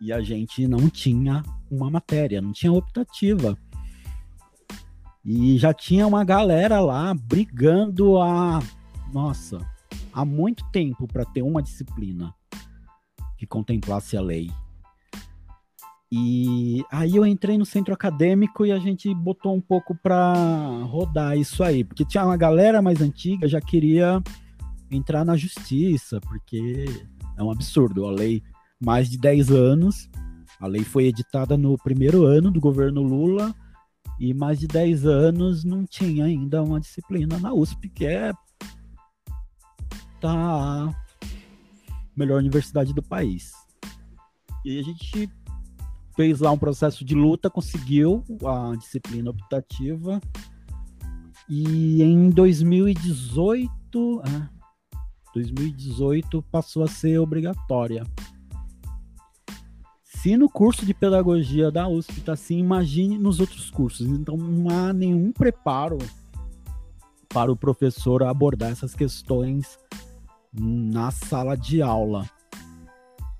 E 0.00 0.12
a 0.12 0.20
gente 0.20 0.66
não 0.66 0.90
tinha 0.90 1.44
uma 1.70 1.88
matéria, 1.88 2.42
não 2.42 2.50
tinha 2.52 2.72
optativa. 2.72 3.56
E 5.24 5.56
já 5.58 5.72
tinha 5.72 6.04
uma 6.06 6.24
galera 6.24 6.80
lá 6.80 7.14
brigando 7.14 8.20
a. 8.20 8.60
Nossa, 9.12 9.64
há 10.12 10.24
muito 10.24 10.68
tempo 10.72 11.06
para 11.06 11.24
ter 11.24 11.42
uma 11.42 11.62
disciplina 11.62 12.34
que 13.36 13.46
contemplasse 13.46 14.16
a 14.16 14.20
lei. 14.20 14.50
E 16.10 16.82
aí 16.90 17.16
eu 17.16 17.26
entrei 17.26 17.58
no 17.58 17.66
centro 17.66 17.92
acadêmico 17.92 18.64
e 18.64 18.72
a 18.72 18.78
gente 18.78 19.14
botou 19.14 19.54
um 19.54 19.60
pouco 19.60 19.94
para 19.94 20.32
rodar 20.84 21.36
isso 21.36 21.62
aí, 21.62 21.84
porque 21.84 22.04
tinha 22.04 22.24
uma 22.24 22.36
galera 22.36 22.80
mais 22.80 23.02
antiga 23.02 23.46
já 23.46 23.60
queria 23.60 24.22
entrar 24.90 25.22
na 25.22 25.36
justiça, 25.36 26.18
porque 26.22 26.86
é 27.36 27.42
um 27.42 27.50
absurdo, 27.50 28.06
a 28.06 28.10
lei 28.10 28.42
mais 28.80 29.10
de 29.10 29.18
10 29.18 29.50
anos, 29.50 30.08
a 30.58 30.66
lei 30.66 30.82
foi 30.82 31.06
editada 31.06 31.58
no 31.58 31.76
primeiro 31.76 32.24
ano 32.24 32.50
do 32.50 32.60
governo 32.60 33.02
Lula 33.02 33.54
e 34.18 34.32
mais 34.32 34.58
de 34.58 34.66
10 34.66 35.04
anos 35.04 35.62
não 35.62 35.84
tinha 35.84 36.24
ainda 36.24 36.62
uma 36.62 36.80
disciplina 36.80 37.38
na 37.38 37.52
USP, 37.52 37.88
que 37.90 38.06
é 38.06 38.32
tá 40.20 40.92
melhor 42.16 42.38
universidade 42.38 42.92
do 42.92 43.02
país. 43.02 43.52
E 44.64 44.78
a 44.78 44.82
gente 44.82 45.30
fez 46.18 46.40
lá 46.40 46.50
um 46.50 46.58
processo 46.58 47.04
de 47.04 47.14
luta, 47.14 47.48
conseguiu 47.48 48.24
a 48.44 48.74
disciplina 48.74 49.30
optativa. 49.30 50.20
E 51.48 52.02
em 52.02 52.28
2018, 52.28 54.22
é, 54.26 54.48
2018 55.32 56.42
passou 56.50 56.82
a 56.82 56.88
ser 56.88 57.20
obrigatória. 57.20 58.04
Se 60.02 60.36
no 60.36 60.50
curso 60.50 60.84
de 60.84 60.92
pedagogia 60.92 61.70
da 61.70 61.86
USP 61.86 62.20
tá 62.22 62.32
assim, 62.32 62.58
imagine 62.58 63.16
nos 63.16 63.38
outros 63.38 63.70
cursos. 63.70 64.04
Então 64.08 64.36
não 64.36 64.68
há 64.76 64.92
nenhum 64.92 65.30
preparo 65.30 65.98
para 67.28 67.52
o 67.52 67.56
professor 67.56 68.24
abordar 68.24 68.72
essas 68.72 68.92
questões 68.92 69.78
na 70.52 71.12
sala 71.12 71.56
de 71.56 71.80
aula. 71.80 72.28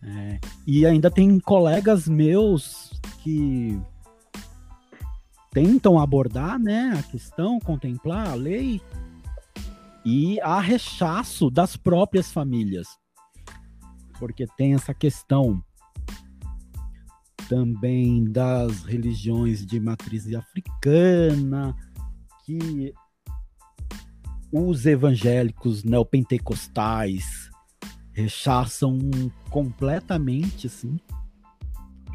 É, 0.03 0.39
e 0.67 0.87
ainda 0.87 1.11
tem 1.11 1.39
colegas 1.41 2.07
meus 2.09 2.93
que 3.23 3.81
tentam 5.53 5.99
abordar 5.99 6.59
né, 6.59 6.95
a 6.99 7.03
questão, 7.03 7.59
contemplar 7.59 8.29
a 8.29 8.35
lei, 8.35 8.81
e 10.05 10.41
há 10.41 10.61
rechaço 10.61 11.51
das 11.51 11.77
próprias 11.77 12.33
famílias. 12.33 12.87
Porque 14.19 14.47
tem 14.57 14.75
essa 14.75 14.95
questão 14.95 15.63
também 17.49 18.25
das 18.25 18.85
religiões 18.85 19.65
de 19.65 19.81
matriz 19.81 20.33
africana, 20.35 21.75
que 22.45 22.93
os 24.53 24.87
evangélicos 24.87 25.85
neopentecostais 25.85 27.51
rechaçam 28.19 28.99
completamente, 29.49 30.67
assim. 30.67 30.99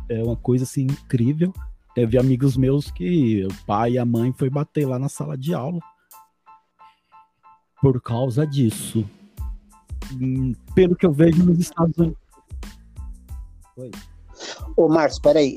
É 0.10 0.22
uma 0.22 0.36
coisa 0.36 0.66
assim 0.66 0.82
incrível. 0.82 1.54
Teve 1.95 2.18
amigos 2.18 2.58
meus 2.58 2.91
que 2.91 3.45
o 3.45 3.66
pai 3.66 3.93
e 3.93 3.97
a 3.97 4.06
mãe 4.06 4.34
foi 4.34 4.49
bater 4.49 4.86
lá 4.86 4.99
na 4.99 5.08
sala 5.08 5.38
de 5.38 5.54
aula 5.54 5.80
por 7.82 8.01
causa 8.01 8.45
disso. 8.45 9.08
Hum, 10.14 10.54
pelo 10.76 10.95
que 10.95 11.06
eu 11.06 11.14
vejo 11.14 11.43
nos 11.45 11.60
Estados 11.60 11.97
Unidos. 11.97 12.18
Oi. 13.78 13.91
Ô, 14.76 14.89
Márcio, 14.89 15.22
peraí. 15.22 15.56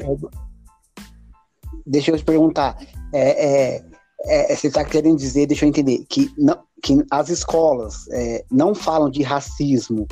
Deixa 1.85 2.13
eu 2.13 2.19
te 2.19 2.25
perguntar. 2.25 2.77
É, 3.13 3.75
é, 3.77 3.85
é, 4.25 4.55
você 4.55 4.69
está 4.69 4.85
querendo 4.85 5.17
dizer, 5.17 5.47
deixa 5.47 5.65
eu 5.65 5.69
entender, 5.69 6.05
que, 6.09 6.33
não, 6.39 6.59
que 6.83 7.05
as 7.11 7.31
escolas 7.31 8.07
é, 8.11 8.45
não 8.51 8.75
falam 8.75 9.11
de 9.11 9.23
racismo 9.23 10.07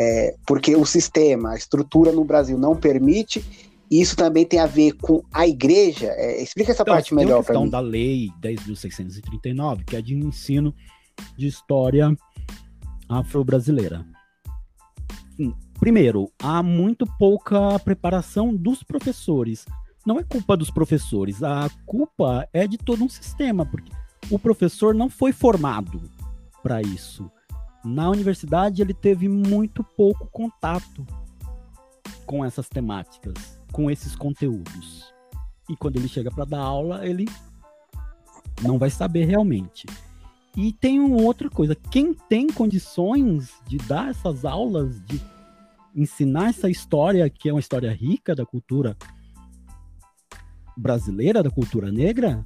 é, 0.00 0.34
porque 0.46 0.74
o 0.74 0.86
sistema, 0.86 1.50
a 1.50 1.56
estrutura 1.56 2.10
no 2.10 2.24
Brasil 2.24 2.58
não 2.58 2.74
permite. 2.74 3.44
E 3.90 4.00
isso 4.00 4.16
também 4.16 4.46
tem 4.46 4.58
a 4.58 4.66
ver 4.66 4.92
com 4.92 5.22
a 5.30 5.46
igreja. 5.46 6.06
É, 6.16 6.42
explica 6.42 6.72
essa 6.72 6.82
então, 6.82 6.94
parte 6.94 7.14
melhor 7.14 7.44
para 7.44 7.60
mim. 7.60 7.68
da 7.68 7.80
lei 7.80 8.30
10.639, 8.40 9.84
que 9.84 9.96
é 9.96 10.00
de 10.00 10.14
ensino 10.14 10.74
de 11.36 11.46
história 11.46 12.16
afro-brasileira. 13.08 14.06
Primeiro, 15.78 16.30
há 16.42 16.62
muito 16.62 17.04
pouca 17.18 17.78
preparação 17.80 18.54
dos 18.54 18.82
professores. 18.82 19.66
Não 20.06 20.18
é 20.18 20.22
culpa 20.22 20.56
dos 20.56 20.70
professores, 20.70 21.42
a 21.42 21.68
culpa 21.84 22.48
é 22.54 22.66
de 22.66 22.78
todo 22.78 23.04
um 23.04 23.08
sistema, 23.08 23.66
porque 23.66 23.92
o 24.30 24.38
professor 24.38 24.94
não 24.94 25.10
foi 25.10 25.32
formado 25.32 26.00
para 26.62 26.80
isso 26.80 27.30
na 27.84 28.10
universidade 28.10 28.82
ele 28.82 28.94
teve 28.94 29.28
muito 29.28 29.82
pouco 29.82 30.26
contato 30.26 31.06
com 32.26 32.44
essas 32.44 32.68
temáticas, 32.68 33.60
com 33.72 33.90
esses 33.90 34.14
conteúdos. 34.14 35.12
E 35.68 35.76
quando 35.76 35.96
ele 35.96 36.08
chega 36.08 36.30
para 36.30 36.44
dar 36.44 36.60
aula, 36.60 37.06
ele 37.06 37.26
não 38.62 38.78
vai 38.78 38.90
saber 38.90 39.24
realmente. 39.24 39.86
E 40.56 40.72
tem 40.72 40.98
uma 40.98 41.22
outra 41.22 41.48
coisa, 41.48 41.74
quem 41.74 42.12
tem 42.12 42.48
condições 42.48 43.54
de 43.66 43.78
dar 43.78 44.10
essas 44.10 44.44
aulas, 44.44 45.00
de 45.04 45.20
ensinar 45.94 46.50
essa 46.50 46.68
história, 46.68 47.28
que 47.30 47.48
é 47.48 47.52
uma 47.52 47.60
história 47.60 47.92
rica 47.92 48.34
da 48.34 48.44
cultura 48.44 48.96
brasileira, 50.76 51.42
da 51.42 51.50
cultura 51.50 51.90
negra, 51.92 52.44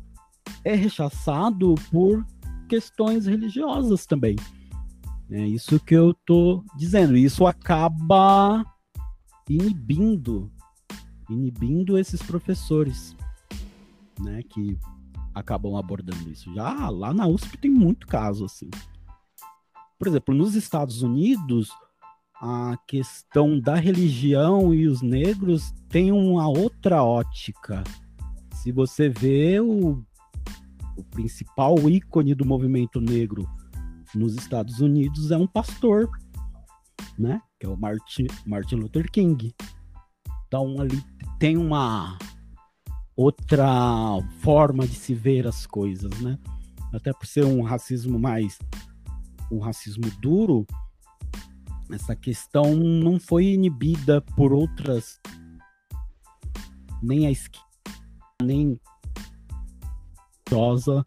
é 0.65 0.75
rechaçado 0.75 1.75
por 1.91 2.25
questões 2.69 3.27
religiosas 3.27 4.07
também. 4.07 4.37
É 5.31 5.47
isso 5.47 5.81
que 5.81 5.95
eu 5.95 6.15
tô 6.27 6.65
dizendo. 6.77 7.17
Isso 7.17 7.47
acaba 7.47 8.65
inibindo, 9.49 10.51
inibindo 11.29 11.99
esses 11.99 12.23
professores, 12.23 13.17
né, 14.21 14.43
que 14.43 14.79
acabam 15.35 15.77
abordando 15.77 16.31
isso. 16.31 16.53
Já 16.55 16.89
lá 16.89 17.13
na 17.13 17.27
USP 17.27 17.57
tem 17.59 17.71
muito 17.71 18.07
caso 18.07 18.45
assim. 18.45 18.71
Por 19.99 20.09
exemplo, 20.09 20.35
nos 20.35 20.55
Estados 20.55 21.03
Unidos, 21.03 21.71
a 22.41 22.77
questão 22.87 23.59
da 23.59 23.75
religião 23.75 24.75
e 24.75 24.87
os 24.87 25.03
negros 25.03 25.73
tem 25.89 26.13
uma 26.13 26.49
outra 26.49 27.03
ótica. 27.03 27.83
Se 28.53 28.71
você 28.71 29.09
vê 29.09 29.61
o, 29.61 30.03
o 30.97 31.05
principal 31.05 31.77
ícone 31.89 32.35
do 32.35 32.45
movimento 32.45 33.01
negro 33.01 33.49
nos 34.15 34.35
Estados 34.35 34.81
Unidos 34.81 35.31
é 35.31 35.37
um 35.37 35.47
pastor, 35.47 36.09
né? 37.19 37.41
Que 37.59 37.67
é 37.67 37.69
o 37.69 37.77
Martin, 37.77 38.27
Martin 38.47 38.77
Luther 38.77 39.11
King. 39.11 39.55
Então 40.47 40.81
ali 40.81 41.03
tem 41.39 41.57
uma 41.57 42.19
outra 43.17 43.67
forma 44.41 44.87
de 44.87 44.95
se 44.95 45.15
ver 45.15 45.47
as 45.47 45.67
coisas, 45.67 46.11
né? 46.21 46.39
Até 46.93 47.13
por 47.13 47.27
ser 47.27 47.45
um 47.45 47.63
racismo 47.63 48.19
mais 48.19 48.59
um 49.51 49.59
racismo 49.59 50.11
duro, 50.21 50.67
essa 51.91 52.17
questão 52.17 52.75
não 52.75 53.21
foi 53.21 53.47
inibida 53.47 54.21
por 54.21 54.53
outras 54.53 55.21
nem 57.03 57.27
a 57.27 57.31
esquerda 57.31 57.65
nem 58.43 58.79
rosa 60.51 61.05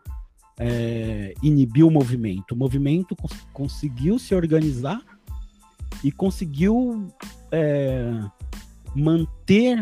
é, 0.59 1.33
inibiu 1.43 1.87
o 1.87 1.91
movimento. 1.91 2.53
O 2.53 2.57
movimento 2.57 3.15
cons 3.15 3.33
conseguiu 3.53 4.17
se 4.17 4.33
organizar 4.33 5.01
e 6.03 6.11
conseguiu 6.11 7.07
é, 7.51 8.19
manter 8.95 9.79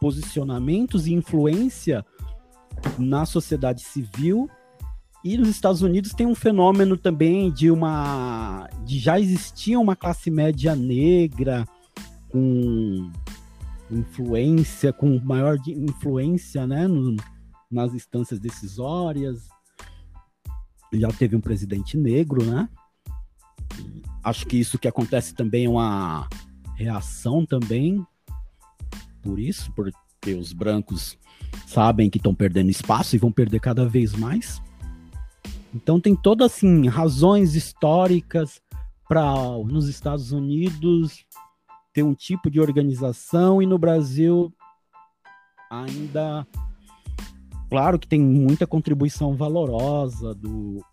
posicionamentos 0.00 1.06
e 1.06 1.14
influência 1.14 2.04
na 2.98 3.24
sociedade 3.24 3.82
civil 3.82 4.48
e 5.24 5.36
nos 5.36 5.48
Estados 5.48 5.82
Unidos 5.82 6.12
tem 6.12 6.26
um 6.26 6.34
fenômeno 6.34 6.96
também 6.96 7.50
de 7.50 7.70
uma 7.70 8.68
de 8.84 8.98
já 8.98 9.18
existia 9.18 9.80
uma 9.80 9.96
classe 9.96 10.30
média 10.30 10.76
negra 10.76 11.66
com 12.28 13.10
influência 13.90 14.92
com 14.92 15.18
maior 15.24 15.58
influência 15.66 16.66
né 16.66 16.86
no, 16.86 17.16
nas 17.70 17.94
instâncias 17.94 18.38
decisórias 18.38 19.48
já 20.92 21.08
teve 21.08 21.36
um 21.36 21.40
presidente 21.40 21.96
negro, 21.96 22.44
né? 22.44 22.68
Acho 24.22 24.46
que 24.46 24.56
isso 24.56 24.78
que 24.78 24.88
acontece 24.88 25.34
também 25.34 25.66
é 25.66 25.68
uma 25.68 26.28
reação 26.76 27.46
também 27.46 28.04
por 29.22 29.38
isso, 29.38 29.72
porque 29.72 30.34
os 30.34 30.52
brancos 30.52 31.18
sabem 31.66 32.08
que 32.08 32.18
estão 32.18 32.34
perdendo 32.34 32.70
espaço 32.70 33.16
e 33.16 33.18
vão 33.18 33.32
perder 33.32 33.60
cada 33.60 33.86
vez 33.86 34.14
mais. 34.14 34.62
Então 35.74 36.00
tem 36.00 36.14
todas 36.14 36.52
assim 36.52 36.86
razões 36.88 37.54
históricas 37.54 38.60
para 39.08 39.34
nos 39.64 39.88
Estados 39.88 40.32
Unidos 40.32 41.24
ter 41.92 42.02
um 42.02 42.14
tipo 42.14 42.50
de 42.50 42.60
organização 42.60 43.60
e 43.60 43.66
no 43.66 43.78
Brasil 43.78 44.52
ainda 45.70 46.46
claro 47.68 47.98
que 47.98 48.06
tem 48.06 48.20
muita 48.20 48.66
contribuição 48.66 49.34
valorosa 49.34 50.34
do 50.34 50.84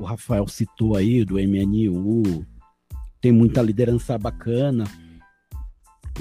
o 0.00 0.04
Rafael 0.04 0.48
citou 0.48 0.96
aí 0.96 1.24
do 1.26 1.34
MNU, 1.34 2.46
tem 3.20 3.30
muita 3.30 3.60
liderança 3.60 4.16
bacana 4.16 4.84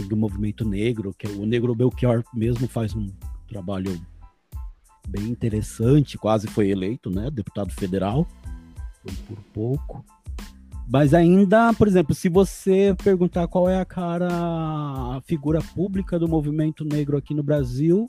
do 0.07 0.17
movimento 0.17 0.67
negro, 0.67 1.13
que 1.17 1.25
é 1.25 1.29
o 1.29 1.45
Negro 1.45 1.73
Belchior 1.73 2.23
mesmo 2.33 2.67
faz 2.67 2.93
um 2.93 3.09
trabalho 3.47 3.99
bem 5.07 5.29
interessante, 5.29 6.17
quase 6.17 6.47
foi 6.47 6.69
eleito, 6.69 7.09
né, 7.09 7.29
deputado 7.31 7.71
federal, 7.71 8.27
por 9.27 9.37
pouco. 9.53 10.05
Mas 10.87 11.13
ainda, 11.13 11.73
por 11.73 11.87
exemplo, 11.87 12.13
se 12.15 12.29
você 12.29 12.95
perguntar 13.03 13.47
qual 13.47 13.69
é 13.69 13.79
a 13.79 13.85
cara, 13.85 14.27
a 14.27 15.21
figura 15.25 15.61
pública 15.61 16.17
do 16.17 16.27
movimento 16.27 16.83
negro 16.83 17.15
aqui 17.15 17.33
no 17.33 17.43
Brasil, 17.43 18.07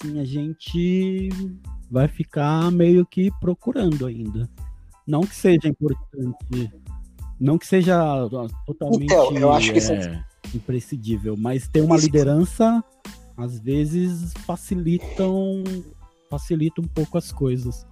assim, 0.00 0.20
a 0.20 0.24
gente 0.24 1.28
vai 1.90 2.08
ficar 2.08 2.70
meio 2.70 3.04
que 3.04 3.30
procurando 3.40 4.06
ainda. 4.06 4.48
Não 5.06 5.22
que 5.22 5.34
seja 5.34 5.66
importante, 5.68 6.70
não 7.40 7.58
que 7.58 7.66
seja 7.66 8.28
totalmente 8.66 9.04
então, 9.04 9.32
eu 9.34 9.52
acho 9.52 9.72
que 9.72 9.78
é, 9.78 9.94
é, 9.94 10.24
imprescindível, 10.54 11.36
mas 11.36 11.66
ter 11.66 11.80
uma 11.80 11.96
liderança 11.96 12.84
às 13.36 13.58
vezes 13.58 14.32
facilitam 14.44 15.62
facilita 16.28 16.80
um 16.80 16.86
pouco 16.86 17.16
as 17.16 17.32
coisas. 17.32 17.86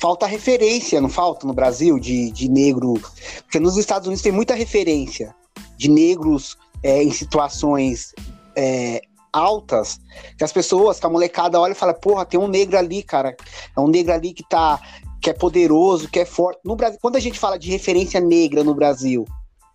falta 0.00 0.26
referência, 0.26 1.00
não 1.00 1.08
falta 1.08 1.46
no 1.46 1.54
Brasil 1.54 1.98
de, 1.98 2.30
de 2.30 2.46
negro? 2.46 3.00
Porque 3.44 3.58
nos 3.58 3.78
Estados 3.78 4.06
Unidos 4.06 4.22
tem 4.22 4.32
muita 4.32 4.54
referência 4.54 5.34
de 5.78 5.88
negros 5.88 6.58
é, 6.84 7.02
em 7.02 7.10
situações 7.10 8.14
é, 8.54 9.00
altas, 9.32 9.98
que 10.36 10.44
as 10.44 10.52
pessoas, 10.52 11.00
que 11.00 11.06
a 11.06 11.08
molecada 11.08 11.58
olha 11.58 11.72
e 11.72 11.74
fala, 11.74 11.94
porra, 11.94 12.26
tem 12.26 12.38
um 12.38 12.46
negro 12.46 12.78
ali, 12.78 13.02
cara. 13.02 13.34
É 13.74 13.80
um 13.80 13.88
negro 13.88 14.12
ali 14.12 14.34
que 14.34 14.46
tá. 14.46 14.78
que 15.20 15.30
é 15.30 15.32
poderoso, 15.32 16.08
que 16.08 16.20
é 16.20 16.26
forte. 16.26 16.60
No 16.62 16.76
Brasil, 16.76 16.98
quando 17.00 17.16
a 17.16 17.20
gente 17.20 17.38
fala 17.38 17.58
de 17.58 17.70
referência 17.70 18.20
negra 18.20 18.62
no 18.62 18.74
Brasil, 18.74 19.24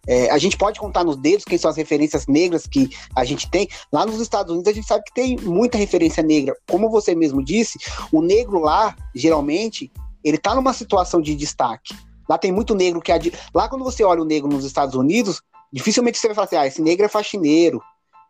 é, 0.07 0.30
a 0.30 0.38
gente 0.38 0.55
pode 0.55 0.80
contar 0.80 1.03
nos 1.03 1.18
dedos 1.18 1.43
quem 1.43 1.57
são 1.57 1.70
as 1.70 1.78
referências 1.78 2.28
negras 2.28 2.68
que 2.68 2.89
a 3.16 3.26
gente 3.26 3.49
tem. 3.49 3.68
Lá 3.91 4.05
nos 4.05 4.22
Estados 4.22 4.53
Unidos 4.53 4.72
a 4.72 4.76
gente 4.76 4.88
sabe 4.88 5.03
que 5.03 5.14
tem 5.14 5.36
muita 5.38 5.78
referência 5.78 6.22
negra. 6.22 6.55
Como 6.70 6.89
você 6.89 7.16
mesmo 7.16 7.43
disse, 7.43 7.80
o 8.12 8.22
negro 8.22 8.60
lá, 8.60 8.95
geralmente, 9.16 9.91
ele 10.24 10.38
tá 10.38 10.53
numa 10.53 10.74
situação 10.74 11.20
de 11.20 11.36
destaque. 11.36 11.95
Lá 12.30 12.38
tem 12.38 12.51
muito 12.51 12.76
negro 12.76 13.01
que. 13.01 13.12
Lá, 13.53 13.68
quando 13.68 13.84
você 13.84 14.03
olha 14.03 14.22
o 14.22 14.26
negro 14.26 14.47
nos 14.47 14.64
Estados 14.64 14.93
Unidos, 14.93 15.41
dificilmente 15.72 16.18
você 16.18 16.28
vai 16.28 16.36
falar 16.36 16.46
assim: 16.46 16.56
ah, 16.56 16.68
esse 16.68 16.82
negro 16.82 17.06
é 17.06 17.10
faxineiro. 17.10 17.82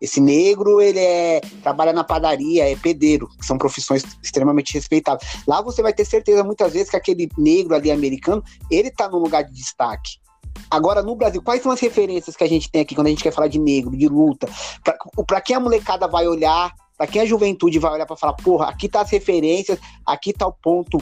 Esse 0.02 0.22
negro, 0.22 0.80
ele 0.80 1.00
é 1.00 1.42
trabalha 1.62 1.92
na 1.92 2.06
padaria, 2.06 2.72
é 2.72 2.76
pedreiro, 2.76 3.28
que 3.38 3.46
são 3.46 3.58
profissões 3.58 4.02
extremamente 4.24 4.74
respeitáveis. 4.74 5.30
Lá 5.46 5.62
você 5.62 5.82
vai 5.82 5.92
ter 5.92 6.06
certeza 6.06 6.42
muitas 6.42 6.72
vezes 6.72 6.90
que 6.90 6.96
aquele 6.96 7.30
negro 7.38 7.76
ali 7.76 7.92
americano, 7.92 8.42
ele 8.72 8.90
tá 8.90 9.10
num 9.10 9.18
lugar 9.18 9.44
de 9.44 9.54
destaque. 9.54 10.12
Agora, 10.72 11.02
no 11.02 11.16
Brasil, 11.16 11.42
quais 11.42 11.62
são 11.62 11.72
as 11.72 11.80
referências 11.82 12.36
que 12.36 12.44
a 12.44 12.48
gente 12.48 12.72
tem 12.72 12.82
aqui 12.82 12.96
quando 12.96 13.08
a 13.08 13.10
gente 13.10 13.24
quer 13.24 13.34
falar 13.34 13.48
de 13.48 13.60
negro, 13.60 13.98
de 13.98 14.08
luta? 14.08 14.48
Para 15.28 15.42
quem 15.42 15.56
a 15.56 15.60
molecada 15.60 16.08
vai 16.08 16.28
olhar, 16.28 16.74
para 16.98 17.08
quem 17.08 17.22
a 17.22 17.26
juventude 17.26 17.80
vai 17.80 17.92
olhar 17.92 18.06
para 18.06 18.16
falar, 18.16 18.34
porra, 18.34 18.68
aqui 18.68 18.88
tá 18.88 19.02
as 19.02 19.10
referências, 19.10 19.80
aqui 20.06 20.32
tá 20.32 20.48
o 20.48 20.54
ponto 20.54 20.98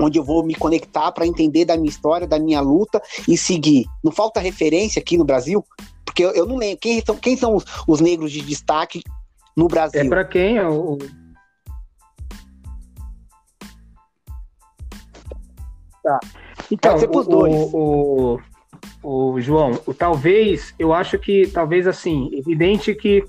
onde 0.00 0.18
eu 0.18 0.24
vou 0.24 0.44
me 0.44 0.54
conectar 0.54 1.10
para 1.12 1.26
entender 1.26 1.64
da 1.64 1.76
minha 1.76 1.88
história, 1.88 2.26
da 2.26 2.38
minha 2.38 2.60
luta 2.60 3.00
e 3.28 3.36
seguir. 3.36 3.86
Não 4.02 4.12
falta 4.12 4.40
referência 4.40 5.00
aqui 5.00 5.16
no 5.16 5.24
Brasil? 5.24 5.64
Porque 6.04 6.24
eu, 6.24 6.30
eu 6.32 6.46
não 6.46 6.56
lembro. 6.56 6.78
Quem 6.78 7.02
são, 7.04 7.16
quem 7.16 7.36
são 7.36 7.56
os, 7.56 7.64
os 7.86 8.00
negros 8.00 8.32
de 8.32 8.40
destaque 8.40 9.02
no 9.56 9.68
Brasil? 9.68 10.00
É 10.00 10.08
para 10.08 10.24
quem? 10.24 10.58
É 10.58 10.68
o... 10.68 10.98
Tá. 16.02 16.20
Então, 16.70 16.92
Pode 16.92 17.00
ser 17.00 17.08
pros 17.08 17.26
o, 17.26 17.30
dois. 17.30 17.54
O, 17.72 18.40
o, 19.02 19.32
o 19.32 19.40
João, 19.40 19.78
o, 19.86 19.92
talvez, 19.92 20.74
eu 20.78 20.92
acho 20.92 21.18
que, 21.18 21.48
talvez 21.48 21.86
assim, 21.86 22.30
evidente 22.32 22.94
que 22.94 23.24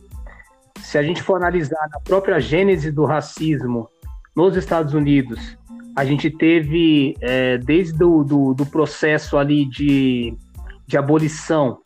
se 0.82 0.98
a 0.98 1.04
gente 1.04 1.22
for 1.22 1.38
analisar 1.38 1.88
na 1.92 2.00
própria 2.00 2.40
gênese 2.40 2.92
do 2.92 3.06
racismo 3.06 3.90
nos 4.36 4.56
Estados 4.56 4.94
Unidos, 4.94 5.58
a 5.98 6.06
gente 6.06 6.30
teve, 6.30 7.16
é, 7.22 7.58
desde 7.58 8.04
o 8.04 8.24
do, 8.24 8.54
do 8.54 8.68
processo 8.68 9.36
ali 9.36 9.66
de, 9.66 10.32
de 10.86 10.96
abolição, 10.96 11.80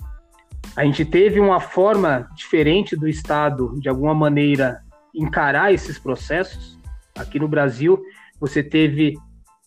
a 0.76 0.84
gente 0.84 1.06
teve 1.06 1.40
uma 1.40 1.62
forma 1.62 2.28
diferente 2.36 2.94
do 2.94 3.08
Estado, 3.08 3.74
de 3.80 3.88
alguma 3.88 4.14
maneira, 4.14 4.82
encarar 5.16 5.74
esses 5.74 5.98
processos. 5.98 6.78
Aqui 7.18 7.40
no 7.40 7.48
Brasil, 7.48 8.02
você 8.38 8.62
teve 8.62 9.18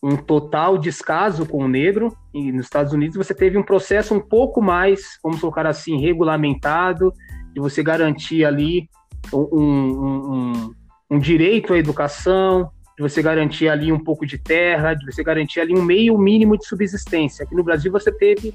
um 0.03 0.15
total 0.15 0.77
descaso 0.77 1.47
com 1.47 1.65
o 1.65 1.67
negro, 1.67 2.15
e 2.31 2.51
nos 2.51 2.65
Estados 2.65 2.93
Unidos 2.93 3.17
você 3.17 3.33
teve 3.33 3.57
um 3.57 3.63
processo 3.63 4.13
um 4.13 4.21
pouco 4.21 4.61
mais, 4.61 5.17
vamos 5.23 5.39
colocar 5.41 5.65
assim, 5.65 5.99
regulamentado, 5.99 7.11
de 7.51 7.59
você 7.59 7.81
garantir 7.81 8.45
ali 8.45 8.87
um, 9.33 9.39
um, 9.59 10.33
um, 10.33 10.75
um 11.09 11.17
direito 11.17 11.73
à 11.73 11.79
educação, 11.79 12.69
de 12.97 13.03
você 13.03 13.21
garantir 13.21 13.67
ali 13.67 13.91
um 13.91 13.99
pouco 13.99 14.25
de 14.25 14.37
terra, 14.37 14.93
de 14.93 15.05
você 15.05 15.23
garantir 15.23 15.59
ali 15.59 15.73
um 15.77 15.83
meio 15.83 16.17
mínimo 16.17 16.57
de 16.57 16.65
subsistência. 16.65 17.43
Aqui 17.43 17.53
no 17.53 17.63
Brasil 17.63 17.91
você 17.91 18.11
teve 18.11 18.53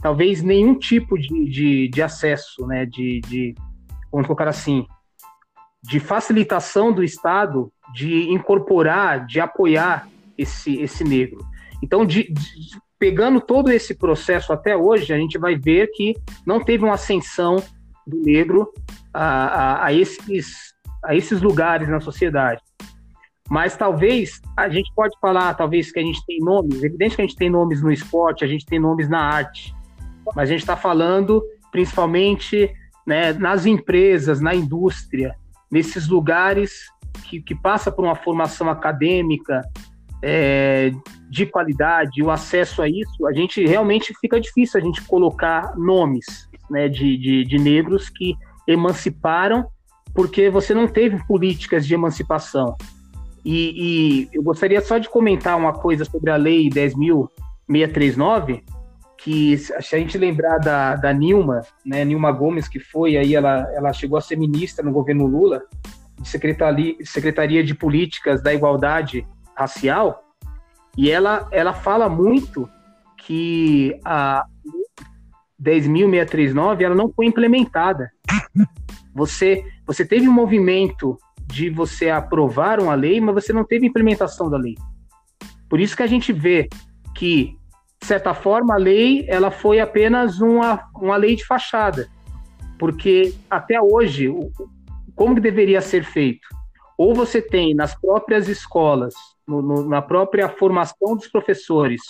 talvez 0.00 0.42
nenhum 0.42 0.78
tipo 0.78 1.18
de, 1.18 1.28
de, 1.50 1.88
de 1.88 2.02
acesso, 2.02 2.66
né, 2.66 2.86
de, 2.86 3.20
de, 3.20 3.54
vamos 4.10 4.26
colocar 4.26 4.48
assim, 4.48 4.86
de 5.82 5.98
facilitação 5.98 6.92
do 6.92 7.02
Estado 7.02 7.72
de 7.92 8.30
incorporar, 8.30 9.26
de 9.26 9.40
apoiar 9.40 10.08
esse, 10.38 10.80
esse 10.80 11.04
negro. 11.04 11.44
Então, 11.82 12.04
de, 12.06 12.32
de, 12.32 12.78
pegando 12.98 13.40
todo 13.40 13.70
esse 13.70 13.94
processo 13.94 14.52
até 14.52 14.76
hoje, 14.76 15.12
a 15.12 15.16
gente 15.16 15.38
vai 15.38 15.56
ver 15.56 15.88
que 15.88 16.14
não 16.46 16.62
teve 16.62 16.84
uma 16.84 16.94
ascensão 16.94 17.56
do 18.06 18.18
negro 18.22 18.70
a, 19.12 19.24
a, 19.24 19.86
a 19.86 19.92
esses, 19.92 20.74
a 21.04 21.14
esses 21.14 21.40
lugares 21.40 21.88
na 21.88 22.00
sociedade. 22.00 22.62
Mas 23.50 23.76
talvez 23.76 24.40
a 24.56 24.68
gente 24.68 24.92
pode 24.94 25.18
falar, 25.20 25.52
talvez 25.54 25.90
que 25.90 25.98
a 25.98 26.02
gente 26.02 26.24
tem 26.24 26.38
nomes, 26.38 26.84
é 26.84 26.86
evidente 26.86 27.16
que 27.16 27.22
a 27.22 27.26
gente 27.26 27.36
tem 27.36 27.50
nomes 27.50 27.82
no 27.82 27.90
esporte, 27.90 28.44
a 28.44 28.46
gente 28.46 28.64
tem 28.64 28.78
nomes 28.78 29.08
na 29.08 29.18
arte, 29.18 29.74
mas 30.36 30.48
a 30.48 30.52
gente 30.52 30.60
está 30.60 30.76
falando 30.76 31.42
principalmente 31.72 32.72
né, 33.04 33.32
nas 33.32 33.66
empresas, 33.66 34.40
na 34.40 34.54
indústria, 34.54 35.34
nesses 35.68 36.06
lugares 36.06 36.86
que, 37.24 37.42
que 37.42 37.54
passa 37.54 37.90
por 37.90 38.04
uma 38.04 38.14
formação 38.14 38.70
acadêmica 38.70 39.62
é, 40.22 40.92
de 41.28 41.44
qualidade, 41.44 42.22
o 42.22 42.30
acesso 42.30 42.82
a 42.82 42.88
isso, 42.88 43.26
a 43.26 43.32
gente 43.32 43.66
realmente 43.66 44.14
fica 44.20 44.40
difícil 44.40 44.80
a 44.80 44.84
gente 44.84 45.02
colocar 45.02 45.76
nomes 45.76 46.48
né, 46.70 46.88
de, 46.88 47.16
de, 47.16 47.44
de 47.44 47.58
negros 47.58 48.08
que 48.08 48.36
emanciparam, 48.64 49.66
porque 50.14 50.48
você 50.48 50.72
não 50.72 50.86
teve 50.86 51.24
políticas 51.26 51.84
de 51.84 51.94
emancipação. 51.94 52.76
E, 53.44 54.28
e, 54.32 54.36
eu 54.36 54.42
gostaria 54.42 54.80
só 54.80 54.98
de 54.98 55.08
comentar 55.08 55.56
uma 55.56 55.72
coisa 55.72 56.04
sobre 56.04 56.30
a 56.30 56.36
Lei 56.36 56.68
10.639, 56.68 58.62
que 59.16 59.56
se 59.58 59.74
a 59.74 59.98
gente 59.98 60.18
lembrar 60.18 60.58
da, 60.58 60.96
da 60.96 61.12
Nilma, 61.12 61.62
né, 61.84 62.04
Nilma 62.04 62.32
Gomes, 62.32 62.68
que 62.68 62.78
foi 62.78 63.16
aí, 63.16 63.34
ela, 63.34 63.66
ela 63.74 63.92
chegou 63.92 64.18
a 64.18 64.20
ser 64.20 64.36
ministra 64.36 64.84
no 64.84 64.92
governo 64.92 65.26
Lula, 65.26 65.62
de 66.18 66.28
Secretaria, 66.28 66.94
Secretaria 67.04 67.64
de 67.64 67.74
Políticas 67.74 68.42
da 68.42 68.52
Igualdade 68.52 69.26
Racial, 69.56 70.24
e 70.96 71.10
ela, 71.10 71.48
ela 71.50 71.72
fala 71.72 72.08
muito 72.08 72.68
que 73.16 73.98
a 74.04 74.44
10.639 75.62 76.82
ela 76.82 76.94
não 76.94 77.12
foi 77.12 77.26
implementada. 77.26 78.10
Você, 79.14 79.64
você 79.86 80.04
teve 80.04 80.28
um 80.28 80.32
movimento 80.32 81.18
de 81.50 81.70
você 81.70 82.10
aprovar 82.10 82.80
uma 82.80 82.94
lei, 82.94 83.20
mas 83.20 83.34
você 83.34 83.52
não 83.52 83.64
teve 83.64 83.86
implementação 83.86 84.48
da 84.48 84.56
lei. 84.56 84.76
Por 85.68 85.80
isso 85.80 85.96
que 85.96 86.02
a 86.02 86.06
gente 86.06 86.32
vê 86.32 86.68
que, 87.14 87.56
de 88.00 88.06
certa 88.06 88.34
forma, 88.34 88.74
a 88.74 88.78
lei 88.78 89.24
ela 89.28 89.50
foi 89.50 89.80
apenas 89.80 90.40
uma, 90.40 90.88
uma 90.96 91.16
lei 91.16 91.36
de 91.36 91.44
fachada. 91.44 92.08
Porque 92.78 93.34
até 93.48 93.80
hoje, 93.80 94.28
como 95.14 95.34
que 95.34 95.40
deveria 95.40 95.80
ser 95.80 96.04
feito? 96.04 96.48
Ou 96.96 97.14
você 97.14 97.40
tem 97.40 97.74
nas 97.74 97.94
próprias 97.98 98.48
escolas, 98.48 99.14
no, 99.46 99.62
no, 99.62 99.88
na 99.88 100.02
própria 100.02 100.48
formação 100.48 101.16
dos 101.16 101.28
professores, 101.28 102.00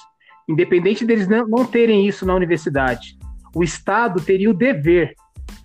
independente 0.48 1.04
deles 1.04 1.28
não, 1.28 1.46
não 1.46 1.64
terem 1.64 2.06
isso 2.06 2.26
na 2.26 2.34
universidade, 2.34 3.18
o 3.54 3.62
Estado 3.62 4.20
teria 4.20 4.50
o 4.50 4.54
dever 4.54 5.14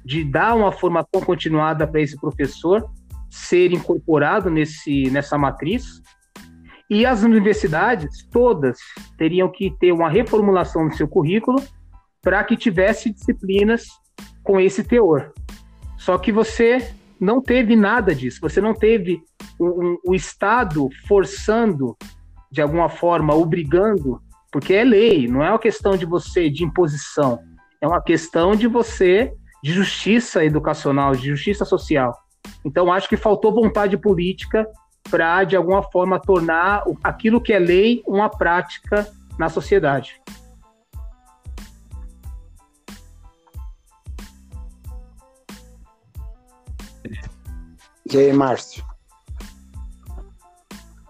de 0.03 0.23
dar 0.23 0.55
uma 0.55 0.71
formação 0.71 1.21
continuada 1.21 1.88
para 1.88 2.01
esse 2.01 2.19
professor 2.19 2.88
ser 3.36 3.73
incorporado 3.73 4.49
nesse, 4.49 5.09
nessa 5.09 5.38
matriz. 5.38 6.01
E 6.89 7.05
as 7.05 7.23
universidades 7.23 8.25
todas 8.31 8.77
teriam 9.17 9.51
que 9.51 9.75
ter 9.79 9.91
uma 9.91 10.09
reformulação 10.09 10.86
no 10.86 10.93
seu 10.93 11.07
currículo 11.07 11.61
para 12.21 12.43
que 12.43 12.55
tivesse 12.55 13.11
disciplinas 13.11 13.83
com 14.43 14.59
esse 14.59 14.83
teor. 14.83 15.33
Só 15.97 16.17
que 16.17 16.31
você 16.31 16.93
não 17.19 17.41
teve 17.41 17.75
nada 17.75 18.13
disso, 18.13 18.39
você 18.41 18.61
não 18.61 18.73
teve 18.73 19.21
o, 19.59 19.83
um, 19.83 19.97
o 20.07 20.15
Estado 20.15 20.88
forçando, 21.07 21.95
de 22.51 22.61
alguma 22.61 22.89
forma, 22.89 23.33
obrigando, 23.33 24.21
porque 24.51 24.73
é 24.73 24.83
lei, 24.83 25.27
não 25.27 25.43
é 25.43 25.49
uma 25.49 25.59
questão 25.59 25.97
de 25.97 26.05
você, 26.05 26.49
de 26.49 26.63
imposição, 26.63 27.39
é 27.81 27.88
uma 27.88 28.01
questão 28.01 28.55
de 28.55 28.67
você, 28.67 29.33
de 29.63 29.73
justiça 29.73 30.45
educacional, 30.45 31.13
de 31.13 31.29
justiça 31.29 31.65
social. 31.65 32.24
Então, 32.63 32.91
acho 32.91 33.07
que 33.07 33.17
faltou 33.17 33.53
vontade 33.53 33.97
política 33.97 34.67
para, 35.09 35.43
de 35.43 35.55
alguma 35.55 35.83
forma, 35.83 36.19
tornar 36.19 36.83
aquilo 37.03 37.41
que 37.41 37.53
é 37.53 37.59
lei 37.59 38.01
uma 38.07 38.29
prática 38.29 39.07
na 39.37 39.49
sociedade. 39.49 40.19
E 48.11 48.17
aí, 48.17 48.31
Márcio? 48.31 48.83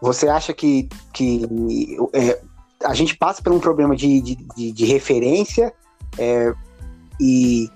Você 0.02 0.28
acha 0.28 0.54
que, 0.54 0.88
que 1.14 1.48
é, 2.14 2.42
a 2.84 2.94
gente 2.94 3.18
passa 3.18 3.42
por 3.42 3.52
um 3.52 3.60
problema 3.60 3.96
de, 3.96 4.22
de, 4.22 4.72
de 4.72 4.86
referência 4.86 5.74
é, 6.18 6.54
e 7.20 7.70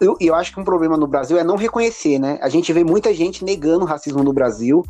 eu, 0.00 0.16
eu 0.20 0.34
acho 0.34 0.52
que 0.52 0.60
um 0.60 0.64
problema 0.64 0.96
no 0.96 1.06
Brasil 1.06 1.38
é 1.38 1.44
não 1.44 1.56
reconhecer, 1.56 2.18
né? 2.18 2.38
A 2.42 2.48
gente 2.48 2.72
vê 2.72 2.82
muita 2.82 3.14
gente 3.14 3.44
negando 3.44 3.84
o 3.84 3.88
racismo 3.88 4.24
no 4.24 4.32
Brasil, 4.32 4.82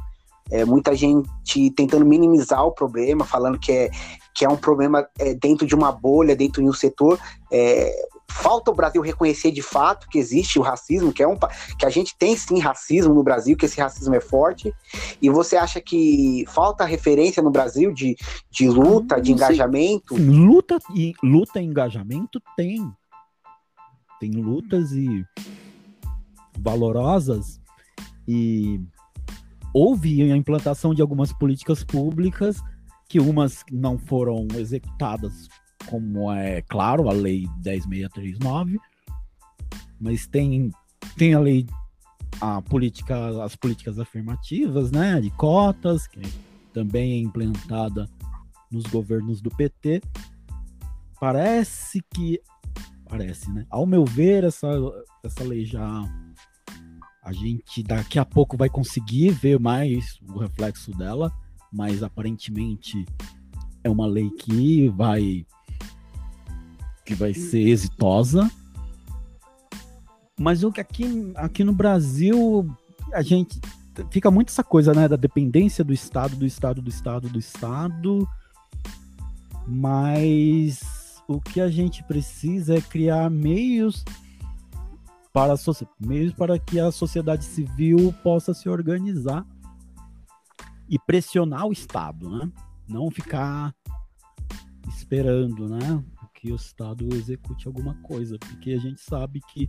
é, 0.51 0.65
muita 0.65 0.95
gente 0.95 1.71
tentando 1.77 2.07
minimizar 2.07 2.65
o 2.65 2.73
problema, 2.73 3.25
falando 3.25 3.59
que 3.59 3.71
é, 3.71 3.91
que 4.35 4.45
é 4.45 4.49
um 4.49 4.57
problema 4.57 5.07
é, 5.19 5.35
dentro 5.35 5.67
de 5.67 5.75
uma 5.75 5.93
bolha, 5.93 6.35
dentro 6.35 6.63
de 6.63 6.69
um 6.69 6.73
setor. 6.73 7.19
É, 7.53 7.93
falta 8.31 8.71
o 8.71 8.75
Brasil 8.75 9.03
reconhecer 9.03 9.51
de 9.51 9.61
fato 9.61 10.09
que 10.09 10.19
existe 10.19 10.59
o 10.59 10.63
racismo, 10.63 11.13
que 11.13 11.23
é 11.23 11.29
um 11.29 11.37
que 11.79 11.85
a 11.85 11.91
gente 11.91 12.17
tem 12.17 12.37
sim 12.37 12.59
racismo 12.59 13.13
no 13.13 13.23
Brasil, 13.23 13.57
que 13.57 13.67
esse 13.67 13.81
racismo 13.81 14.15
é 14.15 14.21
forte. 14.21 14.73
E 15.21 15.29
você 15.29 15.57
acha 15.57 15.81
que 15.81 16.45
falta 16.49 16.85
referência 16.85 17.43
no 17.43 17.51
Brasil 17.51 17.93
de, 17.93 18.17
de 18.51 18.69
luta, 18.69 19.21
de 19.21 19.33
engajamento? 19.33 20.15
Luta 20.17 20.79
e 20.95 21.13
luta 21.23 21.61
e 21.61 21.65
engajamento 21.65 22.41
tem. 22.57 22.91
Tem 24.21 24.31
lutas 24.31 24.93
e 24.93 25.25
valorosas 26.59 27.61
e 28.27 28.81
houve 29.73 30.31
a 30.31 30.37
implantação 30.37 30.95
de 30.95 31.01
algumas 31.01 31.33
políticas 31.33 31.85
públicas 31.85 32.61
que 33.09 33.21
umas 33.21 33.65
não 33.71 33.99
foram 33.99 34.47
executadas 34.55 35.49
como 35.89 36.31
é 36.31 36.61
claro, 36.63 37.09
a 37.09 37.13
lei 37.13 37.49
10639, 37.63 38.79
mas 39.99 40.27
tem, 40.27 40.71
tem 41.17 41.35
a 41.35 41.41
lei, 41.41 41.67
a 42.41 42.61
política, 42.61 43.43
as 43.43 43.57
políticas 43.57 43.99
afirmativas, 43.99 44.91
né, 44.91 45.21
de 45.21 45.31
cotas, 45.31 46.07
que 46.07 46.21
também 46.73 47.13
é 47.13 47.19
implantada 47.19 48.09
nos 48.71 48.85
governos 48.85 49.41
do 49.41 49.51
PT. 49.51 50.03
Parece 51.19 52.03
que, 52.15 52.41
parece, 53.09 53.51
né, 53.51 53.67
ao 53.71 53.87
meu 53.87 54.05
ver, 54.05 54.45
essa, 54.45 54.69
essa 55.25 55.43
lei 55.43 55.65
já 55.65 56.05
a 57.23 57.33
gente 57.33 57.83
daqui 57.83 58.19
a 58.19 58.25
pouco 58.25 58.57
vai 58.57 58.71
conseguir 58.71 59.31
ver 59.31 59.61
mais 59.61 60.19
o 60.35 60.39
reflexo 60.39 60.93
dela, 60.93 61.31
mas 61.71 62.03
aparentemente 62.03 63.05
é 63.85 63.91
uma 63.91 64.07
lei 64.07 64.31
que 64.31 64.89
vai 64.89 65.47
que 67.05 67.15
vai 67.15 67.35
ser 67.35 67.61
exitosa. 67.69 68.51
Mas 70.39 70.63
o 70.63 70.73
que 70.73 70.81
aqui, 70.81 71.33
aqui 71.35 71.65
no 71.65 71.73
Brasil 71.73 72.67
a 73.13 73.23
gente 73.23 73.61
fica 74.11 74.31
muito 74.31 74.49
essa 74.49 74.65
coisa, 74.65 74.95
né, 74.95 75.07
da 75.07 75.17
dependência 75.17 75.85
do 75.85 75.93
Estado, 75.93 76.37
do 76.37 76.47
Estado, 76.47 76.81
do 76.81 76.89
Estado, 76.89 77.29
do 77.29 77.39
Estado. 77.39 78.29
Mas 79.67 80.98
o 81.29 81.41
que 81.41 81.61
a 81.61 81.71
gente 81.71 82.03
precisa 82.03 82.77
é 82.77 82.81
criar 82.81 83.31
meios 83.31 84.05
para 85.33 85.55
meios 86.01 86.33
para 86.33 86.59
que 86.59 86.81
a 86.81 86.91
sociedade 86.91 87.45
civil 87.45 88.13
possa 88.25 88.53
se 88.53 88.69
organizar 88.69 89.47
e 90.89 90.99
pressionar 90.99 91.67
o 91.67 91.73
Estado, 91.73 92.29
né? 92.29 92.51
Não 92.89 93.11
ficar 93.11 93.73
esperando, 94.89 95.69
né? 95.69 96.03
que 96.41 96.53
o 96.53 96.57
Estado 96.57 97.09
execute 97.15 97.67
alguma 97.67 97.95
coisa, 97.97 98.39
porque 98.39 98.71
a 98.71 98.79
gente 98.79 99.01
sabe 99.01 99.41
que 99.53 99.69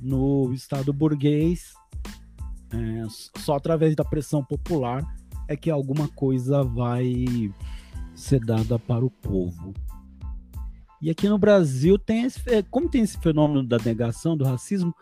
no 0.00 0.52
Estado 0.52 0.92
burguês, 0.92 1.72
é, 2.70 3.06
só 3.38 3.54
através 3.54 3.94
da 3.94 4.04
pressão 4.04 4.44
popular 4.44 5.04
é 5.46 5.56
que 5.56 5.70
alguma 5.70 6.08
coisa 6.08 6.64
vai 6.64 7.14
ser 8.14 8.40
dada 8.40 8.76
para 8.76 9.04
o 9.04 9.10
povo. 9.10 9.72
E 11.00 11.10
aqui 11.10 11.28
no 11.28 11.38
Brasil 11.38 11.98
tem 11.98 12.24
esse, 12.24 12.40
como 12.70 12.88
tem 12.88 13.02
esse 13.02 13.18
fenômeno 13.18 13.62
da 13.62 13.78
negação 13.78 14.36
do 14.36 14.44
racismo, 14.44 14.94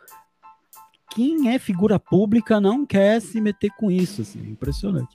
quem 1.11 1.49
é 1.49 1.59
figura 1.59 1.99
pública 1.99 2.61
não 2.61 2.87
quer 2.87 3.21
se 3.21 3.41
meter 3.41 3.71
com 3.77 3.91
isso, 3.91 4.23
assim, 4.23 4.41
é 4.41 4.49
impressionante. 4.49 5.15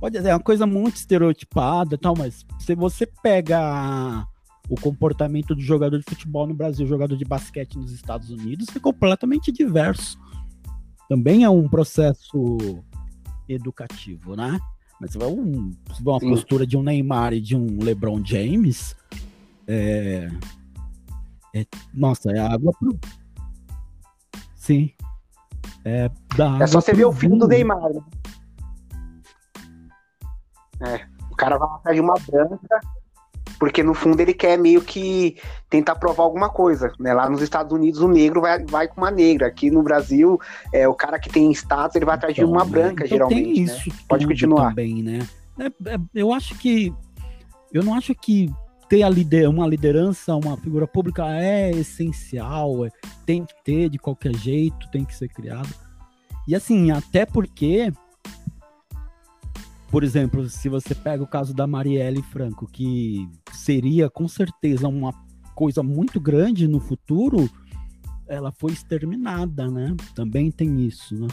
Pode 0.00 0.20
ser 0.20 0.28
é 0.28 0.34
uma 0.34 0.40
coisa 0.40 0.66
muito 0.66 0.96
estereotipada, 0.96 1.98
tal, 1.98 2.14
mas 2.16 2.44
se 2.58 2.74
você 2.74 3.06
pega 3.06 4.26
o 4.68 4.80
comportamento 4.80 5.54
do 5.54 5.60
jogador 5.60 5.98
de 5.98 6.04
futebol 6.04 6.46
no 6.46 6.54
Brasil, 6.54 6.86
jogador 6.86 7.16
de 7.16 7.24
basquete 7.24 7.76
nos 7.76 7.92
Estados 7.92 8.30
Unidos, 8.30 8.66
é 8.74 8.80
completamente 8.80 9.52
diverso. 9.52 10.18
Também 11.08 11.44
é 11.44 11.50
um 11.50 11.68
processo 11.68 12.56
educativo, 13.48 14.34
né? 14.34 14.58
Mas 15.00 15.12
você 15.12 15.18
vê 15.18 15.24
uma 15.26 16.20
Sim. 16.20 16.30
postura 16.30 16.66
de 16.66 16.76
um 16.76 16.82
Neymar 16.82 17.34
e 17.34 17.40
de 17.40 17.54
um 17.54 17.82
LeBron 17.82 18.24
James, 18.24 18.96
é, 19.66 20.28
é 21.54 21.66
nossa, 21.92 22.30
é 22.30 22.38
água 22.38 22.72
pro... 22.78 22.98
Sim. 24.56 24.90
É, 25.84 26.10
da 26.36 26.58
é 26.60 26.66
só 26.66 26.80
você 26.80 26.94
ver 26.94 27.04
o 27.04 27.12
filho 27.12 27.36
do 27.36 27.46
Neymar. 27.46 27.92
Né? 27.92 28.00
É, 30.80 31.06
o 31.30 31.36
cara 31.36 31.58
vai 31.58 31.68
atrás 31.68 31.96
de 31.96 32.00
uma 32.00 32.14
branca 32.14 32.80
porque 33.58 33.82
no 33.82 33.94
fundo 33.94 34.20
ele 34.20 34.34
quer 34.34 34.58
meio 34.58 34.82
que 34.82 35.36
tentar 35.70 35.94
provar 35.94 36.24
alguma 36.24 36.48
coisa, 36.48 36.92
né? 36.98 37.14
Lá 37.14 37.28
nos 37.28 37.40
Estados 37.40 37.72
Unidos 37.72 38.00
o 38.00 38.08
negro 38.08 38.40
vai, 38.40 38.64
vai 38.64 38.88
com 38.88 39.00
uma 39.00 39.10
negra, 39.10 39.46
aqui 39.46 39.70
no 39.70 39.82
Brasil 39.82 40.38
é 40.72 40.86
o 40.88 40.94
cara 40.94 41.18
que 41.18 41.30
tem 41.30 41.50
status 41.52 41.96
ele 41.96 42.04
vai 42.04 42.16
atrás 42.16 42.36
então, 42.36 42.46
de 42.46 42.52
uma 42.52 42.62
então, 42.62 42.70
branca 42.70 43.04
então 43.04 43.08
geralmente. 43.08 43.60
Né? 43.60 43.64
isso 43.64 43.88
né? 43.88 43.96
Pode 44.08 44.26
continuar. 44.26 44.70
Também, 44.70 45.02
né? 45.02 45.26
É, 45.58 45.66
é, 45.66 45.98
eu 46.14 46.32
acho 46.32 46.56
que 46.58 46.92
eu 47.72 47.82
não 47.82 47.94
acho 47.94 48.14
que 48.14 48.52
ter 48.88 49.02
a 49.02 49.08
lider, 49.08 49.48
uma 49.48 49.66
liderança, 49.66 50.34
uma 50.34 50.56
figura 50.56 50.86
pública 50.86 51.26
é 51.26 51.70
essencial, 51.70 52.84
é, 52.84 52.90
tem 53.26 53.44
que 53.44 53.54
ter 53.64 53.88
de 53.88 53.98
qualquer 53.98 54.34
jeito, 54.36 54.90
tem 54.90 55.04
que 55.04 55.14
ser 55.14 55.28
criado. 55.28 55.68
E 56.46 56.54
assim, 56.54 56.90
até 56.90 57.24
porque 57.24 57.92
por 59.94 60.02
exemplo, 60.02 60.48
se 60.48 60.68
você 60.68 60.92
pega 60.92 61.22
o 61.22 61.26
caso 61.26 61.54
da 61.54 61.68
Marielle 61.68 62.20
Franco, 62.20 62.66
que 62.66 63.28
seria 63.52 64.10
com 64.10 64.26
certeza 64.26 64.88
uma 64.88 65.14
coisa 65.54 65.84
muito 65.84 66.20
grande 66.20 66.66
no 66.66 66.80
futuro, 66.80 67.48
ela 68.26 68.50
foi 68.50 68.72
exterminada, 68.72 69.70
né? 69.70 69.94
Também 70.12 70.50
tem 70.50 70.84
isso, 70.84 71.14
né? 71.14 71.28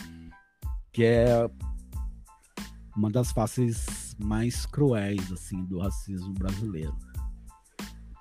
Que 0.94 1.04
é 1.04 1.50
uma 2.96 3.10
das 3.10 3.32
faces 3.32 4.16
mais 4.20 4.64
cruéis 4.68 5.32
assim 5.32 5.66
do 5.66 5.80
racismo 5.80 6.32
brasileiro. 6.36 6.96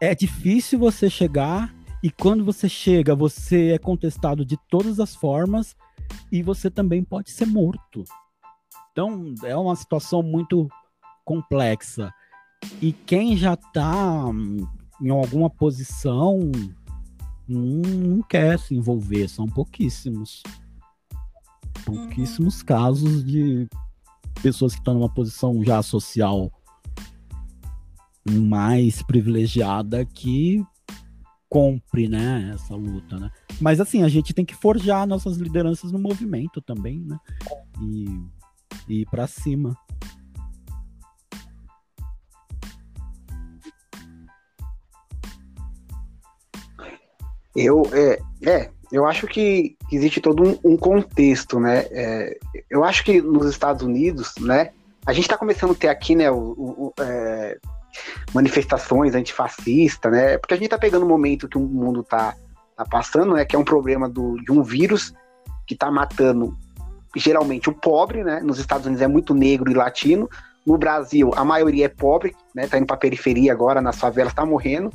É 0.01 0.15
difícil 0.15 0.79
você 0.79 1.11
chegar 1.11 1.75
e 2.03 2.11
quando 2.11 2.43
você 2.45 2.69
chega, 2.69 3.15
você 3.15 3.73
é 3.73 3.79
contestado 3.79 4.45
de 4.45 4.57
todas 4.69 4.99
as 4.99 5.15
formas 5.15 5.77
e 6.33 6.43
você 6.43 6.71
também 6.71 7.05
pode 7.05 7.31
ser 7.31 7.47
morto. 7.47 8.05
Então, 8.91 9.35
é 9.45 9.55
uma 9.55 9.77
situação 9.77 10.23
muito 10.23 10.69
complexa. 11.25 12.13
E 12.81 12.93
quem 12.93 13.37
já 13.37 13.55
está 13.55 14.25
em 15.01 15.11
alguma 15.11 15.51
posição 15.51 16.51
não, 17.47 17.61
não, 17.61 18.23
quer 18.23 18.59
se 18.59 18.75
envolver, 18.75 19.29
são 19.29 19.47
pouquíssimos. 19.47 20.43
Pouquíssimos 21.85 22.61
uhum. 22.61 22.67
casos 22.67 23.25
de 23.25 23.69
pessoas 24.43 24.73
que 24.73 24.81
estão 24.81 24.95
numa 24.95 25.13
posição 25.13 25.63
já 25.63 25.83
social 25.83 26.51
mais 28.29 29.03
privilegiada 29.03 30.05
que 30.05 30.65
compre, 31.49 32.09
né, 32.09 32.53
essa 32.55 32.77
luta, 32.77 33.19
né? 33.19 33.31
Mas 33.61 33.81
assim, 33.81 34.05
a 34.05 34.09
gente 34.09 34.33
tem 34.33 34.45
que 34.45 34.55
forjar 34.55 35.07
nossas 35.07 35.37
lideranças 35.37 35.91
no 35.91 35.99
movimento 35.99 36.61
também, 36.61 37.01
né? 37.01 37.19
E, 37.83 38.05
e 38.89 39.01
ir 39.03 39.07
para 39.07 39.27
cima. 39.27 39.77
Eu, 47.57 47.83
é, 47.93 48.21
é, 48.49 48.71
eu 48.93 49.05
acho 49.07 49.27
que 49.27 49.77
existe 49.91 50.21
todo 50.21 50.43
um, 50.43 50.73
um 50.73 50.77
contexto, 50.77 51.59
né? 51.59 51.81
É, 51.91 52.39
eu 52.71 52.85
acho 52.85 53.05
que 53.05 53.21
nos 53.21 53.51
Estados 53.51 53.83
Unidos, 53.83 54.35
né, 54.41 54.71
a 55.05 55.13
gente 55.13 55.25
está 55.25 55.37
começando 55.37 55.73
a 55.73 55.75
ter 55.75 55.89
aqui, 55.89 56.15
né, 56.15 56.31
o, 56.31 56.37
o 56.37 56.93
é, 57.01 57.59
manifestações 58.33 59.15
antifascistas, 59.15 60.11
né? 60.13 60.39
Porque 60.39 60.55
a 60.55 60.57
gente 60.57 60.67
está 60.67 60.79
pegando 60.79 61.05
um 61.05 61.09
momento 61.09 61.49
que 61.49 61.59
o 61.59 61.61
mundo 61.61 62.01
está 62.01 62.35
tá 62.77 62.85
passando, 62.85 63.35
né? 63.35 63.45
Que 63.45 63.57
é 63.57 63.59
um 63.59 63.65
problema 63.65 64.09
do, 64.09 64.37
de 64.45 64.53
um 64.53 64.63
vírus 64.63 65.13
que 65.67 65.75
está 65.75 65.91
matando 65.91 66.57
geralmente 67.17 67.69
o 67.69 67.73
pobre, 67.73 68.23
né? 68.23 68.41
Nos 68.41 68.59
Estados 68.59 68.87
Unidos 68.87 69.03
é 69.03 69.09
muito 69.09 69.35
negro 69.35 69.71
e 69.71 69.75
latino. 69.75 70.29
No 70.65 70.77
Brasil, 70.77 71.33
a 71.37 71.45
maioria 71.45 71.87
é 71.87 71.89
pobre, 71.89 72.37
né? 72.55 72.67
Tá 72.67 72.79
indo 72.79 72.87
para 72.87 72.97
periferia 72.97 73.53
agora, 73.53 73.81
nas 73.81 73.99
favelas, 73.99 74.33
está 74.33 74.45
morrendo. 74.45 74.91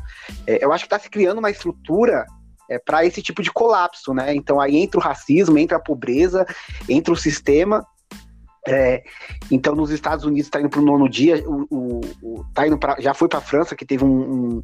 É, 0.47 0.63
eu 0.63 0.71
acho 0.71 0.83
que 0.83 0.87
está 0.87 0.99
se 0.99 1.09
criando 1.09 1.39
uma 1.39 1.49
estrutura 1.49 2.25
é, 2.69 2.79
para 2.79 3.05
esse 3.05 3.21
tipo 3.21 3.41
de 3.41 3.51
colapso, 3.51 4.13
né? 4.13 4.33
Então 4.33 4.59
aí 4.59 4.77
entra 4.77 4.99
o 4.99 5.03
racismo, 5.03 5.57
entra 5.57 5.77
a 5.77 5.81
pobreza, 5.81 6.45
entra 6.87 7.13
o 7.13 7.17
sistema. 7.17 7.85
É, 8.67 9.03
então 9.51 9.75
nos 9.75 9.91
Estados 9.91 10.25
Unidos 10.25 10.47
está 10.47 10.59
indo 10.59 10.69
para 10.69 10.79
o 10.79 10.85
nono 10.85 11.07
dia, 11.07 11.43
o, 11.47 12.01
o, 12.21 12.45
tá 12.53 12.65
indo 12.65 12.77
pra, 12.79 12.95
já 12.99 13.13
foi 13.13 13.27
para 13.27 13.37
a 13.37 13.41
França 13.41 13.75
que 13.75 13.85
teve 13.85 14.03
um, 14.03 14.07
um, 14.07 14.61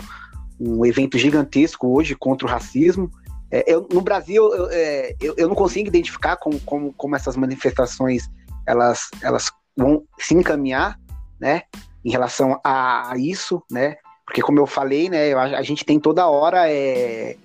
um, 0.59 0.85
evento 0.85 1.19
gigantesco 1.19 1.87
hoje 1.87 2.15
contra 2.15 2.47
o 2.47 2.49
racismo. 2.49 3.11
É, 3.51 3.63
eu, 3.67 3.87
no 3.91 4.01
Brasil 4.01 4.43
eu, 4.53 4.69
é, 4.71 5.15
eu, 5.21 5.35
eu, 5.37 5.47
não 5.47 5.55
consigo 5.55 5.87
identificar 5.87 6.35
como, 6.37 6.59
como, 6.61 6.93
como 6.93 7.15
essas 7.15 7.37
manifestações 7.37 8.27
elas, 8.65 9.09
elas 9.21 9.51
vão 9.77 10.03
se 10.17 10.33
encaminhar, 10.33 10.97
né? 11.39 11.63
Em 12.03 12.09
relação 12.09 12.59
a, 12.63 13.11
a 13.11 13.17
isso, 13.17 13.61
né? 13.69 13.97
Porque 14.25 14.41
como 14.41 14.59
eu 14.59 14.65
falei, 14.65 15.09
né? 15.09 15.33
A, 15.33 15.59
a 15.59 15.61
gente 15.61 15.85
tem 15.85 15.99
toda 15.99 16.27
hora 16.27 16.69
é, 16.69 17.35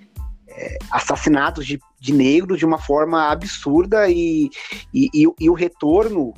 é, 0.49 0.79
assassinatos 0.91 1.67
de, 1.67 1.79
de 2.01 2.13
negros 2.13 2.59
de 2.59 2.65
uma 2.65 2.79
forma 2.79 3.31
absurda 3.31 4.09
e, 4.09 4.49
e, 4.93 5.09
e, 5.13 5.27
e, 5.41 5.51
o 5.51 5.55
retorno, 5.55 6.33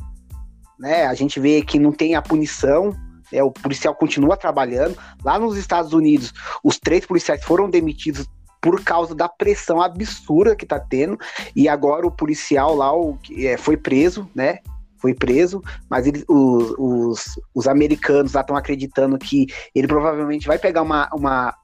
né? 0.79 1.07
A 1.07 1.14
gente 1.14 1.41
vê 1.41 1.62
que 1.62 1.79
não 1.79 1.93
tem 1.93 2.14
a 2.14 2.22
punição, 2.22 2.95
né, 3.33 3.43
o 3.43 3.51
policial 3.51 3.95
continua 3.95 4.37
trabalhando. 4.37 4.97
Lá 5.24 5.39
nos 5.39 5.57
Estados 5.57 5.93
Unidos, 5.93 6.33
os 6.62 6.79
três 6.79 7.05
policiais 7.05 7.43
foram 7.45 7.68
demitidos 7.68 8.26
por 8.61 8.83
causa 8.83 9.14
da 9.14 9.29
pressão 9.29 9.81
absurda 9.81 10.57
que 10.57 10.66
tá 10.66 10.81
tendo, 10.81 11.16
e 11.55 11.68
agora 11.68 12.07
o 12.07 12.11
policial 12.11 12.74
lá 12.74 12.93
o, 12.93 13.16
é, 13.37 13.57
foi 13.57 13.76
preso, 13.76 14.29
né? 14.35 14.59
Foi 15.01 15.14
preso, 15.14 15.62
mas 15.89 16.09
ele, 16.09 16.24
os, 16.29 16.74
os, 16.76 17.41
os 17.55 17.68
americanos 17.68 18.33
lá 18.33 18.41
estão 18.41 18.57
acreditando 18.57 19.16
que 19.16 19.47
ele 19.72 19.87
provavelmente 19.87 20.47
vai 20.47 20.59
pegar 20.59 20.83
uma, 20.83 21.09
uma 21.14 21.55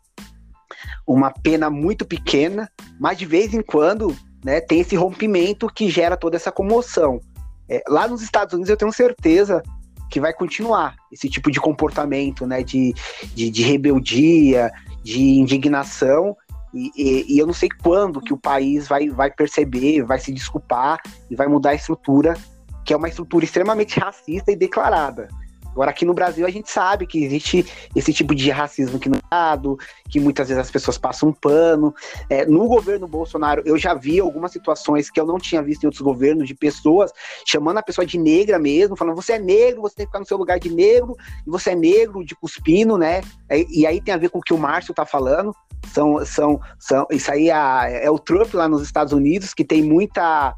uma 1.07 1.31
pena 1.31 1.69
muito 1.69 2.05
pequena, 2.05 2.69
mas 2.99 3.19
de 3.19 3.27
vez 3.27 3.55
em 3.55 3.63
quando 3.63 4.17
né, 4.45 4.61
tem 4.61 4.81
esse 4.81 4.97
rompimento 4.97 5.67
que 5.69 5.89
gera 5.89 6.17
toda 6.17 6.37
essa 6.37 6.53
comoção. 6.53 7.21
É, 7.69 7.83
lá 7.89 8.07
nos 8.07 8.23
Estados 8.23 8.55
Unidos 8.55 8.71
eu 8.71 8.77
tenho 8.77 8.93
certeza 8.93 9.63
que 10.11 10.21
vai 10.21 10.33
continuar 10.33 10.95
esse 11.11 11.29
tipo 11.29 11.51
de 11.51 11.61
comportamento, 11.61 12.47
né, 12.47 12.63
de, 12.63 12.95
de, 13.35 13.51
de 13.51 13.63
rebeldia, 13.63 14.71
de 15.03 15.21
indignação, 15.21 16.37
e, 16.73 16.91
e, 16.97 17.35
e, 17.35 17.39
eu 17.39 17.47
não 17.47 17.55
sei 17.55 17.69
quando 17.83 18.21
que 18.21 18.33
o 18.33 18.37
país 18.37 18.89
vai, 18.89 19.09
vai 19.09 19.31
perceber, 19.31 20.03
vai 20.03 20.19
se 20.19 20.33
desculpar 20.33 20.99
e 21.31 21.37
vai 21.37 21.47
mudar 21.47 21.71
a 21.71 21.75
estrutura, 21.75 22.37
que 22.85 22.93
é 22.93 22.97
uma 22.97 23.09
estrutura 23.09 23.45
extremamente 23.45 24.01
racista 24.01 24.51
e 24.51 24.57
declarada. 24.57 25.29
Agora, 25.75 25.91
aqui 25.91 26.05
no 26.05 26.15
Brasil, 26.15 26.47
a 26.47 26.51
gente 26.51 26.71
sabe 26.71 27.05
que 27.05 27.25
existe 27.25 27.67
esse 27.97 28.13
tipo 28.13 28.33
de 28.33 28.49
racismo 28.49 28.97
que 28.97 29.09
não 29.09 29.19
é 29.19 29.23
dado, 29.29 29.77
que 30.09 30.21
muitas 30.21 30.47
vezes 30.47 30.61
as 30.61 30.71
pessoas 30.71 30.97
passam 30.97 31.31
um 31.31 31.33
pano. 31.33 31.93
É, 32.31 32.47
no 32.47 32.69
governo 32.69 33.09
Bolsonaro, 33.09 33.61
eu 33.67 33.77
já 33.77 33.93
vi 33.93 34.21
algumas 34.21 34.53
situações 34.53 35.11
que 35.11 35.19
eu 35.19 35.27
não 35.27 35.37
tinha 35.37 35.61
visto 35.61 35.83
em 35.83 35.87
outros 35.87 36.01
governos, 36.01 36.47
de 36.47 36.55
pessoas 36.55 37.11
chamando 37.45 37.79
a 37.79 37.83
pessoa 37.83 38.07
de 38.07 38.17
negra 38.17 38.57
mesmo, 38.57 38.95
falando: 38.95 39.17
você 39.17 39.33
é 39.33 39.39
negro, 39.39 39.83
você 39.83 39.97
tem 39.97 40.07
que 40.07 40.11
ficar 40.11 40.21
no 40.21 40.27
seu 40.27 40.39
lugar 40.39 40.61
de 40.61 40.71
negro, 40.71 41.17
e 41.45 41.51
você 41.51 41.71
é 41.71 41.75
negro, 41.75 42.25
de 42.25 42.37
cuspino, 42.37 42.97
né? 42.97 43.21
E, 43.51 43.81
e 43.81 43.87
aí 43.87 44.01
tem 44.01 44.15
a 44.15 44.19
ver 44.19 44.29
com 44.29 44.39
o 44.39 44.43
que 44.43 44.55
o 44.55 44.59
Márcio 44.59 44.95
tá 44.95 45.05
falando. 45.05 45.53
São, 45.93 46.25
são, 46.25 46.61
são, 46.79 47.07
isso 47.11 47.31
aí 47.31 47.51
é, 47.51 48.05
é 48.07 48.11
o 48.11 48.19
Trump 48.19 48.55
lá 48.55 48.69
nos 48.69 48.81
Estados 48.81 49.13
Unidos, 49.13 49.53
que 49.53 49.65
tem 49.65 49.83
muita 49.83 50.55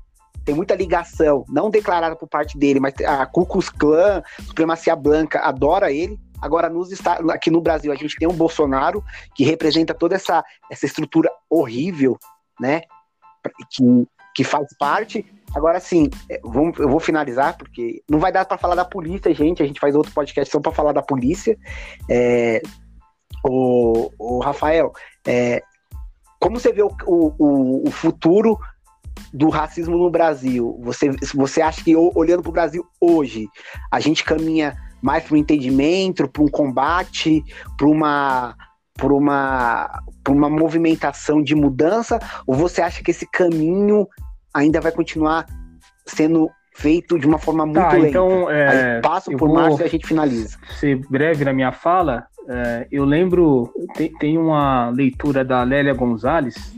tem 0.47 0.55
muita 0.55 0.77
ligação, 0.77 1.45
não 1.49 1.69
declarada 1.69 2.15
por 2.15 2.29
parte 2.29 2.57
dele, 2.57 2.79
mas 2.79 2.95
a 3.05 3.27
Ku 3.27 3.45
Klux 3.45 3.69
Klan, 3.69 4.23
Supremacia 4.47 4.95
Branca, 4.95 5.41
adora 5.41 5.91
ele. 5.91 6.19
Agora, 6.41 6.71
nos 6.71 6.93
Estados, 6.93 7.29
aqui 7.31 7.51
no 7.51 7.61
Brasil, 7.61 7.91
a 7.93 7.97
gente 7.97 8.17
tem 8.17 8.29
um 8.29 8.33
Bolsonaro 8.33 9.03
que 9.35 9.45
representa 9.45 9.93
toda 9.93 10.15
essa, 10.15 10.45
essa 10.71 10.87
estrutura 10.87 11.29
horrível, 11.51 12.17
né? 12.61 12.83
Que, 13.71 14.07
que 14.37 14.45
faz 14.45 14.69
parte. 14.79 15.27
Agora, 15.53 15.81
sim, 15.81 16.09
é, 16.31 16.41
eu 16.45 16.89
vou 16.89 17.01
finalizar, 17.01 17.57
porque 17.57 18.03
não 18.09 18.21
vai 18.21 18.31
dar 18.31 18.45
para 18.45 18.57
falar 18.57 18.77
da 18.77 18.85
polícia, 18.85 19.35
gente. 19.35 19.65
A 19.65 19.67
gente 19.67 19.81
faz 19.81 19.97
outro 19.97 20.13
podcast 20.13 20.53
só 20.53 20.61
para 20.61 20.71
falar 20.71 20.93
da 20.93 21.03
polícia. 21.03 21.59
É, 22.09 22.63
o, 23.45 24.13
o 24.17 24.39
Rafael, 24.39 24.93
é, 25.27 25.61
como 26.39 26.61
você 26.61 26.73
vê 26.73 26.83
o, 26.83 26.95
o, 27.05 27.89
o 27.89 27.91
futuro 27.91 28.57
do 29.33 29.49
racismo 29.49 29.97
no 29.97 30.11
Brasil, 30.11 30.79
você, 30.83 31.11
você 31.35 31.61
acha 31.61 31.83
que 31.83 31.95
olhando 31.97 32.43
para 32.43 32.51
o 32.51 32.53
Brasil 32.53 32.85
hoje, 33.01 33.49
a 33.93 34.01
gente 34.01 34.25
caminha 34.25 34.77
mais 35.03 35.25
para 35.25 35.35
um 35.35 35.39
entendimento, 35.39 36.29
para 36.29 36.43
um 36.43 36.49
combate, 36.49 37.43
para 37.77 37.87
uma 37.87 38.55
por 38.97 39.13
uma, 39.13 40.03
por 40.25 40.35
uma 40.35 40.49
movimentação 40.49 41.43
de 41.43 41.55
mudança, 41.55 42.19
ou 42.47 42.55
você 42.55 42.81
acha 42.81 43.03
que 43.03 43.11
esse 43.11 43.31
caminho 43.31 44.09
ainda 44.55 44.81
vai 44.81 44.91
continuar 44.91 45.45
sendo 46.07 46.51
feito 46.75 47.19
de 47.19 47.27
uma 47.27 47.39
forma 47.39 47.65
muito 47.65 47.81
tá, 47.81 47.93
lenta? 47.93 48.09
Então, 48.09 48.51
é, 48.51 48.97
Aí 48.97 49.03
passo 49.03 49.31
por 49.33 49.53
Márcio 49.53 49.83
e 49.83 49.85
a 49.85 49.89
gente 49.89 50.07
finaliza. 50.07 50.59
Ser 50.79 50.97
breve 51.09 51.45
na 51.45 51.53
minha 51.53 51.73
fala, 51.73 52.27
é, 52.49 52.87
eu 52.91 53.05
lembro, 53.05 53.73
tem, 53.95 54.13
tem 54.19 54.39
uma 54.39 54.89
leitura 54.91 55.45
da 55.45 55.63
Lélia 55.63 55.95
Gonzalez, 55.95 56.75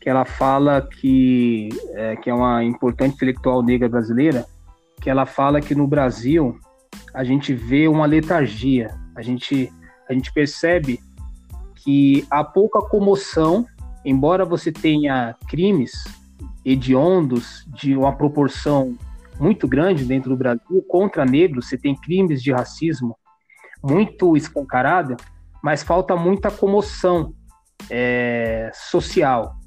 que 0.00 0.08
ela 0.08 0.24
fala 0.24 0.80
que, 0.80 1.68
é, 1.94 2.16
que 2.16 2.30
é 2.30 2.34
uma 2.34 2.64
importante 2.64 3.14
intelectual 3.14 3.62
negra 3.62 3.88
brasileira, 3.88 4.46
que 5.00 5.10
ela 5.10 5.26
fala 5.26 5.60
que 5.60 5.74
no 5.74 5.86
Brasil 5.86 6.58
a 7.14 7.22
gente 7.22 7.54
vê 7.54 7.86
uma 7.86 8.06
letargia, 8.06 8.94
a 9.14 9.22
gente, 9.22 9.70
a 10.08 10.12
gente 10.12 10.32
percebe 10.32 11.00
que 11.76 12.26
há 12.30 12.42
pouca 12.42 12.80
comoção, 12.80 13.66
embora 14.04 14.44
você 14.44 14.72
tenha 14.72 15.34
crimes 15.48 15.92
hediondos 16.64 17.66
de 17.68 17.96
uma 17.96 18.14
proporção 18.14 18.96
muito 19.38 19.66
grande 19.66 20.04
dentro 20.04 20.30
do 20.30 20.36
Brasil 20.36 20.84
contra 20.88 21.24
negros, 21.24 21.68
você 21.68 21.76
tem 21.76 21.94
crimes 21.94 22.42
de 22.42 22.52
racismo 22.52 23.16
muito 23.82 24.36
escancarada, 24.36 25.16
mas 25.62 25.82
falta 25.82 26.14
muita 26.14 26.50
comoção 26.50 27.34
é, 27.88 28.70
social. 28.74 29.59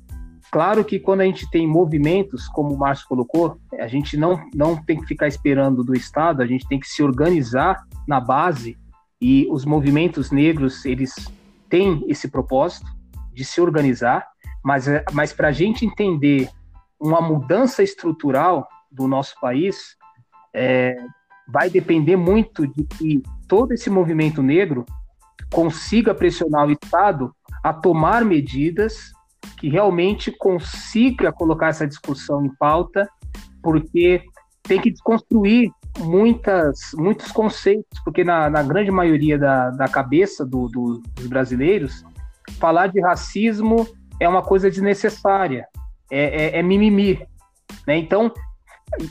Claro 0.53 0.85
que 0.85 0.99
quando 0.99 1.21
a 1.21 1.25
gente 1.25 1.49
tem 1.49 1.67
movimentos, 1.67 2.47
como 2.47 2.75
o 2.75 2.77
Márcio 2.77 3.07
colocou, 3.07 3.57
a 3.79 3.87
gente 3.87 4.15
não, 4.15 4.39
não 4.53 4.75
tem 4.75 5.01
que 5.01 5.07
ficar 5.07 5.27
esperando 5.27 5.83
do 5.83 5.95
Estado, 5.95 6.43
a 6.43 6.45
gente 6.45 6.67
tem 6.67 6.79
que 6.79 6.87
se 6.87 7.01
organizar 7.01 7.83
na 8.07 8.19
base 8.19 8.77
e 9.19 9.47
os 9.49 9.65
movimentos 9.65 10.29
negros, 10.29 10.85
eles 10.85 11.15
têm 11.67 12.05
esse 12.07 12.27
propósito 12.27 12.85
de 13.33 13.43
se 13.43 13.59
organizar, 13.59 14.27
mas, 14.63 14.85
mas 15.11 15.33
para 15.33 15.47
a 15.47 15.51
gente 15.51 15.87
entender 15.87 16.47
uma 16.99 17.19
mudança 17.19 17.81
estrutural 17.81 18.67
do 18.91 19.07
nosso 19.07 19.33
país, 19.41 19.95
é, 20.53 20.95
vai 21.47 21.67
depender 21.67 22.15
muito 22.15 22.67
de 22.67 22.83
que 22.83 23.23
todo 23.47 23.71
esse 23.71 23.89
movimento 23.89 24.43
negro 24.43 24.85
consiga 25.51 26.13
pressionar 26.13 26.67
o 26.67 26.71
Estado 26.71 27.35
a 27.63 27.73
tomar 27.73 28.23
medidas 28.23 29.13
que 29.57 29.69
realmente 29.69 30.31
consiga 30.31 31.31
colocar 31.31 31.67
essa 31.67 31.87
discussão 31.87 32.45
em 32.45 32.53
pauta, 32.55 33.07
porque 33.61 34.23
tem 34.63 34.79
que 34.79 34.91
desconstruir 34.91 35.71
muitas, 35.99 36.91
muitos 36.95 37.31
conceitos, 37.31 37.99
porque 38.03 38.23
na, 38.23 38.49
na 38.49 38.63
grande 38.63 38.91
maioria 38.91 39.37
da, 39.37 39.69
da 39.69 39.87
cabeça 39.87 40.45
do, 40.45 40.67
do, 40.67 41.01
dos 41.15 41.27
brasileiros, 41.27 42.03
falar 42.59 42.87
de 42.87 43.01
racismo 43.01 43.87
é 44.19 44.27
uma 44.27 44.41
coisa 44.41 44.69
desnecessária, 44.69 45.67
é, 46.11 46.57
é, 46.57 46.59
é 46.59 46.63
mimimi. 46.63 47.25
Né? 47.85 47.97
Então, 47.97 48.31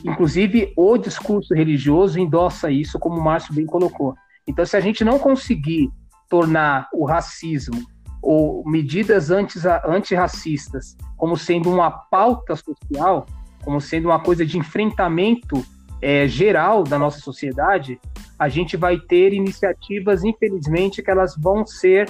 inclusive, 0.05 0.73
o 0.75 0.97
discurso 0.97 1.53
religioso 1.53 2.19
endossa 2.19 2.71
isso, 2.71 2.99
como 2.99 3.19
o 3.19 3.23
Márcio 3.23 3.53
bem 3.53 3.65
colocou. 3.65 4.15
Então, 4.47 4.65
se 4.65 4.75
a 4.75 4.79
gente 4.79 5.03
não 5.03 5.19
conseguir 5.19 5.89
tornar 6.29 6.89
o 6.93 7.05
racismo 7.05 7.81
ou 8.23 8.63
medidas 8.65 9.29
antirracistas 9.29 10.95
como 11.17 11.35
sendo 11.35 11.69
uma 11.69 11.91
pauta 11.91 12.55
social, 12.55 13.25
como 13.63 13.81
sendo 13.81 14.05
uma 14.05 14.19
coisa 14.19 14.45
de 14.45 14.57
enfrentamento 14.57 15.63
é, 16.01 16.27
geral 16.27 16.83
da 16.83 16.97
nossa 16.97 17.19
sociedade, 17.19 17.99
a 18.39 18.49
gente 18.49 18.75
vai 18.77 18.97
ter 18.97 19.33
iniciativas, 19.33 20.23
infelizmente, 20.23 21.01
que 21.01 21.11
elas 21.11 21.35
vão 21.37 21.65
ser 21.65 22.09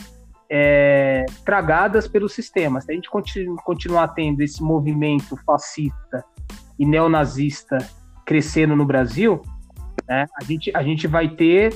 é, 0.50 1.26
tragadas 1.44 2.08
pelo 2.08 2.30
sistema. 2.30 2.80
Se 2.80 2.92
a 2.92 2.96
gente 2.96 3.10
continu, 3.10 3.56
continuar 3.58 4.10
tendo 4.10 4.42
esse 4.42 4.62
movimento 4.62 5.36
fascista 5.46 6.24
e 6.78 6.86
neonazista 6.86 7.78
crescendo 8.26 8.76
no 8.76 8.86
Brasil, 8.86 9.42
né, 10.08 10.26
a, 10.40 10.44
gente, 10.44 10.72
a 10.76 10.84
gente 10.84 11.08
vai 11.08 11.28
ter 11.28 11.76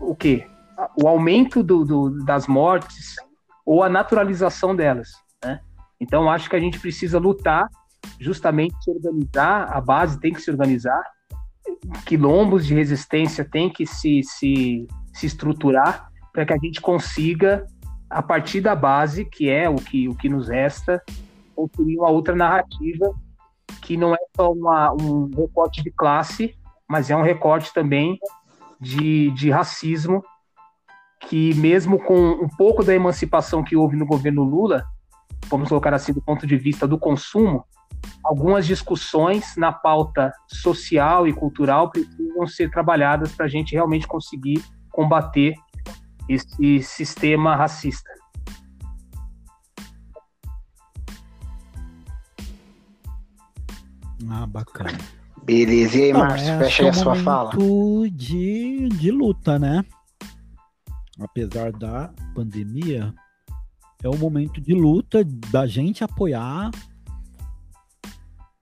o 0.00 0.14
quê? 0.14 0.46
O 1.02 1.08
aumento 1.08 1.62
do, 1.62 1.84
do, 1.84 2.24
das 2.24 2.46
mortes 2.46 3.16
ou 3.64 3.82
a 3.82 3.88
naturalização 3.88 4.74
delas. 4.74 5.10
Né? 5.44 5.60
Então, 6.00 6.30
acho 6.30 6.48
que 6.48 6.56
a 6.56 6.60
gente 6.60 6.78
precisa 6.78 7.18
lutar 7.18 7.68
justamente 8.18 8.74
se 8.82 8.90
organizar, 8.90 9.68
a 9.72 9.80
base 9.80 10.18
tem 10.18 10.32
que 10.32 10.40
se 10.40 10.50
organizar, 10.50 11.02
quilombos 12.04 12.66
de 12.66 12.74
resistência 12.74 13.44
tem 13.44 13.70
que 13.70 13.86
se, 13.86 14.22
se, 14.22 14.86
se 15.12 15.26
estruturar 15.26 16.08
para 16.32 16.46
que 16.46 16.52
a 16.52 16.58
gente 16.58 16.80
consiga, 16.80 17.66
a 18.08 18.22
partir 18.22 18.60
da 18.60 18.74
base, 18.74 19.24
que 19.24 19.48
é 19.48 19.68
o 19.68 19.76
que, 19.76 20.08
o 20.08 20.14
que 20.14 20.28
nos 20.28 20.48
resta, 20.48 21.02
construir 21.54 21.98
uma 21.98 22.10
outra 22.10 22.34
narrativa 22.34 23.12
que 23.80 23.96
não 23.96 24.14
é 24.14 24.18
só 24.36 24.52
uma, 24.52 24.92
um 24.92 25.28
recorte 25.36 25.82
de 25.82 25.90
classe, 25.90 26.54
mas 26.88 27.10
é 27.10 27.16
um 27.16 27.22
recorte 27.22 27.72
também 27.72 28.18
de, 28.80 29.30
de 29.32 29.50
racismo, 29.50 30.22
que 31.28 31.54
mesmo 31.54 31.98
com 31.98 32.32
um 32.32 32.48
pouco 32.48 32.84
da 32.84 32.94
emancipação 32.94 33.62
que 33.62 33.76
houve 33.76 33.96
no 33.96 34.06
governo 34.06 34.42
Lula, 34.42 34.84
vamos 35.48 35.68
colocar 35.68 35.94
assim, 35.94 36.12
do 36.12 36.22
ponto 36.22 36.46
de 36.46 36.56
vista 36.56 36.86
do 36.86 36.98
consumo, 36.98 37.64
algumas 38.24 38.66
discussões 38.66 39.56
na 39.56 39.72
pauta 39.72 40.32
social 40.48 41.26
e 41.26 41.32
cultural 41.32 41.90
precisam 41.90 42.46
ser 42.46 42.70
trabalhadas 42.70 43.32
para 43.32 43.46
a 43.46 43.48
gente 43.48 43.72
realmente 43.72 44.06
conseguir 44.06 44.62
combater 44.90 45.54
esse 46.28 46.82
sistema 46.82 47.56
racista. 47.56 48.10
Ah, 54.30 54.46
bacana. 54.46 54.98
Beleza, 55.42 55.98
e 55.98 56.02
aí, 56.04 56.12
Márcio, 56.12 56.52
é, 56.52 56.58
fecha 56.58 56.82
aí 56.84 56.88
a 56.88 56.92
sua 56.92 57.16
fala. 57.16 57.50
De, 58.12 58.88
de 58.88 59.10
luta, 59.10 59.58
né? 59.58 59.84
Apesar 61.22 61.72
da 61.72 62.12
pandemia, 62.34 63.14
é 64.02 64.08
o 64.08 64.18
momento 64.18 64.60
de 64.60 64.74
luta 64.74 65.24
da 65.50 65.66
gente 65.66 66.02
apoiar 66.02 66.70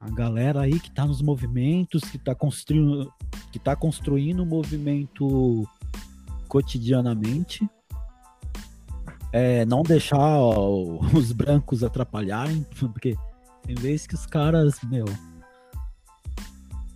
a 0.01 0.11
galera 0.11 0.63
aí 0.63 0.81
que 0.81 0.91
tá 0.91 1.05
nos 1.05 1.21
movimentos, 1.21 2.03
que 2.03 2.19
tá 2.19 2.35
construindo, 2.35 3.13
que 3.53 3.59
tá 3.59 3.77
construindo 3.77 4.41
o 4.41 4.43
um 4.43 4.47
movimento 4.47 5.69
cotidianamente. 6.49 7.69
É, 9.33 9.65
não 9.67 9.83
deixar 9.83 10.19
ó, 10.19 10.99
os 11.15 11.33
brancos 11.33 11.85
atrapalharem, 11.85 12.67
porque 12.81 13.15
tem 13.63 13.75
vezes 13.75 14.07
que 14.07 14.15
os 14.15 14.25
caras, 14.27 14.81
meu, 14.85 15.05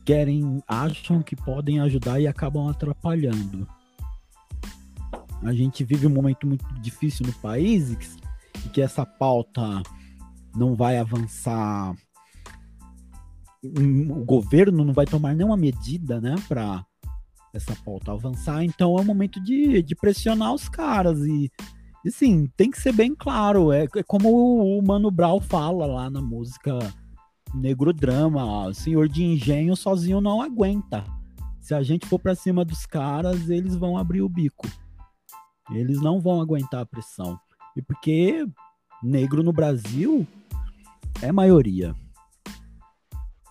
querem, 0.05 0.63
acham 0.67 1.23
que 1.23 1.37
podem 1.37 1.81
ajudar 1.81 2.21
e 2.21 2.27
acabam 2.27 2.69
atrapalhando. 2.69 3.69
A 5.43 5.53
gente 5.53 5.85
vive 5.85 6.07
um 6.07 6.11
momento 6.11 6.47
muito 6.47 6.65
difícil 6.81 7.27
no 7.27 7.33
país 7.35 7.91
e 7.91 7.97
que, 8.71 8.81
essa 8.81 9.05
pauta 9.05 9.83
não 10.57 10.75
vai 10.75 10.99
avançar 10.99 11.95
o 13.65 14.25
governo 14.25 14.85
não 14.85 14.93
vai 14.93 15.07
tomar 15.07 15.35
nenhuma 15.35 15.57
medida, 15.57 16.21
né, 16.21 16.35
para 16.47 16.85
essa 17.53 17.75
pauta 17.85 18.13
avançar, 18.13 18.65
então 18.65 18.99
é 18.99 19.01
o 19.01 19.05
momento 19.05 19.41
de, 19.41 19.81
de 19.83 19.95
pressionar 19.95 20.53
os 20.53 20.69
caras 20.69 21.21
e, 21.21 21.51
e 22.05 22.11
sim, 22.11 22.51
tem 22.57 22.71
que 22.71 22.81
ser 22.81 22.93
bem 22.93 23.15
claro, 23.15 23.73
é, 23.73 23.85
é 23.97 24.03
como 24.03 24.77
o 24.79 24.83
Mano 24.83 25.11
Brown 25.11 25.41
fala 25.41 25.87
lá 25.87 26.11
na 26.11 26.21
música 26.21 26.77
Negro 27.55 27.93
Drama, 27.93 28.67
o 28.67 28.75
senhor 28.75 29.09
de 29.09 29.25
engenho 29.25 29.77
sozinho 29.77 30.21
não 30.21 30.43
aguenta. 30.43 31.05
Se 31.61 31.73
a 31.73 31.83
gente 31.83 32.07
for 32.07 32.19
para 32.19 32.35
cima 32.35 32.65
dos 32.65 32.85
caras, 32.85 33.49
eles 33.49 33.77
vão 33.77 33.97
abrir 33.97 34.21
o 34.21 34.29
bico. 34.29 34.67
Eles 35.71 36.01
não 36.01 36.21
vão 36.21 36.41
aguentar 36.41 36.81
a 36.81 36.87
pressão. 36.87 37.39
E 37.77 37.83
porque 37.83 38.47
negro 39.03 39.43
no 39.43 39.53
Brasil 39.53 40.27
é 41.23 41.33
maioria. 41.33 41.95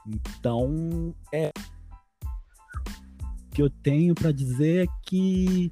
Então, 0.06 1.16
é 1.32 1.52
o 3.48 3.56
que 3.56 3.62
eu 3.62 3.70
tenho 3.70 4.16
para 4.16 4.32
dizer 4.32 4.88
é 4.88 4.92
que 5.06 5.72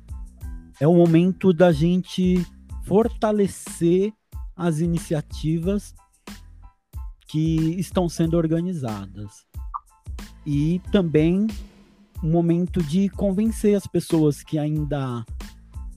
é 0.80 0.88
o 0.88 0.94
momento 0.94 1.52
da 1.52 1.72
gente 1.72 2.46
fortalecer 2.86 4.14
as 4.56 4.80
iniciativas 4.80 5.94
que 7.28 7.80
estão 7.80 8.08
sendo 8.08 8.38
organizadas. 8.38 9.46
E 10.46 10.82
também 10.92 11.48
um 12.24 12.30
momento 12.30 12.82
de 12.84 13.10
convencer 13.10 13.76
as 13.76 13.88
pessoas 13.88 14.44
que 14.44 14.58
ainda 14.58 15.26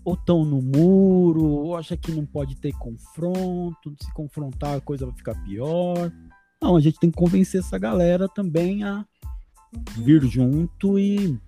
ou 0.04 0.14
estão 0.14 0.44
no 0.44 0.60
muro, 0.60 1.44
ou 1.44 1.76
acham 1.76 1.96
que 1.96 2.12
não 2.12 2.26
pode 2.26 2.56
ter 2.56 2.72
confronto, 2.74 3.94
se 4.00 4.12
confrontar 4.12 4.76
a 4.76 4.80
coisa 4.80 5.06
vai 5.06 5.14
ficar 5.14 5.34
pior. 5.44 6.12
Não, 6.62 6.76
a 6.76 6.80
gente 6.80 6.98
tem 6.98 7.10
que 7.10 7.16
convencer 7.16 7.60
essa 7.60 7.78
galera 7.78 8.28
também 8.28 8.84
a 8.84 9.04
vir 9.96 10.22
junto 10.24 10.98
e, 10.98 11.38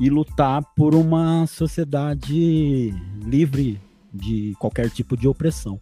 e 0.00 0.08
lutar 0.08 0.62
por 0.74 0.94
uma 0.94 1.46
sociedade 1.46 2.90
livre 3.24 3.80
de 4.12 4.54
qualquer 4.58 4.90
tipo 4.90 5.16
de 5.16 5.28
opressão. 5.28 5.80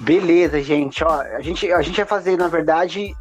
Beleza, 0.00 0.62
gente. 0.62 1.04
Ó, 1.04 1.20
a 1.20 1.40
gente, 1.42 1.70
a 1.70 1.82
gente 1.82 1.98
ia 1.98 2.06
fazer, 2.06 2.36
na 2.38 2.48
verdade, 2.48 3.14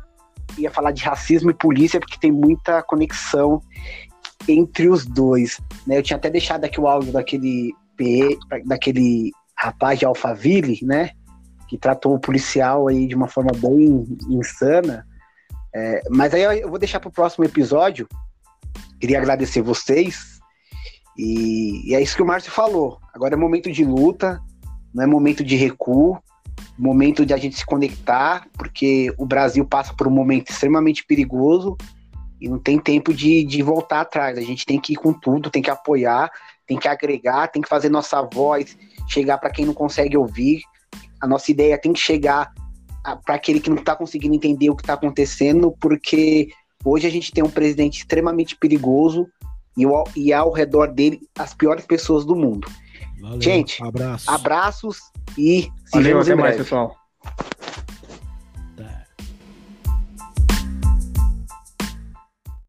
ia 0.57 0.71
falar 0.71 0.91
de 0.91 1.03
racismo 1.03 1.51
e 1.51 1.53
polícia, 1.53 1.99
porque 1.99 2.17
tem 2.17 2.31
muita 2.31 2.81
conexão 2.81 3.61
entre 4.47 4.87
os 4.87 5.05
dois. 5.05 5.59
Né? 5.85 5.97
Eu 5.97 6.03
tinha 6.03 6.15
até 6.15 6.29
deixado 6.29 6.63
aqui 6.63 6.79
o 6.79 6.87
áudio 6.87 7.11
daquele 7.11 7.73
PE, 7.97 8.37
daquele 8.65 9.31
rapaz 9.57 9.99
de 9.99 10.05
Alphaville, 10.05 10.79
né? 10.81 11.11
Que 11.67 11.77
tratou 11.77 12.15
o 12.15 12.19
policial 12.19 12.87
aí 12.87 13.07
de 13.07 13.15
uma 13.15 13.27
forma 13.27 13.51
bem 13.55 14.07
insana. 14.29 15.05
É, 15.75 16.01
mas 16.09 16.33
aí 16.33 16.61
eu 16.61 16.69
vou 16.69 16.79
deixar 16.79 17.01
para 17.01 17.09
o 17.09 17.13
próximo 17.13 17.43
episódio. 17.43 18.07
Queria 19.01 19.19
agradecer 19.19 19.61
vocês. 19.61 20.39
E, 21.17 21.89
e, 21.89 21.95
é 21.95 22.01
isso 22.01 22.15
que 22.15 22.21
o 22.21 22.25
Márcio 22.25 22.51
falou. 22.51 22.99
Agora 23.13 23.33
é 23.33 23.37
momento 23.37 23.69
de 23.69 23.83
luta, 23.83 24.41
não 24.93 25.03
é 25.03 25.05
momento 25.05 25.43
de 25.43 25.57
recuo, 25.57 26.17
momento 26.77 27.25
de 27.25 27.33
a 27.33 27.37
gente 27.37 27.57
se 27.57 27.65
conectar, 27.65 28.47
porque 28.57 29.13
o 29.17 29.25
Brasil 29.25 29.65
passa 29.65 29.93
por 29.93 30.07
um 30.07 30.11
momento 30.11 30.49
extremamente 30.49 31.05
perigoso 31.05 31.77
e 32.39 32.47
não 32.47 32.57
tem 32.57 32.79
tempo 32.79 33.13
de, 33.13 33.43
de 33.43 33.61
voltar 33.61 34.01
atrás. 34.01 34.37
A 34.37 34.41
gente 34.41 34.65
tem 34.65 34.79
que 34.79 34.93
ir 34.93 34.95
com 34.95 35.11
tudo, 35.11 35.49
tem 35.49 35.61
que 35.61 35.69
apoiar, 35.69 36.31
tem 36.65 36.77
que 36.77 36.87
agregar, 36.87 37.47
tem 37.47 37.61
que 37.61 37.69
fazer 37.69 37.89
nossa 37.89 38.21
voz 38.21 38.77
chegar 39.07 39.37
para 39.37 39.49
quem 39.49 39.65
não 39.65 39.73
consegue 39.73 40.15
ouvir. 40.15 40.61
A 41.21 41.27
nossa 41.27 41.51
ideia 41.51 41.77
tem 41.77 41.91
que 41.91 41.99
chegar 41.99 42.53
para 43.25 43.35
aquele 43.35 43.59
que 43.59 43.69
não 43.69 43.77
está 43.77 43.95
conseguindo 43.95 44.35
entender 44.35 44.69
o 44.69 44.75
que 44.75 44.83
está 44.83 44.93
acontecendo, 44.93 45.73
porque 45.79 46.49
hoje 46.85 47.07
a 47.07 47.09
gente 47.09 47.31
tem 47.31 47.43
um 47.43 47.49
presidente 47.49 47.99
extremamente 47.99 48.55
perigoso 48.55 49.27
e, 49.77 49.83
e 50.15 50.33
ao 50.33 50.51
redor 50.51 50.87
dele 50.87 51.19
as 51.37 51.53
piores 51.53 51.85
pessoas 51.85 52.25
do 52.25 52.35
mundo. 52.35 52.67
Valeu, 53.21 53.41
Gente, 53.41 53.83
abraço. 53.83 54.29
abraços 54.31 54.97
e 55.37 55.63
se 55.63 55.69
Valeu, 55.93 56.03
vemos 56.03 56.27
até 56.27 56.33
em 56.33 56.37
breve. 56.37 56.41
mais, 56.41 56.57
pessoal. 56.57 56.95